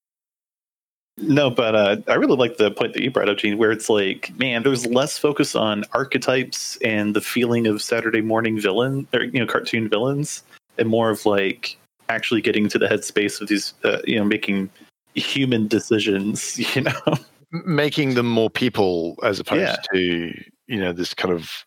No, 1.18 1.50
but 1.50 1.76
uh, 1.76 1.98
I 2.08 2.16
really 2.16 2.36
like 2.36 2.58
the 2.58 2.72
point 2.72 2.94
that 2.94 3.02
you 3.02 3.10
brought 3.10 3.30
up, 3.30 3.38
Gene, 3.38 3.58
where 3.58 3.72
it's 3.72 3.90
like, 3.90 4.38
man, 4.38 4.64
there's 4.64 4.86
less 4.86 5.18
focus 5.18 5.56
on 5.56 5.86
archetypes 5.94 6.78
and 6.84 7.16
the 7.16 7.22
feeling 7.22 7.68
of 7.68 7.82
Saturday 7.82 8.22
morning 8.22 8.60
villain 8.60 9.08
or 9.14 9.24
you 9.24 9.40
know 9.40 9.46
cartoon 9.46 9.88
villains, 9.88 10.44
and 10.78 10.90
more 10.90 11.10
of 11.10 11.26
like 11.26 11.78
actually 12.10 12.42
getting 12.42 12.68
to 12.68 12.78
the 12.78 12.88
headspace 12.88 13.40
of 13.40 13.48
these, 13.48 13.74
uh, 13.86 14.00
you 14.04 14.18
know, 14.18 14.26
making 14.26 14.70
human 15.14 15.68
decisions. 15.68 16.60
You 16.76 16.82
know, 16.82 17.18
making 17.52 18.16
them 18.16 18.30
more 18.30 18.50
people 18.50 19.18
as 19.24 19.40
opposed 19.40 19.62
yeah. 19.62 19.78
to 19.94 20.44
you 20.68 20.80
know 20.80 20.92
this 20.92 21.14
kind 21.14 21.34
of 21.34 21.66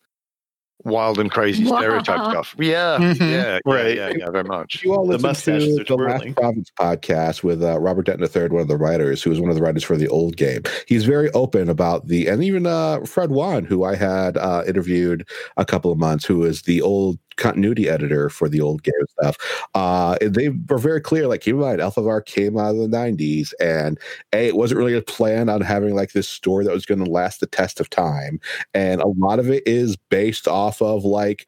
wild 0.85 1.18
and 1.18 1.31
crazy 1.31 1.64
stereotype 1.64 2.31
stuff. 2.31 2.55
Yeah, 2.59 2.99
mm-hmm. 2.99 3.22
yeah, 3.22 3.59
right. 3.64 3.97
Yeah, 3.97 4.09
yeah, 4.09 4.16
yeah, 4.18 4.31
very 4.31 4.45
much. 4.45 4.83
You 4.83 4.95
all 4.95 5.07
listen 5.07 5.35
to 5.59 5.85
the 5.85 5.97
Last 5.97 6.35
Province 6.37 6.70
podcast 6.79 7.43
with 7.43 7.62
uh, 7.62 7.79
Robert 7.79 8.07
Denton 8.07 8.29
III, 8.35 8.49
one 8.49 8.62
of 8.62 8.68
the 8.68 8.76
writers, 8.76 9.22
who 9.22 9.31
was 9.31 9.41
one 9.41 9.51
of 9.51 9.57
the 9.57 9.62
writers 9.62 9.85
for 9.85 9.97
the 9.97 10.09
old 10.09 10.37
game. 10.37 10.62
He's 10.87 11.05
very 11.05 11.31
open 11.33 11.68
about 11.68 12.07
the, 12.07 12.29
and 12.29 12.43
even 12.43 12.66
uh, 12.66 13.01
Fred 13.01 13.31
Wan, 13.31 13.64
who 13.64 13.85
I 13.85 13.97
had 13.97 14.37
uh, 14.37 14.62
interviewed 14.66 15.29
a 15.57 15.64
couple 15.64 15.91
of 15.91 15.99
months, 15.99 16.24
who 16.24 16.45
is 16.45 16.62
the 16.62 16.83
old 16.83 17.18
continuity 17.39 17.89
editor 17.89 18.28
for 18.28 18.49
the 18.49 18.61
old 18.61 18.82
game 18.82 18.95
stuff. 19.18 19.36
Uh, 19.74 20.18
they 20.20 20.51
were 20.51 20.78
very 20.78 21.01
clear. 21.01 21.26
Like, 21.26 21.41
keep 21.41 21.55
in 21.55 21.61
mind, 21.61 21.80
L5R 21.80 22.24
came 22.26 22.59
out 22.59 22.74
of 22.74 22.76
the 22.76 22.89
'90s, 22.89 23.53
and 23.61 23.99
a 24.34 24.49
it 24.49 24.57
wasn't 24.57 24.78
really 24.78 24.95
a 24.95 25.03
plan 25.03 25.49
on 25.49 25.61
having 25.61 25.95
like 25.95 26.12
this 26.12 26.28
story 26.28 26.64
that 26.64 26.74
was 26.74 26.86
going 26.86 27.03
to 27.05 27.11
last 27.11 27.41
the 27.41 27.47
test 27.47 27.80
of 27.80 27.89
time, 27.89 28.41
and 28.74 29.01
a 29.01 29.09
lot 29.09 29.39
of 29.39 29.51
it 29.51 29.66
is 29.66 29.97
based 30.11 30.47
off 30.47 30.82
of 30.82 31.05
like 31.05 31.47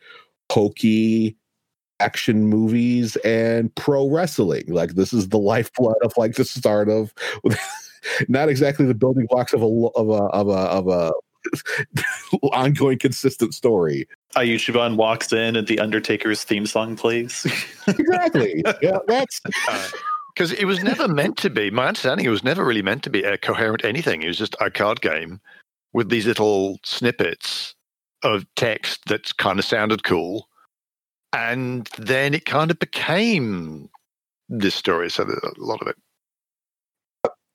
hokey 0.50 1.36
action 2.00 2.46
movies 2.46 3.16
and 3.16 3.74
pro 3.74 4.08
wrestling. 4.08 4.64
Like, 4.68 4.94
this 4.94 5.12
is 5.12 5.28
the 5.28 5.38
lifeblood 5.38 5.96
of 6.02 6.14
like 6.16 6.36
the 6.36 6.44
start 6.44 6.88
of. 6.88 7.12
not 8.28 8.48
exactly 8.48 8.86
the 8.86 8.94
building 8.94 9.26
blocks 9.28 9.52
of 9.52 9.62
a 9.62 9.66
of 9.66 10.08
a 10.08 10.24
of 10.32 10.48
a 10.48 10.52
of 10.52 10.88
a 10.88 11.12
ongoing 12.42 12.98
consistent 12.98 13.54
story. 13.54 14.08
Iuchiban 14.34 14.96
walks 14.96 15.32
in 15.32 15.56
and 15.56 15.66
the 15.66 15.78
Undertaker's 15.78 16.44
theme 16.44 16.66
song 16.66 16.96
plays. 16.96 17.46
exactly. 17.86 18.62
Yeah, 18.82 18.98
that's 19.06 19.40
because 20.34 20.52
uh, 20.52 20.56
it 20.58 20.64
was 20.64 20.82
never 20.82 21.08
meant 21.08 21.36
to 21.38 21.50
be. 21.50 21.70
My 21.70 21.88
understanding, 21.88 22.24
it 22.24 22.30
was 22.30 22.44
never 22.44 22.64
really 22.64 22.82
meant 22.82 23.02
to 23.04 23.10
be 23.10 23.22
a 23.22 23.36
coherent 23.36 23.84
anything. 23.84 24.22
It 24.22 24.28
was 24.28 24.38
just 24.38 24.56
a 24.60 24.70
card 24.70 25.00
game 25.00 25.40
with 25.92 26.08
these 26.08 26.26
little 26.26 26.78
snippets 26.84 27.74
of 28.22 28.46
text 28.56 29.06
that 29.06 29.36
kind 29.38 29.58
of 29.58 29.64
sounded 29.64 30.04
cool, 30.04 30.48
and 31.32 31.88
then 31.98 32.34
it 32.34 32.44
kind 32.44 32.70
of 32.70 32.78
became 32.78 33.90
this 34.48 34.74
story. 34.74 35.10
So 35.10 35.24
a 35.24 35.50
lot 35.58 35.82
of 35.82 35.88
it 35.88 35.96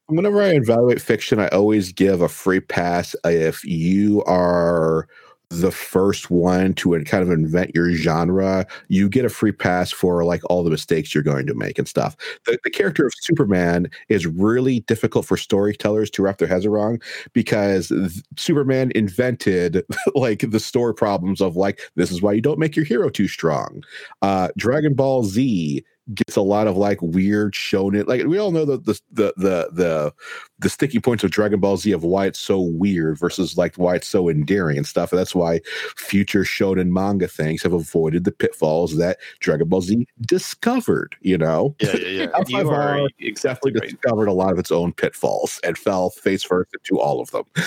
whenever 0.08 0.42
I 0.42 0.50
evaluate 0.50 1.02
fiction, 1.02 1.40
I 1.40 1.48
always 1.50 1.92
give 1.92 2.22
a 2.22 2.30
free 2.30 2.60
pass 2.60 3.16
if 3.26 3.64
you 3.64 4.24
are 4.26 5.08
the 5.50 5.72
first 5.72 6.32
one 6.32 6.74
to 6.74 7.00
kind 7.04 7.24
of 7.24 7.30
invent 7.32 7.76
your 7.76 7.92
genre, 7.92 8.66
you 8.88 9.08
get 9.08 9.26
a 9.26 9.30
free 9.30 9.52
pass 9.52 9.92
for 9.92 10.24
like 10.24 10.42
all 10.50 10.64
the 10.64 10.70
mistakes 10.70 11.14
you're 11.14 11.24
going 11.24 11.46
to 11.46 11.54
make 11.54 11.78
and 11.78 11.88
stuff. 11.88 12.16
The, 12.46 12.58
the 12.64 12.72
character 12.72 13.06
of 13.06 13.14
Superman 13.22 13.90
is 14.10 14.26
really 14.26 14.82
difficult 14.82 15.26
for 15.26 15.38
storytellers 15.38 16.10
to 16.12 16.24
wrap 16.24 16.40
their 16.40 16.48
heads 16.48 16.66
around 16.66 17.02
because 17.34 17.92
Superman 18.38 18.92
invented 18.96 19.86
like 20.16 20.50
the 20.50 20.60
story 20.60 20.94
problems 20.94 21.42
of 21.42 21.56
like, 21.56 21.80
this 21.96 22.12
is 22.12 22.22
why 22.22 22.34
you 22.34 22.42
don't 22.42 22.60
make 22.60 22.76
your 22.76 22.86
hero 22.86 23.10
too 23.10 23.28
strong. 23.28 23.84
Uh, 24.22 24.50
Dragon 24.58 24.94
Ball 24.96 25.24
Z 25.24 25.84
gets 26.14 26.36
a 26.36 26.42
lot 26.42 26.68
of 26.68 26.78
like 26.78 27.02
weird 27.02 27.54
shonen. 27.54 28.08
Like 28.08 28.26
we 28.26 28.38
all 28.38 28.52
know 28.52 28.66
the 28.66 28.78
the 28.78 29.00
the 29.12 29.34
the 29.38 29.70
the, 29.72 30.14
the 30.60 30.70
sticking 30.70 31.02
points 31.02 31.24
of 31.24 31.32
Dragon 31.32 31.60
Ball 31.60 31.78
Z 31.78 31.92
of 31.92 32.04
why 32.04 32.28
it's 32.28 32.40
so 32.40 32.62
weird 32.62 33.18
versus 33.18 33.58
like 33.58 33.76
why 33.76 33.96
it's 33.96 34.08
so 34.08 34.30
endearing 34.30 34.78
and 34.78 34.86
stuff. 34.86 35.12
And 35.12 35.20
that's 35.20 35.34
why 35.34 35.62
future 35.98 36.44
shonen 36.44 36.90
manga 36.90 37.28
things 37.28 37.64
have 37.64 37.74
avoided 37.74 38.24
the 38.24 38.32
pitfalls 38.32 38.98
that 38.98 39.18
Dragon 39.40 39.68
Ball 39.68 39.82
Z 39.82 40.08
discovered. 40.22 41.16
You 41.22 41.38
know, 41.38 41.76
Yeah, 41.80 41.98
yeah, 41.98 42.08
yeah. 42.08 42.44
You 42.48 42.70
are 42.70 43.10
exactly 43.20 43.72
right. 43.72 43.90
discovered 43.90 44.28
a 44.28 44.34
lot 44.34 44.52
of 44.52 44.60
its 44.60 44.72
own 44.72 44.94
pitfalls 44.94 45.60
and 45.64 45.78
fell 45.78 46.12
face 46.12 46.44
first 46.44 46.72
into 46.74 47.00
all 47.00 47.22
of 47.22 47.32
them. 47.32 47.46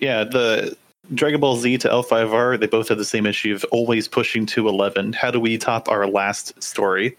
Yeah, 0.00 0.24
the 0.24 0.76
Dragon 1.14 1.40
Ball 1.40 1.56
Z 1.56 1.76
to 1.78 1.88
L5R, 1.88 2.58
they 2.58 2.66
both 2.66 2.88
have 2.88 2.96
the 2.98 3.04
same 3.04 3.26
issue 3.26 3.54
of 3.54 3.64
always 3.70 4.08
pushing 4.08 4.46
to 4.46 4.66
11. 4.66 5.12
How 5.12 5.30
do 5.30 5.38
we 5.38 5.58
top 5.58 5.90
our 5.90 6.06
last 6.06 6.60
story? 6.62 7.16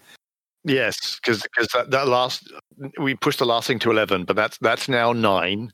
Yes, 0.64 1.18
because 1.24 1.42
that, 1.74 1.90
that 1.90 2.06
last 2.06 2.52
we 2.98 3.14
pushed 3.14 3.40
the 3.40 3.46
last 3.46 3.66
thing 3.66 3.78
to 3.80 3.90
eleven, 3.90 4.24
but 4.24 4.36
that's 4.36 4.58
that's 4.58 4.88
now 4.88 5.12
nine. 5.12 5.72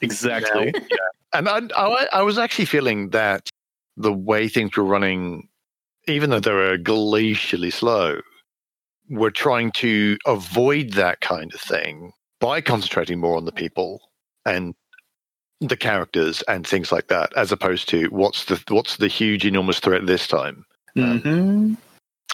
Exactly. 0.00 0.72
And 1.32 1.48
I, 1.48 1.60
I, 1.76 2.06
I 2.12 2.22
was 2.22 2.38
actually 2.38 2.64
feeling 2.64 3.10
that 3.10 3.48
the 3.96 4.12
way 4.12 4.48
things 4.48 4.76
were 4.76 4.84
running, 4.84 5.48
even 6.06 6.30
though 6.30 6.40
they 6.40 6.52
were 6.52 6.78
glacially 6.78 7.72
slow, 7.72 8.20
we're 9.10 9.30
trying 9.30 9.72
to 9.72 10.16
avoid 10.26 10.92
that 10.92 11.20
kind 11.20 11.52
of 11.52 11.60
thing 11.60 12.12
by 12.40 12.60
concentrating 12.60 13.18
more 13.18 13.36
on 13.36 13.44
the 13.44 13.52
people 13.52 14.00
and 14.46 14.74
the 15.60 15.76
characters 15.76 16.42
and 16.42 16.66
things 16.66 16.92
like 16.92 17.08
that, 17.08 17.32
as 17.36 17.50
opposed 17.52 17.88
to 17.88 18.06
what's 18.06 18.44
the 18.44 18.62
what's 18.68 18.96
the 18.96 19.08
huge 19.08 19.44
enormous 19.44 19.80
threat 19.80 20.06
this 20.06 20.26
time. 20.26 20.64
hmm 20.94 21.74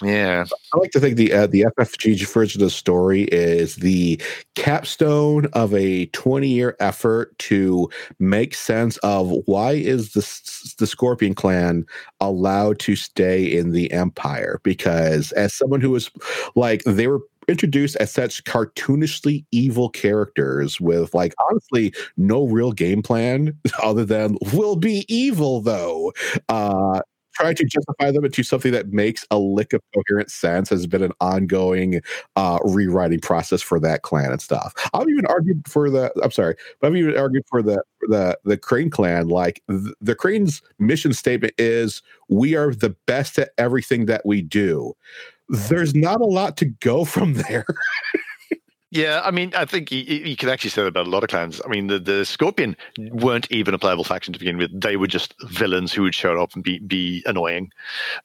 Yeah, 0.03 0.43
I 0.73 0.77
like 0.77 0.91
to 0.91 0.99
think 0.99 1.15
the 1.15 1.31
uh, 1.31 1.47
the 1.47 1.65
FFG 1.77 2.27
version 2.27 2.61
of 2.61 2.65
the 2.65 2.69
story 2.69 3.23
is 3.31 3.77
the 3.77 4.21
capstone 4.55 5.45
of 5.53 5.73
a 5.73 6.07
20 6.07 6.49
year 6.49 6.75
effort 6.81 7.37
to 7.39 7.89
make 8.19 8.55
sense 8.55 8.97
of 8.97 9.31
why 9.45 9.71
is 9.71 10.11
the 10.11 10.75
the 10.79 10.87
Scorpion 10.87 11.33
clan 11.33 11.85
allowed 12.19 12.79
to 12.79 12.97
stay 12.97 13.45
in 13.45 13.71
the 13.71 13.89
Empire? 13.93 14.59
Because 14.63 15.31
as 15.33 15.53
someone 15.53 15.79
who 15.79 15.91
was 15.91 16.11
like 16.55 16.83
they 16.83 17.07
were 17.07 17.21
introduced 17.47 17.95
as 17.97 18.11
such 18.11 18.43
cartoonishly 18.43 19.45
evil 19.51 19.87
characters 19.89 20.81
with 20.81 21.13
like 21.13 21.33
honestly 21.49 21.93
no 22.17 22.45
real 22.47 22.71
game 22.73 23.01
plan 23.01 23.57
other 23.83 24.03
than 24.03 24.37
we'll 24.51 24.75
be 24.75 25.05
evil 25.07 25.61
though. 25.61 26.11
Uh 26.49 26.99
trying 27.35 27.55
to 27.55 27.65
justify 27.65 28.11
them 28.11 28.25
into 28.25 28.43
something 28.43 28.71
that 28.71 28.89
makes 28.89 29.25
a 29.31 29.37
lick 29.37 29.73
of 29.73 29.81
coherent 29.93 30.31
sense 30.31 30.69
has 30.69 30.87
been 30.87 31.03
an 31.03 31.11
ongoing 31.21 32.01
uh, 32.35 32.59
rewriting 32.63 33.19
process 33.19 33.61
for 33.61 33.79
that 33.79 34.01
clan 34.01 34.31
and 34.31 34.41
stuff. 34.41 34.73
I've 34.93 35.09
even 35.09 35.25
argued 35.27 35.67
for 35.67 35.89
the. 35.89 36.11
I'm 36.23 36.31
sorry, 36.31 36.55
but 36.79 36.87
I've 36.87 36.95
even 36.95 37.17
argued 37.17 37.43
for 37.49 37.61
the 37.61 37.81
the 38.01 38.37
the 38.45 38.57
Crane 38.57 38.89
clan. 38.89 39.27
Like 39.27 39.61
th- 39.69 39.93
the 40.01 40.15
Crane's 40.15 40.61
mission 40.79 41.13
statement 41.13 41.53
is, 41.57 42.01
"We 42.29 42.55
are 42.55 42.73
the 42.73 42.95
best 43.05 43.37
at 43.37 43.51
everything 43.57 44.05
that 44.05 44.25
we 44.25 44.41
do." 44.41 44.93
There's 45.49 45.93
not 45.93 46.21
a 46.21 46.25
lot 46.25 46.57
to 46.57 46.65
go 46.65 47.05
from 47.05 47.33
there. 47.49 47.65
Yeah, 48.95 49.19
I 49.25 49.31
mean, 49.31 49.51
I 49.57 49.65
think 49.65 49.91
you, 49.91 49.99
you 49.99 50.37
can 50.37 50.47
actually 50.47 50.69
say 50.69 50.81
that 50.81 50.87
about 50.87 51.05
a 51.05 51.09
lot 51.09 51.21
of 51.21 51.29
clans. 51.29 51.59
I 51.65 51.67
mean, 51.67 51.87
the, 51.87 51.99
the 51.99 52.23
Scorpion 52.23 52.77
weren't 52.97 53.45
even 53.51 53.73
a 53.73 53.77
playable 53.77 54.05
faction 54.05 54.31
to 54.31 54.39
begin 54.39 54.55
with. 54.57 54.79
They 54.79 54.95
were 54.95 55.05
just 55.07 55.33
villains 55.49 55.91
who 55.91 56.03
would 56.03 56.15
show 56.15 56.41
up 56.41 56.53
and 56.55 56.63
be 56.63 56.79
be 56.79 57.21
annoying. 57.25 57.71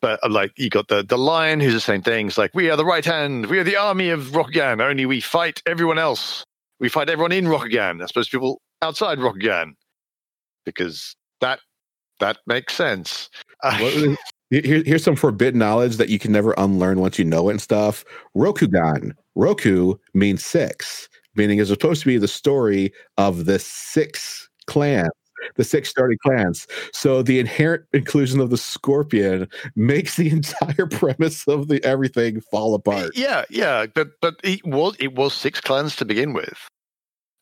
But 0.01 0.21
uh, 0.23 0.29
like, 0.29 0.53
you 0.57 0.71
got 0.71 0.87
the 0.87 1.03
the 1.03 1.19
Lion, 1.19 1.59
who's 1.59 1.75
the 1.75 1.81
same 1.81 2.03
thing. 2.03 2.29
It's 2.29 2.39
like 2.39 2.53
we 2.55 2.71
are 2.71 2.77
the 2.77 2.85
right 2.85 3.05
hand, 3.05 3.47
we 3.47 3.59
are 3.59 3.65
the 3.65 3.77
army 3.77 4.11
of 4.11 4.27
Rokugan. 4.29 4.81
Only 4.81 5.07
we 5.07 5.21
fight 5.21 5.61
everyone 5.67 5.99
else. 5.99 6.45
We 6.79 6.89
fight 6.89 7.11
everyone 7.11 7.33
in 7.33 7.47
Rokugan, 7.47 8.01
as 8.01 8.13
opposed 8.13 8.31
to 8.31 8.37
people 8.39 8.61
outside 8.81 9.19
Rokugan, 9.19 9.73
because 10.65 11.17
that 11.41 11.59
that 12.21 12.39
makes 12.47 12.75
sense. 12.77 13.29
Uh, 13.65 13.77
What- 13.79 14.19
Here, 14.51 14.83
here's 14.85 15.05
some 15.05 15.17
forbidden 15.17 15.61
knowledge 15.61 15.97
that 15.97 16.09
you 16.09 16.19
can 16.19 16.33
never 16.33 16.55
unlearn 16.59 17.01
once 17.01 17.19
you 17.19 17.25
know 17.25 17.49
it 17.49 17.53
and 17.53 17.63
stuff. 17.63 18.05
Rokugan. 18.37 19.13
Roku 19.37 19.95
means 20.13 20.45
six, 20.45 21.09
meaning 21.37 21.61
it's 21.61 21.71
supposed 21.71 22.01
to 22.03 22.07
be 22.07 22.19
the 22.19 22.29
story 22.29 22.93
of 23.17 23.45
the 23.45 23.61
six 23.61 24.49
clans, 24.67 25.11
the 25.55 25.65
six 25.65 25.89
starting 25.89 26.19
clans. 26.27 26.67
So 26.93 27.23
the 27.23 27.39
inherent 27.39 27.85
inclusion 27.93 28.41
of 28.41 28.51
the 28.51 28.57
scorpion 28.57 29.49
makes 29.77 30.17
the 30.17 30.31
entire 30.33 30.87
premise 30.87 31.47
of 31.47 31.69
the 31.69 31.83
everything 31.85 32.41
fall 32.41 32.75
apart. 32.75 33.13
Yeah, 33.15 33.45
yeah, 33.51 33.87
but 33.87 34.09
but 34.21 34.41
it 34.43 34.65
was 34.67 34.97
it 34.99 35.15
was 35.15 35.33
six 35.33 35.61
clans 35.61 35.95
to 35.97 36.05
begin 36.05 36.33
with, 36.33 36.69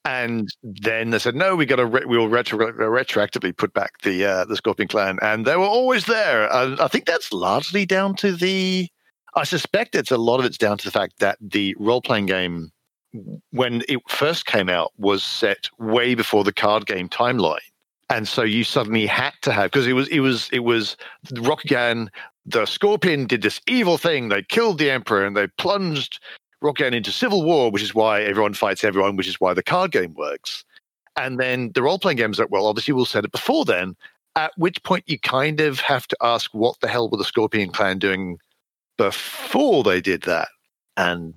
and 0.09 0.49
then 0.63 1.11
they 1.11 1.19
said 1.19 1.35
no, 1.35 1.55
we 1.55 1.67
got 1.67 1.77
to 1.77 1.85
re- 1.85 2.07
we 2.07 2.17
will 2.17 2.31
retro- 2.31 2.73
retroactively 2.73 3.55
put 3.55 3.75
back 3.75 4.01
the 4.01 4.25
uh, 4.25 4.45
the 4.47 4.57
Scorpion 4.57 4.89
clan, 4.89 5.19
and 5.21 5.45
they 5.45 5.57
were 5.57 5.67
always 5.67 6.07
there. 6.07 6.51
And 6.51 6.81
I 6.81 6.89
think 6.89 7.05
that's 7.05 7.31
largely 7.33 7.85
down 7.85 8.17
to 8.17 8.33
the. 8.33 8.89
I 9.35 9.45
suspect 9.45 9.95
it's 9.95 10.11
a 10.11 10.17
lot 10.17 10.41
of 10.41 10.47
it's 10.47 10.57
down 10.57 10.79
to 10.79 10.85
the 10.85 10.91
fact 10.91 11.19
that 11.19 11.37
the 11.43 11.77
role 11.79 12.01
playing 12.01 12.27
game, 12.27 12.73
when 13.51 13.83
it 13.87 14.01
first 14.09 14.47
came 14.47 14.71
out, 14.71 14.93
was 14.97 15.23
set 15.23 15.69
way 15.79 16.15
before 16.15 16.43
the 16.43 16.55
card 16.55 16.87
game 16.87 17.11
timeline. 17.11 17.59
And 18.09 18.27
so 18.27 18.43
you 18.43 18.65
suddenly 18.65 19.07
had 19.07 19.35
to 19.43 19.53
have 19.53 19.71
because 19.71 19.87
it 19.87 19.93
was 19.93 20.09
it 20.09 20.21
was 20.21 20.49
it 20.51 20.61
was 20.61 20.97
Rokugan 21.35 22.09
the 22.47 22.65
Scorpion 22.65 23.27
did 23.27 23.43
this 23.43 23.61
evil 23.67 23.99
thing. 23.99 24.31
They 24.31 24.43
killed 24.43 24.79
the 24.79 24.91
Emperor 24.91 25.27
and 25.27 25.37
they 25.37 25.49
plunged 25.59 26.19
Rokugan 26.63 26.95
into 26.95 27.13
civil 27.13 27.45
war, 27.45 27.71
which 27.71 27.83
is 27.83 27.95
why 27.95 28.23
everyone 28.23 28.55
fights 28.55 28.85
everyone, 28.85 29.17
which 29.17 29.29
is 29.29 29.41
why 29.41 29.55
the 29.55 29.63
card 29.63 29.93
game 29.93 30.15
works. 30.15 30.65
And 31.17 31.39
then 31.39 31.73
the 31.75 31.83
role 31.83 31.99
playing 31.99 32.19
games 32.19 32.39
that, 32.39 32.51
well, 32.51 32.67
obviously 32.67 32.95
we'll 32.95 33.05
set 33.05 33.25
it 33.25 33.33
before 33.33 33.65
then, 33.65 33.97
at 34.37 34.53
which 34.57 34.83
point 34.83 35.05
you 35.07 35.19
kind 35.19 35.61
of 35.61 35.81
have 35.81 36.07
to 36.09 36.17
ask 36.21 36.53
what 36.53 36.79
the 36.81 36.89
hell 36.89 37.09
were 37.09 37.19
the 37.19 37.25
Scorpion 37.25 37.71
clan 37.71 37.99
doing 37.99 38.39
before 38.97 39.83
they 39.83 40.01
did 40.01 40.23
that? 40.23 40.49
And 40.97 41.35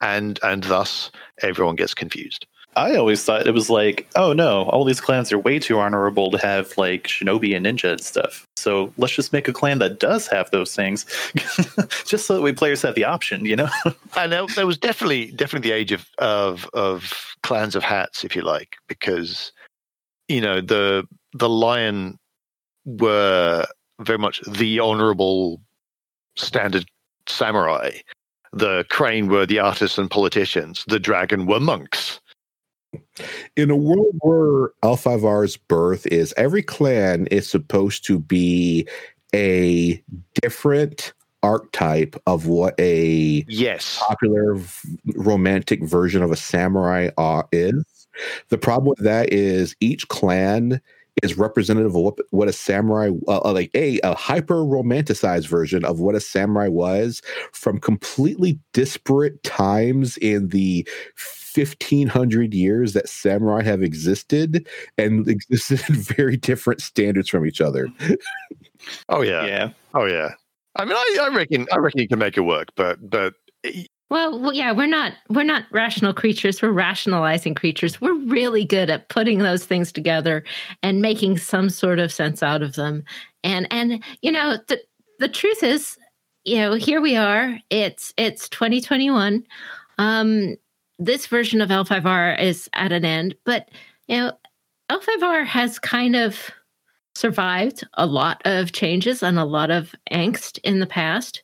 and 0.00 0.38
and 0.42 0.64
thus 0.64 1.10
everyone 1.40 1.76
gets 1.76 1.94
confused. 1.94 2.46
I 2.74 2.96
always 2.96 3.22
thought 3.22 3.46
it 3.46 3.54
was 3.54 3.68
like, 3.68 4.08
oh 4.16 4.32
no, 4.32 4.62
all 4.64 4.84
these 4.84 5.00
clans 5.00 5.30
are 5.32 5.38
way 5.38 5.58
too 5.58 5.78
honorable 5.78 6.30
to 6.30 6.38
have 6.38 6.76
like 6.78 7.04
shinobi 7.04 7.54
and 7.54 7.66
ninja 7.66 7.90
and 7.92 8.00
stuff. 8.00 8.46
So 8.56 8.92
let's 8.96 9.14
just 9.14 9.32
make 9.32 9.48
a 9.48 9.52
clan 9.52 9.78
that 9.80 10.00
does 10.00 10.26
have 10.28 10.50
those 10.50 10.74
things, 10.74 11.04
just 12.06 12.26
so 12.26 12.34
that 12.34 12.42
we 12.42 12.52
players 12.52 12.82
have 12.82 12.94
the 12.94 13.04
option, 13.04 13.44
you 13.44 13.56
know? 13.56 13.68
and 14.16 14.32
there, 14.32 14.46
there 14.54 14.66
was 14.66 14.78
definitely 14.78 15.32
definitely 15.32 15.70
the 15.70 15.76
age 15.76 15.92
of 15.92 16.06
of 16.18 16.68
of 16.72 17.34
clans 17.42 17.76
of 17.76 17.82
hats, 17.82 18.24
if 18.24 18.34
you 18.34 18.42
like, 18.42 18.76
because 18.88 19.52
you 20.28 20.40
know 20.40 20.60
the 20.60 21.06
the 21.34 21.48
lion 21.48 22.18
were 22.86 23.66
very 24.00 24.18
much 24.18 24.40
the 24.48 24.80
honourable 24.80 25.60
standard 26.36 26.86
samurai. 27.28 27.90
The 28.54 28.84
crane 28.90 29.28
were 29.28 29.46
the 29.46 29.60
artists 29.60 29.98
and 29.98 30.10
politicians. 30.10 30.84
The 30.86 30.98
dragon 30.98 31.46
were 31.46 31.60
monks. 31.60 32.20
In 33.56 33.70
a 33.70 33.76
world 33.76 34.14
where 34.20 34.70
L5R's 34.82 35.56
birth 35.56 36.06
is 36.06 36.32
every 36.36 36.62
clan 36.62 37.26
is 37.28 37.48
supposed 37.48 38.04
to 38.06 38.18
be 38.18 38.86
a 39.34 40.02
different 40.40 41.12
archetype 41.42 42.16
of 42.26 42.46
what 42.46 42.78
a 42.78 43.44
Yes. 43.48 43.98
popular 44.00 44.54
v- 44.54 44.96
romantic 45.16 45.82
version 45.82 46.22
of 46.22 46.30
a 46.30 46.36
samurai 46.36 47.10
uh, 47.18 47.42
is. 47.50 47.84
The 48.50 48.58
problem 48.58 48.88
with 48.90 49.00
that 49.00 49.32
is 49.32 49.74
each 49.80 50.06
clan 50.08 50.80
is 51.22 51.36
representative 51.36 51.94
of 51.94 52.02
what, 52.02 52.18
what 52.30 52.48
a 52.48 52.52
samurai 52.52 53.10
uh, 53.28 53.40
uh, 53.44 53.52
like 53.52 53.70
a, 53.74 54.00
a 54.00 54.14
hyper 54.14 54.64
romanticized 54.64 55.46
version 55.48 55.84
of 55.84 56.00
what 56.00 56.14
a 56.14 56.20
samurai 56.20 56.68
was 56.68 57.20
from 57.52 57.78
completely 57.78 58.58
disparate 58.72 59.42
times 59.42 60.16
in 60.18 60.48
the 60.48 60.86
1500 61.54 62.54
years 62.54 62.92
that 62.92 63.08
samurai 63.08 63.62
have 63.62 63.82
existed 63.82 64.66
and 64.98 65.28
existed 65.28 65.82
in 65.88 65.96
very 65.96 66.36
different 66.36 66.80
standards 66.80 67.28
from 67.28 67.46
each 67.46 67.60
other 67.60 67.88
Oh 69.08 69.22
yeah. 69.22 69.46
yeah. 69.46 69.70
Oh 69.94 70.06
yeah. 70.06 70.30
I 70.76 70.84
mean, 70.84 70.96
I, 70.96 71.18
I 71.22 71.34
reckon 71.34 71.66
I 71.72 71.76
reckon 71.78 72.00
you 72.00 72.08
can 72.08 72.18
make 72.18 72.36
it 72.36 72.42
work, 72.42 72.68
but 72.76 72.98
but 73.08 73.34
Well, 74.10 74.38
well, 74.40 74.52
yeah, 74.52 74.72
we're 74.72 74.86
not 74.86 75.12
we're 75.28 75.42
not 75.42 75.64
rational 75.70 76.14
creatures. 76.14 76.62
We're 76.62 76.72
rationalizing 76.72 77.54
creatures. 77.54 78.00
We're 78.00 78.14
really 78.14 78.64
good 78.64 78.90
at 78.90 79.08
putting 79.08 79.38
those 79.38 79.64
things 79.64 79.92
together 79.92 80.44
and 80.82 81.02
making 81.02 81.38
some 81.38 81.68
sort 81.68 81.98
of 81.98 82.12
sense 82.12 82.42
out 82.42 82.62
of 82.62 82.74
them. 82.74 83.04
And 83.44 83.66
and 83.70 84.02
you 84.22 84.32
know, 84.32 84.56
the 84.68 84.80
the 85.18 85.28
truth 85.28 85.62
is, 85.62 85.98
you 86.44 86.56
know, 86.56 86.74
here 86.74 87.00
we 87.00 87.16
are. 87.16 87.58
It's 87.70 88.14
it's 88.16 88.48
2021. 88.48 89.44
Um, 89.98 90.56
this 91.04 91.26
version 91.26 91.60
of 91.60 91.70
L5R 91.70 92.40
is 92.40 92.68
at 92.74 92.92
an 92.92 93.04
end, 93.04 93.34
but 93.44 93.68
you 94.08 94.16
know, 94.16 94.32
L5R 94.90 95.46
has 95.46 95.78
kind 95.78 96.16
of 96.16 96.50
survived 97.14 97.86
a 97.94 98.06
lot 98.06 98.40
of 98.44 98.72
changes 98.72 99.22
and 99.22 99.38
a 99.38 99.44
lot 99.44 99.70
of 99.70 99.94
angst 100.10 100.58
in 100.64 100.80
the 100.80 100.86
past. 100.86 101.42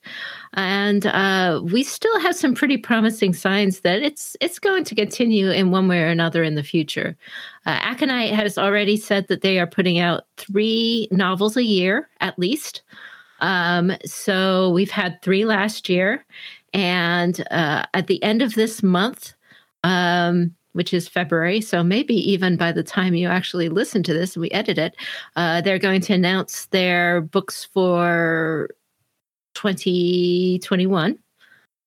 And 0.54 1.06
uh, 1.06 1.60
we 1.62 1.82
still 1.82 2.18
have 2.20 2.34
some 2.34 2.54
pretty 2.54 2.78
promising 2.78 3.34
signs 3.34 3.80
that 3.80 4.02
it's 4.02 4.36
it's 4.40 4.58
going 4.58 4.84
to 4.84 4.94
continue 4.94 5.50
in 5.50 5.70
one 5.70 5.88
way 5.88 6.02
or 6.02 6.06
another 6.06 6.42
in 6.42 6.54
the 6.54 6.62
future. 6.62 7.16
Uh, 7.66 7.78
Aconyte 7.80 8.32
has 8.32 8.56
already 8.56 8.96
said 8.96 9.28
that 9.28 9.42
they 9.42 9.58
are 9.58 9.66
putting 9.66 9.98
out 9.98 10.24
three 10.36 11.08
novels 11.10 11.56
a 11.56 11.64
year 11.64 12.08
at 12.20 12.38
least. 12.38 12.82
Um, 13.40 13.92
so 14.04 14.70
we've 14.70 14.90
had 14.90 15.20
three 15.22 15.44
last 15.44 15.88
year. 15.88 16.24
And 16.74 17.46
uh, 17.50 17.84
at 17.94 18.08
the 18.08 18.22
end 18.22 18.42
of 18.42 18.54
this 18.54 18.82
month 18.82 19.34
um, 19.84 20.54
which 20.72 20.94
is 20.94 21.08
February. 21.08 21.60
So 21.60 21.82
maybe 21.82 22.14
even 22.30 22.56
by 22.56 22.72
the 22.72 22.82
time 22.82 23.14
you 23.14 23.28
actually 23.28 23.68
listen 23.68 24.02
to 24.04 24.14
this 24.14 24.36
and 24.36 24.42
we 24.42 24.50
edit 24.50 24.78
it, 24.78 24.96
uh, 25.36 25.60
they're 25.60 25.78
going 25.78 26.00
to 26.02 26.14
announce 26.14 26.66
their 26.66 27.20
books 27.20 27.64
for 27.64 28.70
2021. 29.54 31.18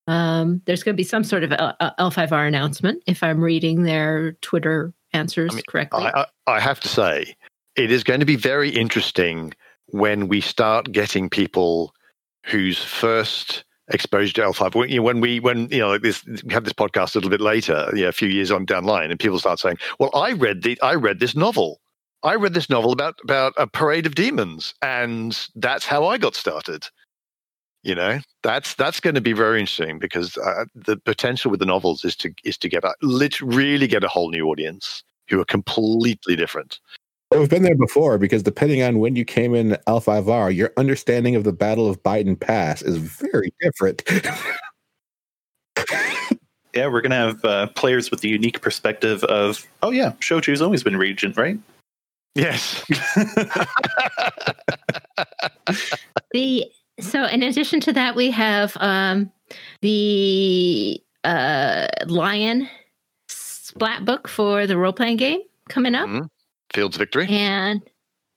Um, 0.08 0.62
there's 0.66 0.84
going 0.84 0.94
to 0.96 0.98
be 0.98 1.04
some 1.04 1.24
sort 1.24 1.44
of 1.44 1.54
L- 1.54 1.76
L5R 2.00 2.48
announcement 2.48 3.02
if 3.06 3.24
I'm 3.24 3.40
reading 3.40 3.84
their 3.84 4.34
Twitter 4.42 4.94
answers 5.14 5.52
I 5.52 5.56
mean, 5.56 5.64
correctly. 5.68 6.04
I, 6.04 6.26
I 6.48 6.60
have 6.60 6.80
to 6.82 6.88
say, 6.88 7.36
it 7.76 7.92
is 7.92 8.04
going 8.04 8.20
to 8.20 8.26
be 8.26 8.36
very 8.36 8.70
interesting 8.70 9.54
when 9.88 10.28
we 10.28 10.42
start 10.42 10.92
getting 10.92 11.30
people 11.30 11.94
whose 12.46 12.84
first 12.84 13.64
exposure 13.92 14.34
to 14.34 14.42
L5. 14.42 14.76
When, 14.76 14.90
you 14.90 14.98
know, 14.98 15.04
when 15.04 15.22
we 15.22 15.40
when 15.40 15.70
you 15.70 15.80
know 15.80 15.90
like 15.90 16.02
this 16.02 16.26
we 16.26 16.54
have 16.54 16.64
this 16.64 16.74
podcast 16.74 17.16
a 17.16 17.18
little 17.18 17.30
bit 17.30 17.42
later, 17.42 17.90
know, 18.04 18.10
a 18.10 18.14
few 18.14 18.28
years 18.30 18.52
on 18.52 18.66
down 18.66 18.86
line, 18.86 19.12
and 19.12 19.20
people 19.20 19.40
start 19.40 19.60
saying, 19.60 19.78
"Well, 20.00 20.12
I 20.14 20.34
read 20.34 20.64
the 20.64 20.80
I 20.82 20.96
read 20.96 21.20
this 21.20 21.36
novel. 21.36 21.80
I 22.24 22.36
read 22.36 22.54
this 22.54 22.70
novel 22.70 22.92
about 22.92 23.16
about 23.24 23.54
a 23.58 23.68
parade 23.68 24.06
of 24.06 24.16
demons, 24.16 24.74
and 24.82 25.38
that's 25.56 25.86
how 25.86 26.06
I 26.06 26.18
got 26.18 26.36
started." 26.36 26.86
You 27.84 27.96
know, 27.96 28.20
that's 28.44 28.76
that's 28.76 29.00
going 29.00 29.16
to 29.16 29.22
be 29.22 29.34
very 29.34 29.60
interesting 29.60 29.98
because 29.98 30.38
uh, 30.38 30.66
the 30.76 30.98
potential 30.98 31.50
with 31.50 31.60
the 31.60 31.66
novels 31.66 32.06
is 32.06 32.16
to 32.18 32.32
is 32.44 32.58
to 32.60 32.70
get 32.70 32.84
a 32.84 32.94
lit, 33.02 33.42
really 33.42 33.88
get 33.88 34.04
a 34.04 34.08
whole 34.08 34.30
new 34.30 34.48
audience 34.48 35.04
who 35.30 35.40
are 35.40 35.46
completely 35.46 36.36
different. 36.36 36.80
We've 37.32 37.50
been 37.50 37.64
there 37.64 37.76
before 37.76 38.18
because 38.18 38.44
depending 38.44 38.84
on 38.84 39.00
when 39.00 39.16
you 39.16 39.24
came 39.24 39.56
in 39.56 39.78
L5R, 39.88 40.54
your 40.54 40.74
understanding 40.76 41.36
of 41.36 41.46
the 41.46 41.54
Battle 41.54 41.90
of 41.90 42.04
Beiden 42.04 42.38
Pass 42.38 42.82
is 42.82 42.98
very 42.98 43.54
different. 43.62 44.04
yeah, 46.74 46.88
we're 46.88 47.00
going 47.02 47.12
to 47.12 47.16
have 47.16 47.46
uh, 47.46 47.68
players 47.68 48.12
with 48.12 48.20
the 48.20 48.28
unique 48.28 48.62
perspective 48.62 49.24
of, 49.26 49.66
oh, 49.82 49.92
yeah, 49.92 50.12
Shoju's 50.20 50.62
always 50.62 50.84
been 50.84 50.98
regent, 50.98 51.38
right? 51.38 51.58
Yes. 52.36 52.84
the 56.34 56.66
so 57.00 57.26
in 57.26 57.44
addition 57.44 57.80
to 57.82 57.94
that, 57.94 58.16
we 58.16 58.30
have 58.32 58.76
um, 58.80 59.32
the 59.82 61.02
uh, 61.24 61.88
Lion 62.08 62.70
splat 63.28 64.06
book 64.06 64.28
for 64.28 64.68
the 64.68 64.78
role 64.78 64.94
playing 64.94 65.18
game 65.18 65.42
coming 65.70 65.96
up. 65.96 66.08
Mm-hmm. 66.08 66.26
Fields 66.74 66.98
Victory. 66.98 67.28
And 67.30 67.82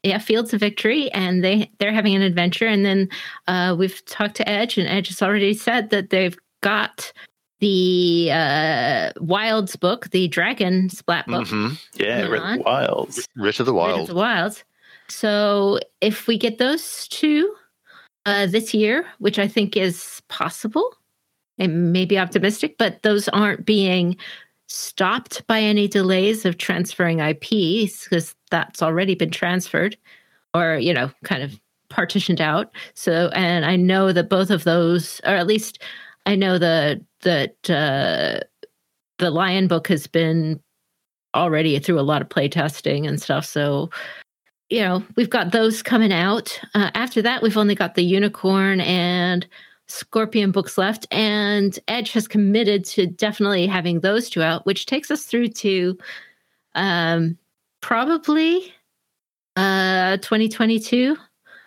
yeah, 0.03 0.19
Fields 0.19 0.53
of 0.53 0.61
Victory, 0.61 1.11
and 1.13 1.43
they 1.43 1.71
they're 1.79 1.93
having 1.93 2.15
an 2.15 2.23
adventure. 2.23 2.67
And 2.67 2.85
then 2.85 3.09
uh, 3.49 3.75
we've 3.79 4.05
talked 4.05 4.37
to 4.37 4.49
Edge, 4.49 4.77
and 4.77 4.89
Edge 4.89 5.09
has 5.09 5.23
already 5.23 5.55
said 5.55 5.91
that 5.91 6.11
they've 6.11 6.37
got 6.63 7.13
the 7.61 8.31
uh, 8.31 9.13
Wilds 9.21 9.77
book, 9.77 10.11
the 10.11 10.29
Dragon 10.29 10.91
Splat 10.91 11.27
book. 11.27 11.47
Mm-hmm. 11.47 11.75
Yeah, 11.95 12.27
Writ 12.27 12.59
the 12.59 12.63
Wilds, 12.63 13.29
Writ 13.37 13.61
of 13.61 13.67
the 13.67 13.75
Wilds, 13.75 13.93
Writ 13.93 14.03
of 14.03 14.09
the 14.09 14.15
Wilds. 14.15 14.65
So 15.09 15.81
if 16.01 16.27
we 16.27 16.37
get 16.37 16.59
those 16.59 17.09
two 17.09 17.55
uh, 18.27 18.47
this 18.47 18.75
year, 18.75 19.07
which 19.19 19.39
I 19.39 19.49
think 19.49 19.77
is 19.77 20.21
possible, 20.29 20.95
and 21.59 21.93
maybe 21.93 22.19
optimistic, 22.19 22.77
but 22.79 23.03
those 23.03 23.29
aren't 23.29 23.65
being 23.65 24.17
stopped 24.67 25.47
by 25.47 25.61
any 25.61 25.89
delays 25.89 26.45
of 26.45 26.59
transferring 26.59 27.21
IPs 27.21 28.05
because 28.05 28.35
that's 28.51 28.83
already 28.83 29.15
been 29.15 29.31
transferred 29.31 29.97
or, 30.55 30.77
you 30.77 30.95
know, 30.95 31.11
kind 31.25 31.43
of 31.43 31.59
partitioned 31.89 32.41
out. 32.41 32.71
So, 32.95 33.31
and 33.35 33.65
I 33.65 33.77
know 33.77 34.13
that 34.13 34.29
both 34.29 34.51
of 34.51 34.65
those, 34.65 35.21
or 35.25 35.35
at 35.35 35.47
least 35.47 35.83
I 36.27 36.35
know 36.35 36.59
the, 36.59 37.05
that 37.23 37.71
uh, 37.71 38.41
the 39.19 39.31
Lion 39.31 39.69
book 39.69 39.89
has 39.89 40.07
been 40.07 40.61
already 41.35 41.79
through 41.79 41.99
a 41.99 42.03
lot 42.03 42.23
of 42.23 42.29
play 42.29 42.49
testing 42.49 43.07
and 43.07 43.21
stuff. 43.21 43.45
So, 43.45 43.91
you 44.71 44.81
know, 44.81 45.05
we've 45.17 45.31
got 45.31 45.53
those 45.53 45.83
coming 45.83 46.13
out. 46.13 46.59
Uh, 46.75 46.91
after 46.95 47.21
that, 47.23 47.43
we've 47.43 47.57
only 47.57 47.75
got 47.75 47.95
the 47.95 48.05
Unicorn 48.05 48.81
and 48.81 49.47
Scorpion 49.89 50.51
books 50.51 50.79
left, 50.79 51.07
and 51.11 51.79
Edge 51.89 52.13
has 52.13 52.27
committed 52.27 52.85
to 52.87 53.07
definitely 53.07 53.67
having 53.67 54.01
those 54.01 54.31
two 54.31 54.43
out, 54.43 54.65
which 54.67 54.87
takes 54.87 55.11
us 55.11 55.25
through 55.25 55.49
to 55.49 55.99
um, 56.75 57.37
probably 57.81 58.73
uh, 59.57 60.17
2022. 60.19 61.17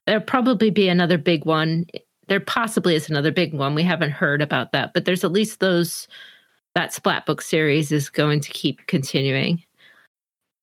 There'll 0.06 0.22
probably 0.22 0.70
be 0.70 0.90
another 0.90 1.18
big 1.18 1.46
one. 1.46 1.86
There 2.28 2.40
possibly 2.40 2.96
is 2.96 3.10
another 3.10 3.32
big 3.32 3.54
one. 3.54 3.76
We 3.76 3.84
haven't 3.84 4.12
heard 4.12 4.42
about 4.42 4.72
that, 4.72 4.94
but 4.94 5.06
there's 5.06 5.24
at 5.24 5.32
least 5.32 5.60
those. 5.60 6.08
That 6.76 6.94
Splat 6.94 7.26
book 7.26 7.42
series 7.42 7.92
is 7.92 8.08
going 8.08 8.40
to 8.42 8.52
keep 8.52 8.86
continuing. 8.86 9.64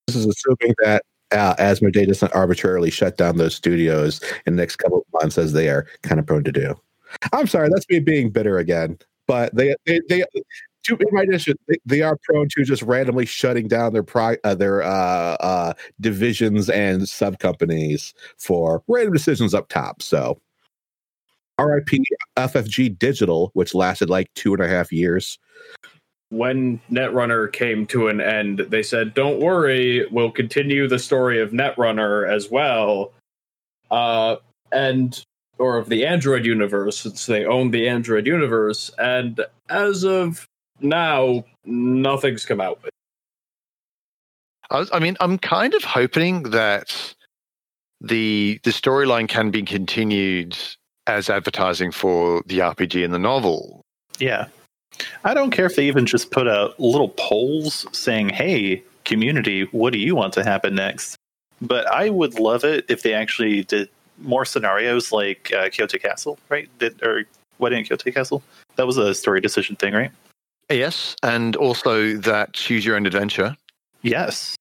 This 0.06 0.14
is 0.14 0.26
assuming 0.26 0.76
that 0.84 1.02
uh, 1.32 1.56
Asmodee 1.56 2.06
doesn't 2.06 2.32
arbitrarily 2.32 2.90
shut 2.90 3.16
down 3.16 3.36
those 3.36 3.56
studios 3.56 4.20
in 4.46 4.54
the 4.54 4.62
next 4.62 4.76
couple 4.76 4.98
of 4.98 5.20
months, 5.20 5.38
as 5.38 5.54
they 5.54 5.68
are 5.68 5.88
kind 6.02 6.20
of 6.20 6.26
prone 6.26 6.44
to 6.44 6.52
do. 6.52 6.76
I'm 7.32 7.46
sorry, 7.46 7.68
that's 7.72 7.88
me 7.88 8.00
being 8.00 8.30
bitter 8.30 8.58
again. 8.58 8.98
But 9.26 9.54
they 9.54 9.74
they 9.86 10.00
they 10.08 10.24
to 10.84 10.96
in 10.96 11.06
my 11.12 11.22
addition, 11.22 11.56
they, 11.66 11.76
they, 11.84 12.02
are 12.02 12.16
prone 12.22 12.48
to 12.50 12.62
just 12.62 12.82
randomly 12.82 13.26
shutting 13.26 13.68
down 13.68 13.92
their 13.92 14.02
pri- 14.02 14.38
uh, 14.44 14.54
their 14.54 14.82
uh, 14.82 15.36
uh, 15.40 15.72
divisions 16.00 16.68
and 16.70 17.08
sub 17.08 17.38
companies 17.38 18.14
for 18.38 18.82
random 18.86 19.12
decisions 19.12 19.54
up 19.54 19.68
top. 19.68 20.02
So, 20.02 20.40
RIP 21.58 22.02
FFG 22.36 22.98
Digital, 22.98 23.50
which 23.54 23.74
lasted 23.74 24.10
like 24.10 24.32
two 24.34 24.52
and 24.54 24.62
a 24.62 24.68
half 24.68 24.92
years. 24.92 25.38
When 26.30 26.80
Netrunner 26.90 27.52
came 27.52 27.86
to 27.86 28.08
an 28.08 28.20
end, 28.20 28.66
they 28.68 28.82
said, 28.82 29.14
"Don't 29.14 29.40
worry, 29.40 30.06
we'll 30.10 30.32
continue 30.32 30.86
the 30.88 30.98
story 30.98 31.40
of 31.40 31.50
Netrunner 31.52 32.28
as 32.28 32.50
well." 32.50 33.12
Uh, 33.90 34.36
and 34.72 35.24
or 35.58 35.76
of 35.76 35.88
the 35.88 36.04
Android 36.04 36.44
universe, 36.44 36.98
since 36.98 37.26
they 37.26 37.44
own 37.44 37.70
the 37.70 37.88
Android 37.88 38.26
universe. 38.26 38.90
And 38.98 39.40
as 39.68 40.04
of 40.04 40.46
now, 40.80 41.44
nothing's 41.64 42.44
come 42.44 42.60
out 42.60 42.82
with. 42.82 42.90
I, 44.70 44.86
I 44.92 44.98
mean, 44.98 45.16
I'm 45.20 45.38
kind 45.38 45.74
of 45.74 45.84
hoping 45.84 46.44
that 46.44 47.14
the 48.00 48.60
the 48.64 48.70
storyline 48.70 49.28
can 49.28 49.50
be 49.50 49.62
continued 49.62 50.56
as 51.06 51.30
advertising 51.30 51.90
for 51.90 52.42
the 52.46 52.58
RPG 52.58 53.04
and 53.04 53.12
the 53.12 53.18
novel. 53.18 53.82
Yeah. 54.18 54.46
I 55.24 55.34
don't 55.34 55.50
care 55.50 55.66
if 55.66 55.76
they 55.76 55.86
even 55.86 56.06
just 56.06 56.30
put 56.30 56.48
out 56.48 56.78
little 56.78 57.10
polls 57.10 57.86
saying, 57.92 58.28
hey, 58.28 58.82
community, 59.04 59.62
what 59.72 59.92
do 59.92 59.98
you 59.98 60.14
want 60.14 60.32
to 60.34 60.44
happen 60.44 60.74
next? 60.74 61.16
But 61.60 61.86
I 61.86 62.10
would 62.10 62.38
love 62.38 62.64
it 62.64 62.84
if 62.88 63.02
they 63.02 63.12
actually 63.12 63.64
did 63.64 63.88
more 64.18 64.44
scenarios 64.44 65.12
like 65.12 65.52
uh, 65.54 65.64
Kyotei 65.64 66.00
Castle, 66.00 66.38
right? 66.48 66.68
That 66.78 67.02
or 67.02 67.24
Wedding 67.58 67.80
at 67.80 67.88
Kyotei 67.88 68.12
Castle. 68.12 68.42
That 68.76 68.86
was 68.86 68.96
a 68.96 69.14
story 69.14 69.40
decision 69.40 69.76
thing, 69.76 69.94
right? 69.94 70.10
Yes, 70.70 71.14
and 71.22 71.56
also 71.56 72.16
that 72.16 72.52
choose 72.52 72.84
your 72.84 72.96
own 72.96 73.06
adventure. 73.06 73.56
Yes, 74.02 74.56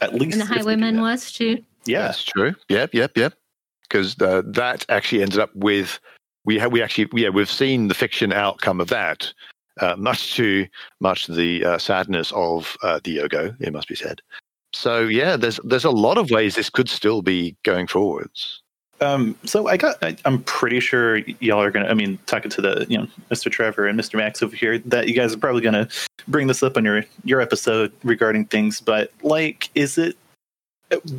at 0.00 0.14
least. 0.14 0.38
And 0.38 0.42
the 0.42 0.54
Highwayman 0.54 1.00
was 1.00 1.32
too. 1.32 1.62
Yeah, 1.84 2.02
that's 2.02 2.24
true. 2.24 2.54
Yep, 2.68 2.94
yep, 2.94 3.16
yep. 3.16 3.34
Because 3.82 4.20
uh, 4.20 4.42
that 4.46 4.84
actually 4.88 5.22
ended 5.22 5.38
up 5.38 5.54
with 5.54 5.98
we 6.44 6.58
have 6.58 6.72
we 6.72 6.82
actually 6.82 7.08
yeah 7.14 7.28
we've 7.28 7.50
seen 7.50 7.88
the 7.88 7.94
fiction 7.94 8.32
outcome 8.32 8.80
of 8.80 8.88
that. 8.88 9.32
Uh, 9.78 9.94
much 9.96 10.34
to 10.36 10.66
much 11.00 11.26
to 11.26 11.32
the 11.32 11.64
uh, 11.64 11.78
sadness 11.78 12.32
of 12.34 12.76
uh, 12.82 12.98
Diogo, 13.00 13.54
it 13.60 13.72
must 13.72 13.88
be 13.88 13.94
said. 13.94 14.22
So 14.72 15.02
yeah, 15.02 15.36
there's 15.36 15.60
there's 15.64 15.84
a 15.84 15.90
lot 15.90 16.18
of 16.18 16.30
ways 16.30 16.54
this 16.54 16.70
could 16.70 16.88
still 16.88 17.22
be 17.22 17.56
going 17.62 17.86
forwards. 17.86 18.62
Um, 19.00 19.36
so 19.44 19.68
I 19.68 19.76
got. 19.76 20.02
I, 20.02 20.16
I'm 20.24 20.42
pretty 20.44 20.80
sure 20.80 21.18
y'all 21.40 21.60
are 21.60 21.70
gonna. 21.70 21.88
I 21.88 21.94
mean, 21.94 22.18
talking 22.26 22.50
to 22.50 22.60
the 22.60 22.86
you 22.88 22.98
know 22.98 23.06
Mr. 23.30 23.50
Trevor 23.50 23.86
and 23.86 23.98
Mr. 23.98 24.16
Max 24.16 24.42
over 24.42 24.56
here, 24.56 24.78
that 24.78 25.08
you 25.08 25.14
guys 25.14 25.34
are 25.34 25.38
probably 25.38 25.60
gonna 25.60 25.88
bring 26.28 26.46
this 26.46 26.62
up 26.62 26.76
on 26.76 26.84
your 26.84 27.04
your 27.24 27.40
episode 27.40 27.92
regarding 28.04 28.46
things. 28.46 28.80
But 28.80 29.12
like, 29.22 29.70
is 29.74 29.98
it 29.98 30.16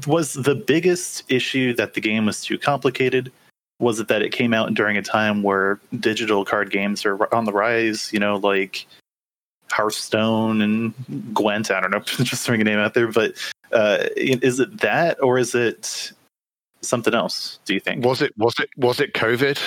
was 0.08 0.34
the 0.34 0.56
biggest 0.56 1.24
issue 1.30 1.74
that 1.76 1.94
the 1.94 2.02
game 2.02 2.26
was 2.26 2.42
too 2.42 2.58
complicated? 2.58 3.32
Was 3.80 4.00
it 4.00 4.08
that 4.08 4.24
it 4.24 4.32
came 4.32 4.54
out 4.54 4.74
during 4.74 4.98
a 4.98 5.04
time 5.04 5.44
where 5.44 5.80
digital 6.00 6.44
card 6.46 6.72
games 6.72 7.06
are 7.06 7.34
on 7.34 7.46
the 7.46 7.54
rise? 7.54 8.12
You 8.12 8.20
know, 8.20 8.38
like 8.38 8.88
Hearthstone 9.72 10.62
and 10.62 11.34
Gwent. 11.34 11.72
I 11.72 11.82
don't 11.82 11.92
know, 11.92 12.00
just 12.24 12.46
throwing 12.46 12.62
a 12.62 12.64
name 12.64 12.80
out 12.80 12.94
there. 12.94 13.12
But 13.12 13.36
uh, 13.72 14.08
is 14.16 14.60
it 14.60 14.80
that, 14.82 15.22
or 15.22 15.38
is 15.38 15.56
it 15.56 16.12
something 16.82 17.14
else? 17.14 17.60
Do 17.66 17.74
you 17.74 17.80
think? 17.80 18.06
Was 18.06 18.22
it 18.22 18.34
was 18.38 18.58
it 18.60 18.70
was 18.78 19.00
it 19.00 19.14
COVID? 19.14 19.58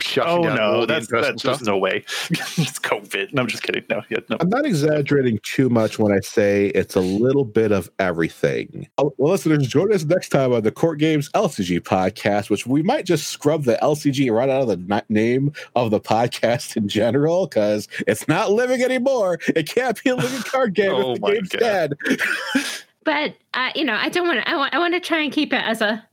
Shutting 0.00 0.46
oh 0.46 0.54
no, 0.54 0.84
that's, 0.86 1.06
in-person 1.06 1.30
that's 1.32 1.42
there's 1.42 1.62
no 1.62 1.78
way. 1.78 1.98
it's 2.30 2.78
COVID. 2.78 3.32
No, 3.32 3.42
I'm 3.42 3.48
just 3.48 3.62
kidding. 3.62 3.84
No, 3.88 4.02
yeah, 4.10 4.18
no. 4.28 4.36
I'm 4.40 4.48
not 4.48 4.66
exaggerating 4.66 5.38
too 5.42 5.68
much 5.68 5.98
when 5.98 6.12
I 6.12 6.20
say 6.20 6.66
it's 6.68 6.94
a 6.96 7.00
little 7.00 7.44
bit 7.44 7.72
of 7.72 7.88
everything. 7.98 8.88
Oh, 8.98 9.12
Well, 9.16 9.32
listeners, 9.32 9.66
join 9.68 9.92
us 9.92 10.04
next 10.04 10.30
time 10.30 10.52
on 10.52 10.62
the 10.62 10.72
Court 10.72 10.98
Games 10.98 11.30
LCG 11.30 11.80
podcast, 11.80 12.50
which 12.50 12.66
we 12.66 12.82
might 12.82 13.06
just 13.06 13.28
scrub 13.28 13.64
the 13.64 13.78
LCG 13.82 14.30
right 14.32 14.48
out 14.48 14.62
of 14.62 14.68
the 14.68 15.04
name 15.08 15.52
of 15.74 15.90
the 15.90 16.00
podcast 16.00 16.76
in 16.76 16.88
general 16.88 17.46
because 17.46 17.88
it's 18.06 18.26
not 18.28 18.52
living 18.52 18.82
anymore. 18.82 19.38
It 19.54 19.68
can't 19.68 20.02
be 20.02 20.10
a 20.10 20.16
living 20.16 20.42
card 20.42 20.74
game 20.74 20.90
Oh 20.92 21.12
if 21.12 21.20
the 21.20 21.26
my 21.26 21.34
game's 21.34 21.48
God. 21.48 21.60
dead. 21.60 21.94
but 23.04 23.34
uh, 23.54 23.70
you 23.76 23.84
know 23.84 23.94
i 23.94 24.08
don't 24.08 24.26
want 24.26 24.40
to 24.40 24.50
I 24.50 24.56
want, 24.56 24.74
I 24.74 24.78
want 24.78 24.94
to 24.94 25.00
try 25.00 25.20
and 25.20 25.32
keep 25.32 25.52
it 25.52 25.62
as 25.64 25.80
a 25.80 26.04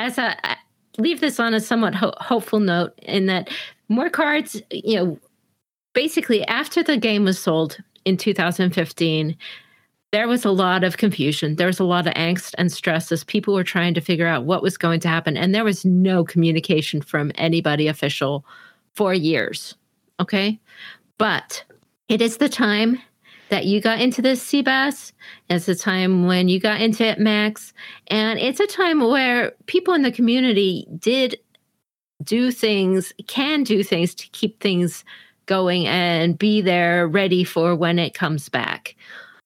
as 0.00 0.18
a 0.18 0.36
uh, 0.48 0.54
leave 0.98 1.20
this 1.20 1.38
on 1.38 1.54
a 1.54 1.60
somewhat 1.60 1.94
ho- 1.94 2.14
hopeful 2.18 2.60
note 2.60 2.92
in 3.02 3.26
that 3.26 3.48
more 3.88 4.10
cards 4.10 4.60
you 4.70 4.96
know 4.96 5.18
basically 5.94 6.44
after 6.46 6.82
the 6.82 6.96
game 6.96 7.24
was 7.24 7.38
sold 7.38 7.78
in 8.04 8.16
2015 8.16 9.36
there 10.12 10.26
was 10.26 10.44
a 10.44 10.50
lot 10.50 10.82
of 10.82 10.96
confusion. 10.96 11.54
There 11.54 11.68
was 11.68 11.78
a 11.78 11.84
lot 11.84 12.08
of 12.08 12.14
angst 12.14 12.56
and 12.58 12.72
stress 12.72 13.12
as 13.12 13.22
people 13.22 13.54
were 13.54 13.62
trying 13.62 13.94
to 13.94 14.00
figure 14.00 14.26
out 14.26 14.44
what 14.44 14.60
was 14.60 14.76
going 14.76 14.98
to 15.00 15.08
happen 15.08 15.36
and 15.36 15.54
there 15.54 15.62
was 15.62 15.84
no 15.84 16.24
communication 16.24 17.00
from 17.00 17.30
anybody 17.36 17.86
official 17.86 18.44
for 18.96 19.14
years 19.14 19.76
okay? 20.20 20.60
But 21.18 21.64
it 22.08 22.22
is 22.22 22.36
the 22.36 22.48
time 22.48 23.00
that 23.50 23.66
you 23.66 23.80
got 23.80 24.00
into 24.00 24.22
this 24.22 24.42
Seabass. 24.44 25.12
It's 25.48 25.68
a 25.68 25.74
time 25.74 26.26
when 26.26 26.48
you 26.48 26.58
got 26.58 26.80
into 26.80 27.04
it, 27.04 27.18
Max. 27.18 27.72
And 28.08 28.38
it's 28.38 28.60
a 28.60 28.66
time 28.66 29.00
where 29.00 29.52
people 29.66 29.94
in 29.94 30.02
the 30.02 30.12
community 30.12 30.86
did 30.98 31.36
do 32.24 32.50
things, 32.50 33.12
can 33.26 33.62
do 33.62 33.82
things 33.82 34.14
to 34.14 34.28
keep 34.30 34.60
things 34.60 35.04
going 35.46 35.86
and 35.86 36.38
be 36.38 36.60
there 36.60 37.08
ready 37.08 37.44
for 37.44 37.74
when 37.74 37.98
it 37.98 38.14
comes 38.14 38.48
back. 38.48 38.96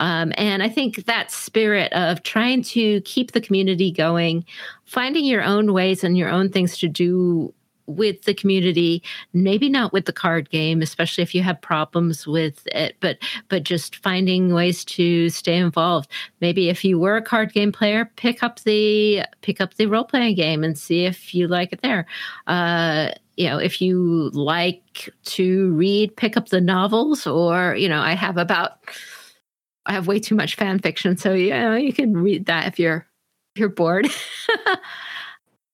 Um, 0.01 0.33
and 0.37 0.63
I 0.63 0.69
think 0.69 1.07
that 1.07 1.31
spirit 1.31 1.93
of 1.93 2.23
trying 2.23 2.63
to 2.65 3.01
keep 3.03 3.33
the 3.33 3.41
community 3.41 3.91
going, 3.91 4.45
finding 4.85 5.25
your 5.25 5.43
own 5.43 5.73
ways 5.73 6.05
and 6.05 6.19
your 6.19 6.29
own 6.29 6.51
things 6.51 6.79
to 6.79 6.89
do 6.89 7.55
with 7.87 8.23
the 8.23 8.35
community, 8.35 9.03
maybe 9.33 9.69
not 9.69 9.93
with 9.93 10.07
the 10.07 10.13
card 10.13 10.51
game, 10.51 10.83
especially 10.83 11.23
if 11.23 11.35
you 11.35 11.43
have 11.43 11.61
problems 11.61 12.27
with 12.27 12.67
it, 12.69 12.97
but 13.01 13.19
but 13.49 13.63
just 13.63 13.97
finding 13.97 14.53
ways 14.55 14.85
to 14.85 15.29
stay 15.31 15.57
involved. 15.57 16.11
Maybe 16.41 16.69
if 16.69 16.85
you 16.85 16.99
were 16.99 17.17
a 17.17 17.23
card 17.23 17.53
game 17.53 17.73
player, 17.73 18.11
pick 18.17 18.43
up 18.43 18.61
the 18.61 19.25
pick 19.43 19.61
up 19.61 19.75
the 19.75 19.87
role 19.87 20.05
playing 20.05 20.37
game 20.37 20.65
and 20.65 20.79
see 20.79 21.05
if 21.05 21.35
you 21.35 21.49
like 21.49 21.73
it 21.73 21.83
there. 21.83 22.07
Uh, 22.47 23.11
you 23.37 23.49
know, 23.49 23.59
if 23.59 23.81
you 23.81 24.31
like 24.31 25.11
to 25.25 25.73
read, 25.73 26.17
pick 26.17 26.37
up 26.37 26.49
the 26.49 26.61
novels, 26.61 27.27
or 27.27 27.75
you 27.77 27.89
know, 27.89 28.01
I 28.01 28.13
have 28.13 28.37
about 28.37 28.79
I 29.87 29.93
have 29.93 30.07
way 30.07 30.19
too 30.21 30.35
much 30.35 30.55
fan 30.55 30.79
fiction, 30.79 31.17
so 31.17 31.35
you 31.35 31.51
know 31.51 31.75
you 31.75 31.93
can 31.93 32.17
read 32.17 32.47
that 32.47 32.67
if 32.69 32.79
you're 32.79 33.07
if 33.55 33.61
you're 33.61 33.69
bored. 33.69 34.09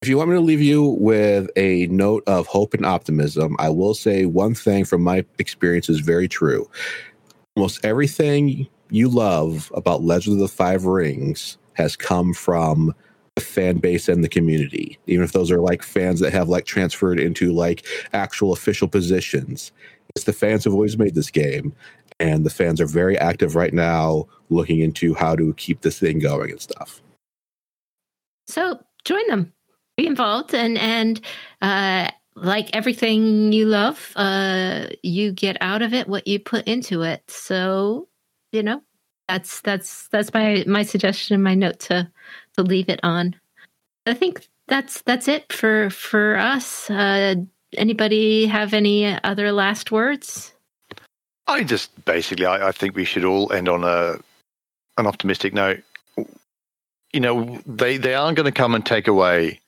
If 0.02 0.08
you 0.08 0.16
want 0.16 0.30
me 0.30 0.36
to 0.36 0.40
leave 0.40 0.62
you 0.62 0.96
with 0.98 1.50
a 1.56 1.86
note 1.88 2.24
of 2.26 2.46
hope 2.46 2.72
and 2.72 2.86
optimism, 2.86 3.54
I 3.58 3.68
will 3.68 3.92
say 3.92 4.24
one 4.24 4.54
thing 4.54 4.86
from 4.86 5.02
my 5.02 5.26
experience 5.38 5.90
is 5.90 6.00
very 6.00 6.26
true. 6.26 6.70
Almost 7.54 7.84
everything 7.84 8.66
you 8.88 9.10
love 9.10 9.70
about 9.74 10.02
Legend 10.02 10.36
of 10.36 10.40
the 10.40 10.48
Five 10.48 10.86
Rings 10.86 11.58
has 11.74 11.96
come 11.96 12.32
from 12.32 12.94
the 13.34 13.42
fan 13.42 13.76
base 13.76 14.08
and 14.08 14.24
the 14.24 14.28
community. 14.30 14.98
Even 15.06 15.22
if 15.22 15.32
those 15.32 15.50
are 15.50 15.60
like 15.60 15.82
fans 15.82 16.20
that 16.20 16.32
have 16.32 16.48
like 16.48 16.64
transferred 16.64 17.20
into 17.20 17.52
like 17.52 17.84
actual 18.14 18.54
official 18.54 18.88
positions. 18.88 19.70
It's 20.16 20.24
the 20.24 20.32
fans 20.32 20.64
who've 20.64 20.72
always 20.72 20.96
made 20.96 21.14
this 21.14 21.30
game. 21.30 21.74
And 22.18 22.46
the 22.46 22.50
fans 22.50 22.80
are 22.80 22.86
very 22.86 23.18
active 23.18 23.54
right 23.54 23.74
now 23.74 24.28
looking 24.48 24.80
into 24.80 25.12
how 25.12 25.36
to 25.36 25.52
keep 25.54 25.82
this 25.82 25.98
thing 25.98 26.20
going 26.20 26.52
and 26.52 26.60
stuff. 26.60 27.02
So 28.48 28.80
join 29.04 29.26
them, 29.28 29.52
be 30.00 30.06
involved, 30.06 30.54
and 30.54 30.78
and 30.78 31.20
uh, 31.60 32.10
like 32.34 32.74
everything 32.74 33.52
you 33.52 33.66
love, 33.66 34.12
uh, 34.16 34.86
you 35.02 35.32
get 35.32 35.56
out 35.60 35.82
of 35.82 35.92
it 35.92 36.08
what 36.08 36.26
you 36.26 36.38
put 36.38 36.66
into 36.66 37.02
it. 37.02 37.22
So 37.30 38.08
you 38.52 38.62
know 38.62 38.82
that's 39.28 39.60
that's 39.60 40.08
that's 40.08 40.32
my 40.32 40.64
my 40.66 40.82
suggestion, 40.82 41.34
and 41.34 41.44
my 41.44 41.54
note 41.54 41.80
to 41.80 42.10
to 42.56 42.62
leave 42.62 42.88
it 42.88 43.00
on. 43.02 43.36
I 44.06 44.14
think 44.14 44.48
that's 44.68 45.02
that's 45.02 45.28
it 45.28 45.52
for 45.52 45.90
for 45.90 46.36
us. 46.36 46.90
Uh, 46.90 47.34
anybody 47.76 48.46
have 48.46 48.72
any 48.72 49.18
other 49.22 49.52
last 49.52 49.92
words? 49.92 50.52
I 51.46 51.64
just 51.64 52.04
basically, 52.04 52.46
I, 52.46 52.68
I 52.68 52.72
think 52.72 52.94
we 52.94 53.04
should 53.04 53.24
all 53.24 53.52
end 53.52 53.68
on 53.68 53.84
a 53.84 54.18
an 54.98 55.06
optimistic 55.06 55.52
note. 55.52 55.82
You 57.12 57.20
know, 57.20 57.60
they 57.66 57.96
they 57.98 58.14
aren't 58.14 58.36
going 58.36 58.46
to 58.46 58.52
come 58.52 58.74
and 58.74 58.86
take 58.86 59.08
away 59.08 59.60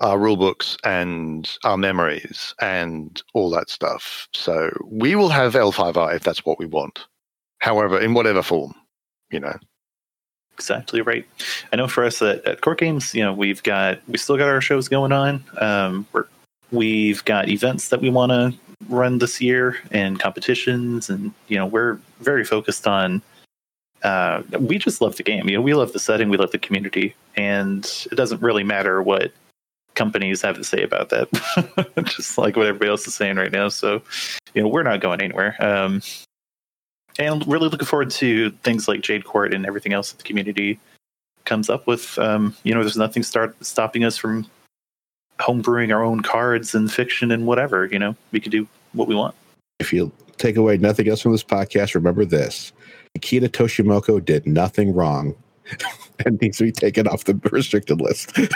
our 0.00 0.18
rule 0.18 0.36
books 0.36 0.76
and 0.84 1.56
our 1.64 1.76
memories 1.76 2.54
and 2.60 3.22
all 3.34 3.50
that 3.50 3.68
stuff. 3.68 4.28
So 4.32 4.70
we 4.84 5.14
will 5.14 5.28
have 5.28 5.54
L5R 5.54 6.14
if 6.14 6.22
that's 6.22 6.44
what 6.44 6.58
we 6.58 6.66
want. 6.66 7.06
However, 7.58 8.00
in 8.00 8.14
whatever 8.14 8.42
form, 8.42 8.74
you 9.30 9.40
know. 9.40 9.56
Exactly 10.54 11.00
right. 11.00 11.26
I 11.72 11.76
know 11.76 11.88
for 11.88 12.04
us 12.04 12.20
at, 12.20 12.44
at 12.44 12.60
Court 12.60 12.78
Games, 12.78 13.14
you 13.14 13.22
know, 13.22 13.32
we've 13.32 13.62
got 13.62 14.00
we 14.08 14.18
still 14.18 14.36
got 14.36 14.48
our 14.48 14.60
shows 14.60 14.88
going 14.88 15.12
on. 15.12 15.42
Um, 15.58 16.06
we're, 16.12 16.26
we've 16.70 17.24
got 17.24 17.48
events 17.48 17.88
that 17.88 18.00
we 18.00 18.10
want 18.10 18.30
to 18.30 18.52
run 18.88 19.18
this 19.18 19.40
year 19.40 19.78
and 19.90 20.18
competitions, 20.18 21.08
and 21.08 21.32
you 21.48 21.56
know, 21.56 21.66
we're 21.66 21.98
very 22.20 22.44
focused 22.44 22.86
on. 22.86 23.22
Uh, 24.02 24.42
we 24.58 24.78
just 24.78 25.00
love 25.02 25.16
the 25.16 25.22
game. 25.22 25.48
You 25.48 25.56
know, 25.56 25.62
we 25.62 25.74
love 25.74 25.92
the 25.92 25.98
setting, 25.98 26.30
we 26.30 26.38
love 26.38 26.52
the 26.52 26.58
community, 26.58 27.14
and 27.36 27.84
it 28.10 28.14
doesn't 28.14 28.40
really 28.40 28.64
matter 28.64 29.02
what 29.02 29.32
companies 30.00 30.40
have 30.40 30.56
to 30.56 30.64
say 30.64 30.82
about 30.82 31.10
that. 31.10 31.28
just 32.06 32.38
like 32.38 32.56
what 32.56 32.66
everybody 32.66 32.88
else 32.88 33.06
is 33.06 33.14
saying 33.14 33.36
right 33.36 33.52
now. 33.52 33.68
So, 33.68 34.00
you 34.54 34.62
know, 34.62 34.68
we're 34.68 34.82
not 34.82 35.00
going 35.00 35.20
anywhere. 35.20 35.54
Um, 35.60 36.00
and 37.18 37.46
really 37.46 37.68
looking 37.68 37.86
forward 37.86 38.10
to 38.12 38.50
things 38.62 38.88
like 38.88 39.02
Jade 39.02 39.26
Court 39.26 39.52
and 39.52 39.66
everything 39.66 39.92
else 39.92 40.10
that 40.10 40.16
the 40.16 40.24
community 40.24 40.80
comes 41.44 41.68
up 41.68 41.86
with. 41.86 42.18
Um, 42.18 42.56
you 42.62 42.72
know, 42.72 42.80
there's 42.80 42.96
nothing 42.96 43.22
start 43.22 43.54
stopping 43.62 44.02
us 44.02 44.16
from 44.16 44.46
homebrewing 45.38 45.94
our 45.94 46.02
own 46.02 46.22
cards 46.22 46.74
and 46.74 46.90
fiction 46.90 47.30
and 47.30 47.46
whatever. 47.46 47.84
You 47.84 47.98
know, 47.98 48.16
we 48.32 48.40
could 48.40 48.52
do 48.52 48.66
what 48.94 49.06
we 49.06 49.14
want. 49.14 49.34
If 49.80 49.92
you 49.92 50.10
take 50.38 50.56
away 50.56 50.78
nothing 50.78 51.08
else 51.08 51.20
from 51.20 51.32
this 51.32 51.44
podcast, 51.44 51.94
remember 51.94 52.24
this 52.24 52.72
Kakita 53.18 53.50
Toshimoko 53.50 54.24
did 54.24 54.46
nothing 54.46 54.94
wrong 54.94 55.34
and 56.24 56.40
needs 56.40 56.58
to 56.58 56.64
be 56.64 56.72
taken 56.72 57.06
off 57.06 57.24
the 57.24 57.34
restricted 57.50 58.00
list. 58.00 58.36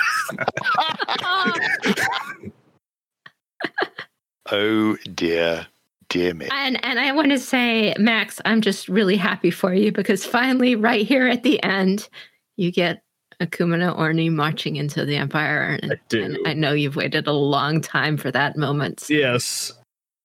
Oh 4.51 4.97
dear, 5.15 5.67
dear 6.09 6.35
me. 6.35 6.49
And 6.53 6.83
and 6.85 6.99
I 6.99 7.13
want 7.13 7.31
to 7.31 7.39
say, 7.39 7.95
Max, 7.99 8.41
I'm 8.45 8.61
just 8.61 8.89
really 8.89 9.17
happy 9.17 9.51
for 9.51 9.73
you 9.73 9.91
because 9.91 10.25
finally, 10.25 10.77
right 10.77 11.07
here 11.07 11.27
at 11.27 11.43
the 11.43 11.63
end, 11.63 12.09
you 12.57 12.71
get 12.71 13.03
Akuma 13.41 13.79
no 13.79 13.95
Oni 13.95 14.29
marching 14.29 14.77
into 14.77 15.05
the 15.05 15.17
Empire. 15.17 15.79
And 15.83 15.93
I 15.93 16.01
do. 16.09 16.23
and 16.23 16.39
I 16.47 16.53
know 16.53 16.73
you've 16.73 16.97
waited 16.97 17.27
a 17.27 17.33
long 17.33 17.81
time 17.81 18.17
for 18.17 18.31
that 18.31 18.57
moment. 18.57 19.07
Yes. 19.09 19.73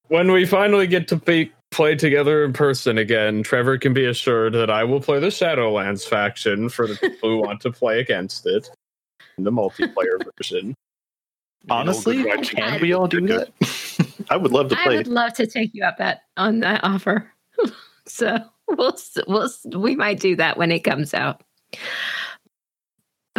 When 0.10 0.32
we 0.32 0.46
finally 0.46 0.88
get 0.88 1.08
to 1.10 1.16
be, 1.16 1.52
play 1.72 1.96
together 1.96 2.44
in 2.44 2.54
person 2.54 2.98
again, 2.98 3.44
Trevor 3.44 3.78
can 3.78 3.94
be 3.94 4.06
assured 4.06 4.54
that 4.54 4.70
I 4.70 4.84
will 4.84 5.00
play 5.00 5.20
the 5.20 5.28
Shadowlands 5.28 6.08
faction 6.08 6.70
for 6.70 6.88
the 6.88 6.96
people 6.96 7.30
who 7.30 7.38
want 7.42 7.62
to 7.62 7.72
play 7.72 8.00
against 8.00 8.46
it 8.46 8.70
in 9.38 9.44
the 9.44 9.52
multiplayer 9.52 10.22
version. 10.38 10.76
Honestly, 11.70 12.24
good 12.24 12.50
can 12.50 12.82
we 12.82 12.94
all 12.94 13.08
do 13.08 13.26
that? 13.28 13.50
I 14.30 14.38
would 14.38 14.52
love 14.52 14.70
to 14.70 14.76
play. 14.76 14.96
I 14.96 14.98
would 14.98 15.08
love 15.08 15.34
to 15.34 15.46
take 15.46 15.72
you 15.74 15.84
up 15.84 15.98
that 15.98 16.22
on 16.38 16.62
that 16.62 16.84
offer. 16.84 17.32
so 18.06 18.38
we'll 18.68 18.98
we'll 19.28 19.50
we 19.76 19.96
might 19.96 20.20
do 20.20 20.36
that 20.38 20.58
when 20.58 20.72
it 20.72 20.84
comes 20.84 21.14
out. 21.14 21.44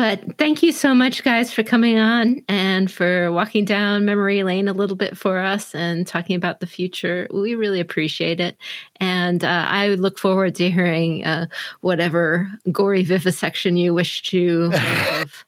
But 0.01 0.38
thank 0.38 0.62
you 0.62 0.72
so 0.72 0.94
much, 0.94 1.22
guys, 1.24 1.53
for 1.53 1.62
coming 1.62 1.98
on 1.98 2.42
and 2.48 2.90
for 2.90 3.30
walking 3.32 3.66
down 3.66 4.07
memory 4.07 4.42
lane 4.42 4.66
a 4.66 4.72
little 4.72 4.96
bit 4.96 5.14
for 5.14 5.38
us 5.38 5.74
and 5.74 6.07
talking 6.07 6.36
about 6.36 6.61
the 6.61 6.66
future. 6.66 7.28
We 7.30 7.55
really 7.55 7.80
appreciate 7.80 8.40
it. 8.40 8.57
And 8.96 9.44
uh, 9.44 9.66
I 9.68 9.88
look 9.88 10.18
forward 10.18 10.55
to 10.55 10.70
hearing 10.70 11.26
uh, 11.26 11.48
whatever 11.82 12.51
gory 12.72 13.05
vivisection 13.05 13.76
you 13.76 13.92
wish 13.92 14.22
to 14.30 14.70
have. 14.70 15.44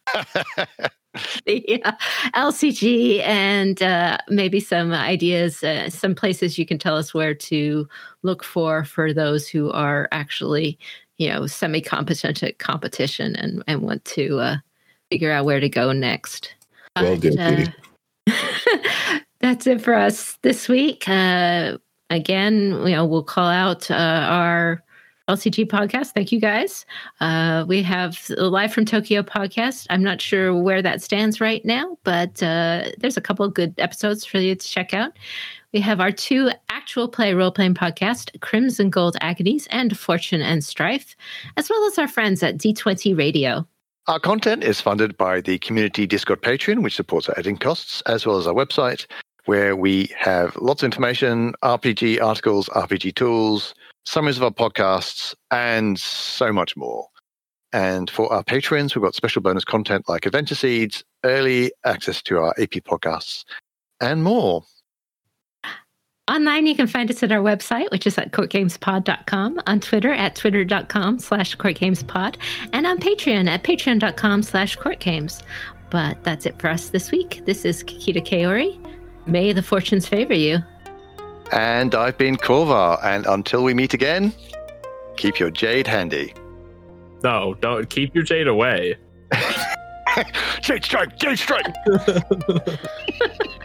the 1.46 1.82
uh, 1.84 1.92
LCG 2.34 3.20
and 3.20 3.82
uh, 3.82 4.18
maybe 4.28 4.61
some 4.61 4.92
ideas, 4.92 5.62
uh, 5.62 5.90
some 5.90 6.14
places 6.14 6.59
you 6.59 6.66
can 6.66 6.78
tell 6.78 6.96
us 6.96 7.12
where 7.12 7.34
to 7.34 7.88
look 8.22 8.44
for 8.44 8.84
for 8.84 9.12
those 9.12 9.48
who 9.48 9.70
are 9.70 10.09
actually, 10.12 10.78
you 11.23 11.29
know, 11.29 11.47
semi-competent 11.47 12.43
at 12.43 12.59
competition 12.59 13.37
and 13.37 13.62
and 13.68 13.83
want 13.83 14.05
to 14.05 14.41
uh, 14.41 14.57
figure 15.11 15.31
out 15.31 15.45
where 15.45 15.61
to 15.61 15.68
go 15.68 15.93
next. 15.93 16.53
Well 16.97 17.16
done, 17.16 17.37
Katie. 17.37 17.73
that's 19.41 19.66
it 19.66 19.81
for 19.81 19.95
us 19.95 20.37
this 20.43 20.68
week. 20.68 21.09
Uh, 21.09 21.79
again, 22.11 22.70
you 22.85 22.91
know, 22.91 23.07
we'll 23.07 23.23
call 23.23 23.49
out 23.49 23.89
uh, 23.89 23.95
our 23.95 24.83
LCG 25.29 25.68
podcast. 25.68 26.09
Thank 26.09 26.33
you 26.33 26.41
guys. 26.41 26.85
Uh, 27.20 27.64
we 27.68 27.83
have 27.83 28.27
the 28.27 28.51
Live 28.51 28.73
from 28.73 28.85
Tokyo 28.85 29.23
podcast. 29.23 29.87
I'm 29.91 30.03
not 30.03 30.20
sure 30.20 30.61
where 30.61 30.83
that 30.83 31.03
stands 31.03 31.41
right 31.41 31.64
now, 31.64 31.99
but 32.03 32.43
uh, 32.43 32.87
there's 32.99 33.16
a 33.16 33.20
couple 33.20 33.47
of 33.47 33.55
good 33.55 33.75
episodes 33.79 34.25
for 34.25 34.39
you 34.39 34.57
to 34.57 34.68
check 34.68 34.93
out. 34.93 35.12
We 35.73 35.81
have 35.81 36.01
our 36.01 36.12
two 36.12 36.51
actual 36.68 37.09
play 37.09 37.33
role 37.33 37.51
playing 37.51 37.75
podcast, 37.75 38.39
Crimson 38.41 38.91
Gold 38.91 39.16
Agonies 39.23 39.66
and 39.70 39.99
Fortune 39.99 40.43
and 40.43 40.62
Strife, 40.62 41.16
as 41.57 41.70
well 41.70 41.87
as 41.87 41.99
our 41.99 42.09
friends 42.09 42.43
at 42.43 42.59
D20 42.59 43.16
Radio. 43.16 43.66
Our 44.07 44.20
content 44.20 44.64
is 44.64 44.83
funded 44.83 45.16
by 45.16 45.41
the 45.41 45.59
Community 45.61 46.07
Discord 46.07 46.43
Patreon, 46.43 46.83
which 46.83 46.95
supports 46.97 47.27
our 47.29 47.35
editing 47.39 47.57
costs, 47.57 48.03
as 48.03 48.27
well 48.27 48.37
as 48.37 48.47
our 48.47 48.53
website, 48.53 49.07
where 49.47 49.75
we 49.75 50.11
have 50.14 50.55
lots 50.57 50.83
of 50.83 50.89
information, 50.89 51.55
RPG 51.62 52.20
articles, 52.20 52.68
RPG 52.68 53.14
tools, 53.14 53.75
summaries 54.05 54.37
of 54.37 54.43
our 54.43 54.51
podcasts, 54.51 55.35
and 55.51 55.99
so 55.99 56.53
much 56.53 56.77
more. 56.77 57.07
And 57.73 58.11
for 58.11 58.31
our 58.31 58.45
patrons, 58.45 58.95
we've 58.95 59.03
got 59.03 59.14
special 59.14 59.41
bonus 59.41 59.64
content 59.64 60.07
like 60.07 60.27
Adventure 60.27 60.55
Seeds, 60.55 61.03
early 61.25 61.73
access 61.87 62.20
to 62.25 62.37
our 62.37 62.51
AP 62.59 62.83
podcasts, 62.85 63.45
and 64.03 64.23
more. 64.23 64.64
Online, 66.31 66.68
you 66.68 66.77
can 66.77 66.87
find 66.87 67.11
us 67.11 67.20
at 67.25 67.33
our 67.33 67.43
website, 67.43 67.91
which 67.91 68.07
is 68.07 68.16
at 68.16 68.31
courtgamespod.com, 68.31 69.61
on 69.66 69.81
Twitter 69.81 70.12
at 70.12 70.37
twitter.com 70.37 71.18
slash 71.18 71.57
courtgamespod, 71.57 72.37
and 72.73 72.87
on 72.87 72.99
Patreon 72.99 73.49
at 73.49 73.64
patreon.com 73.64 74.45
slash 74.45 74.77
courtgames. 74.77 75.43
But 75.91 76.23
that's 76.23 76.47
it 76.47 76.61
for 76.61 76.68
us 76.68 76.91
this 76.91 77.11
week. 77.11 77.43
This 77.45 77.64
is 77.64 77.83
Kakita 77.83 78.25
Kaori. 78.25 78.79
May 79.27 79.53
the 79.53 79.64
fortunes 79.64 80.07
favor 80.07 80.33
you. 80.33 80.59
And 81.51 81.93
I've 81.97 82.16
been 82.18 82.37
Korvar, 82.37 83.01
and 83.03 83.27
until 83.27 83.64
we 83.64 83.75
meet 83.75 83.93
again, 83.93 84.33
keep 85.16 85.41
your 85.41 85.51
jade 85.51 85.89
handy. 85.89 86.35
No, 87.25 87.55
don't 87.61 87.91
keep 87.91 88.14
your 88.14 88.23
jade 88.23 88.47
away. 88.47 88.95
jade 90.61 90.85
strike! 90.85 91.18
Jade 91.18 91.39
strike! 91.41 91.66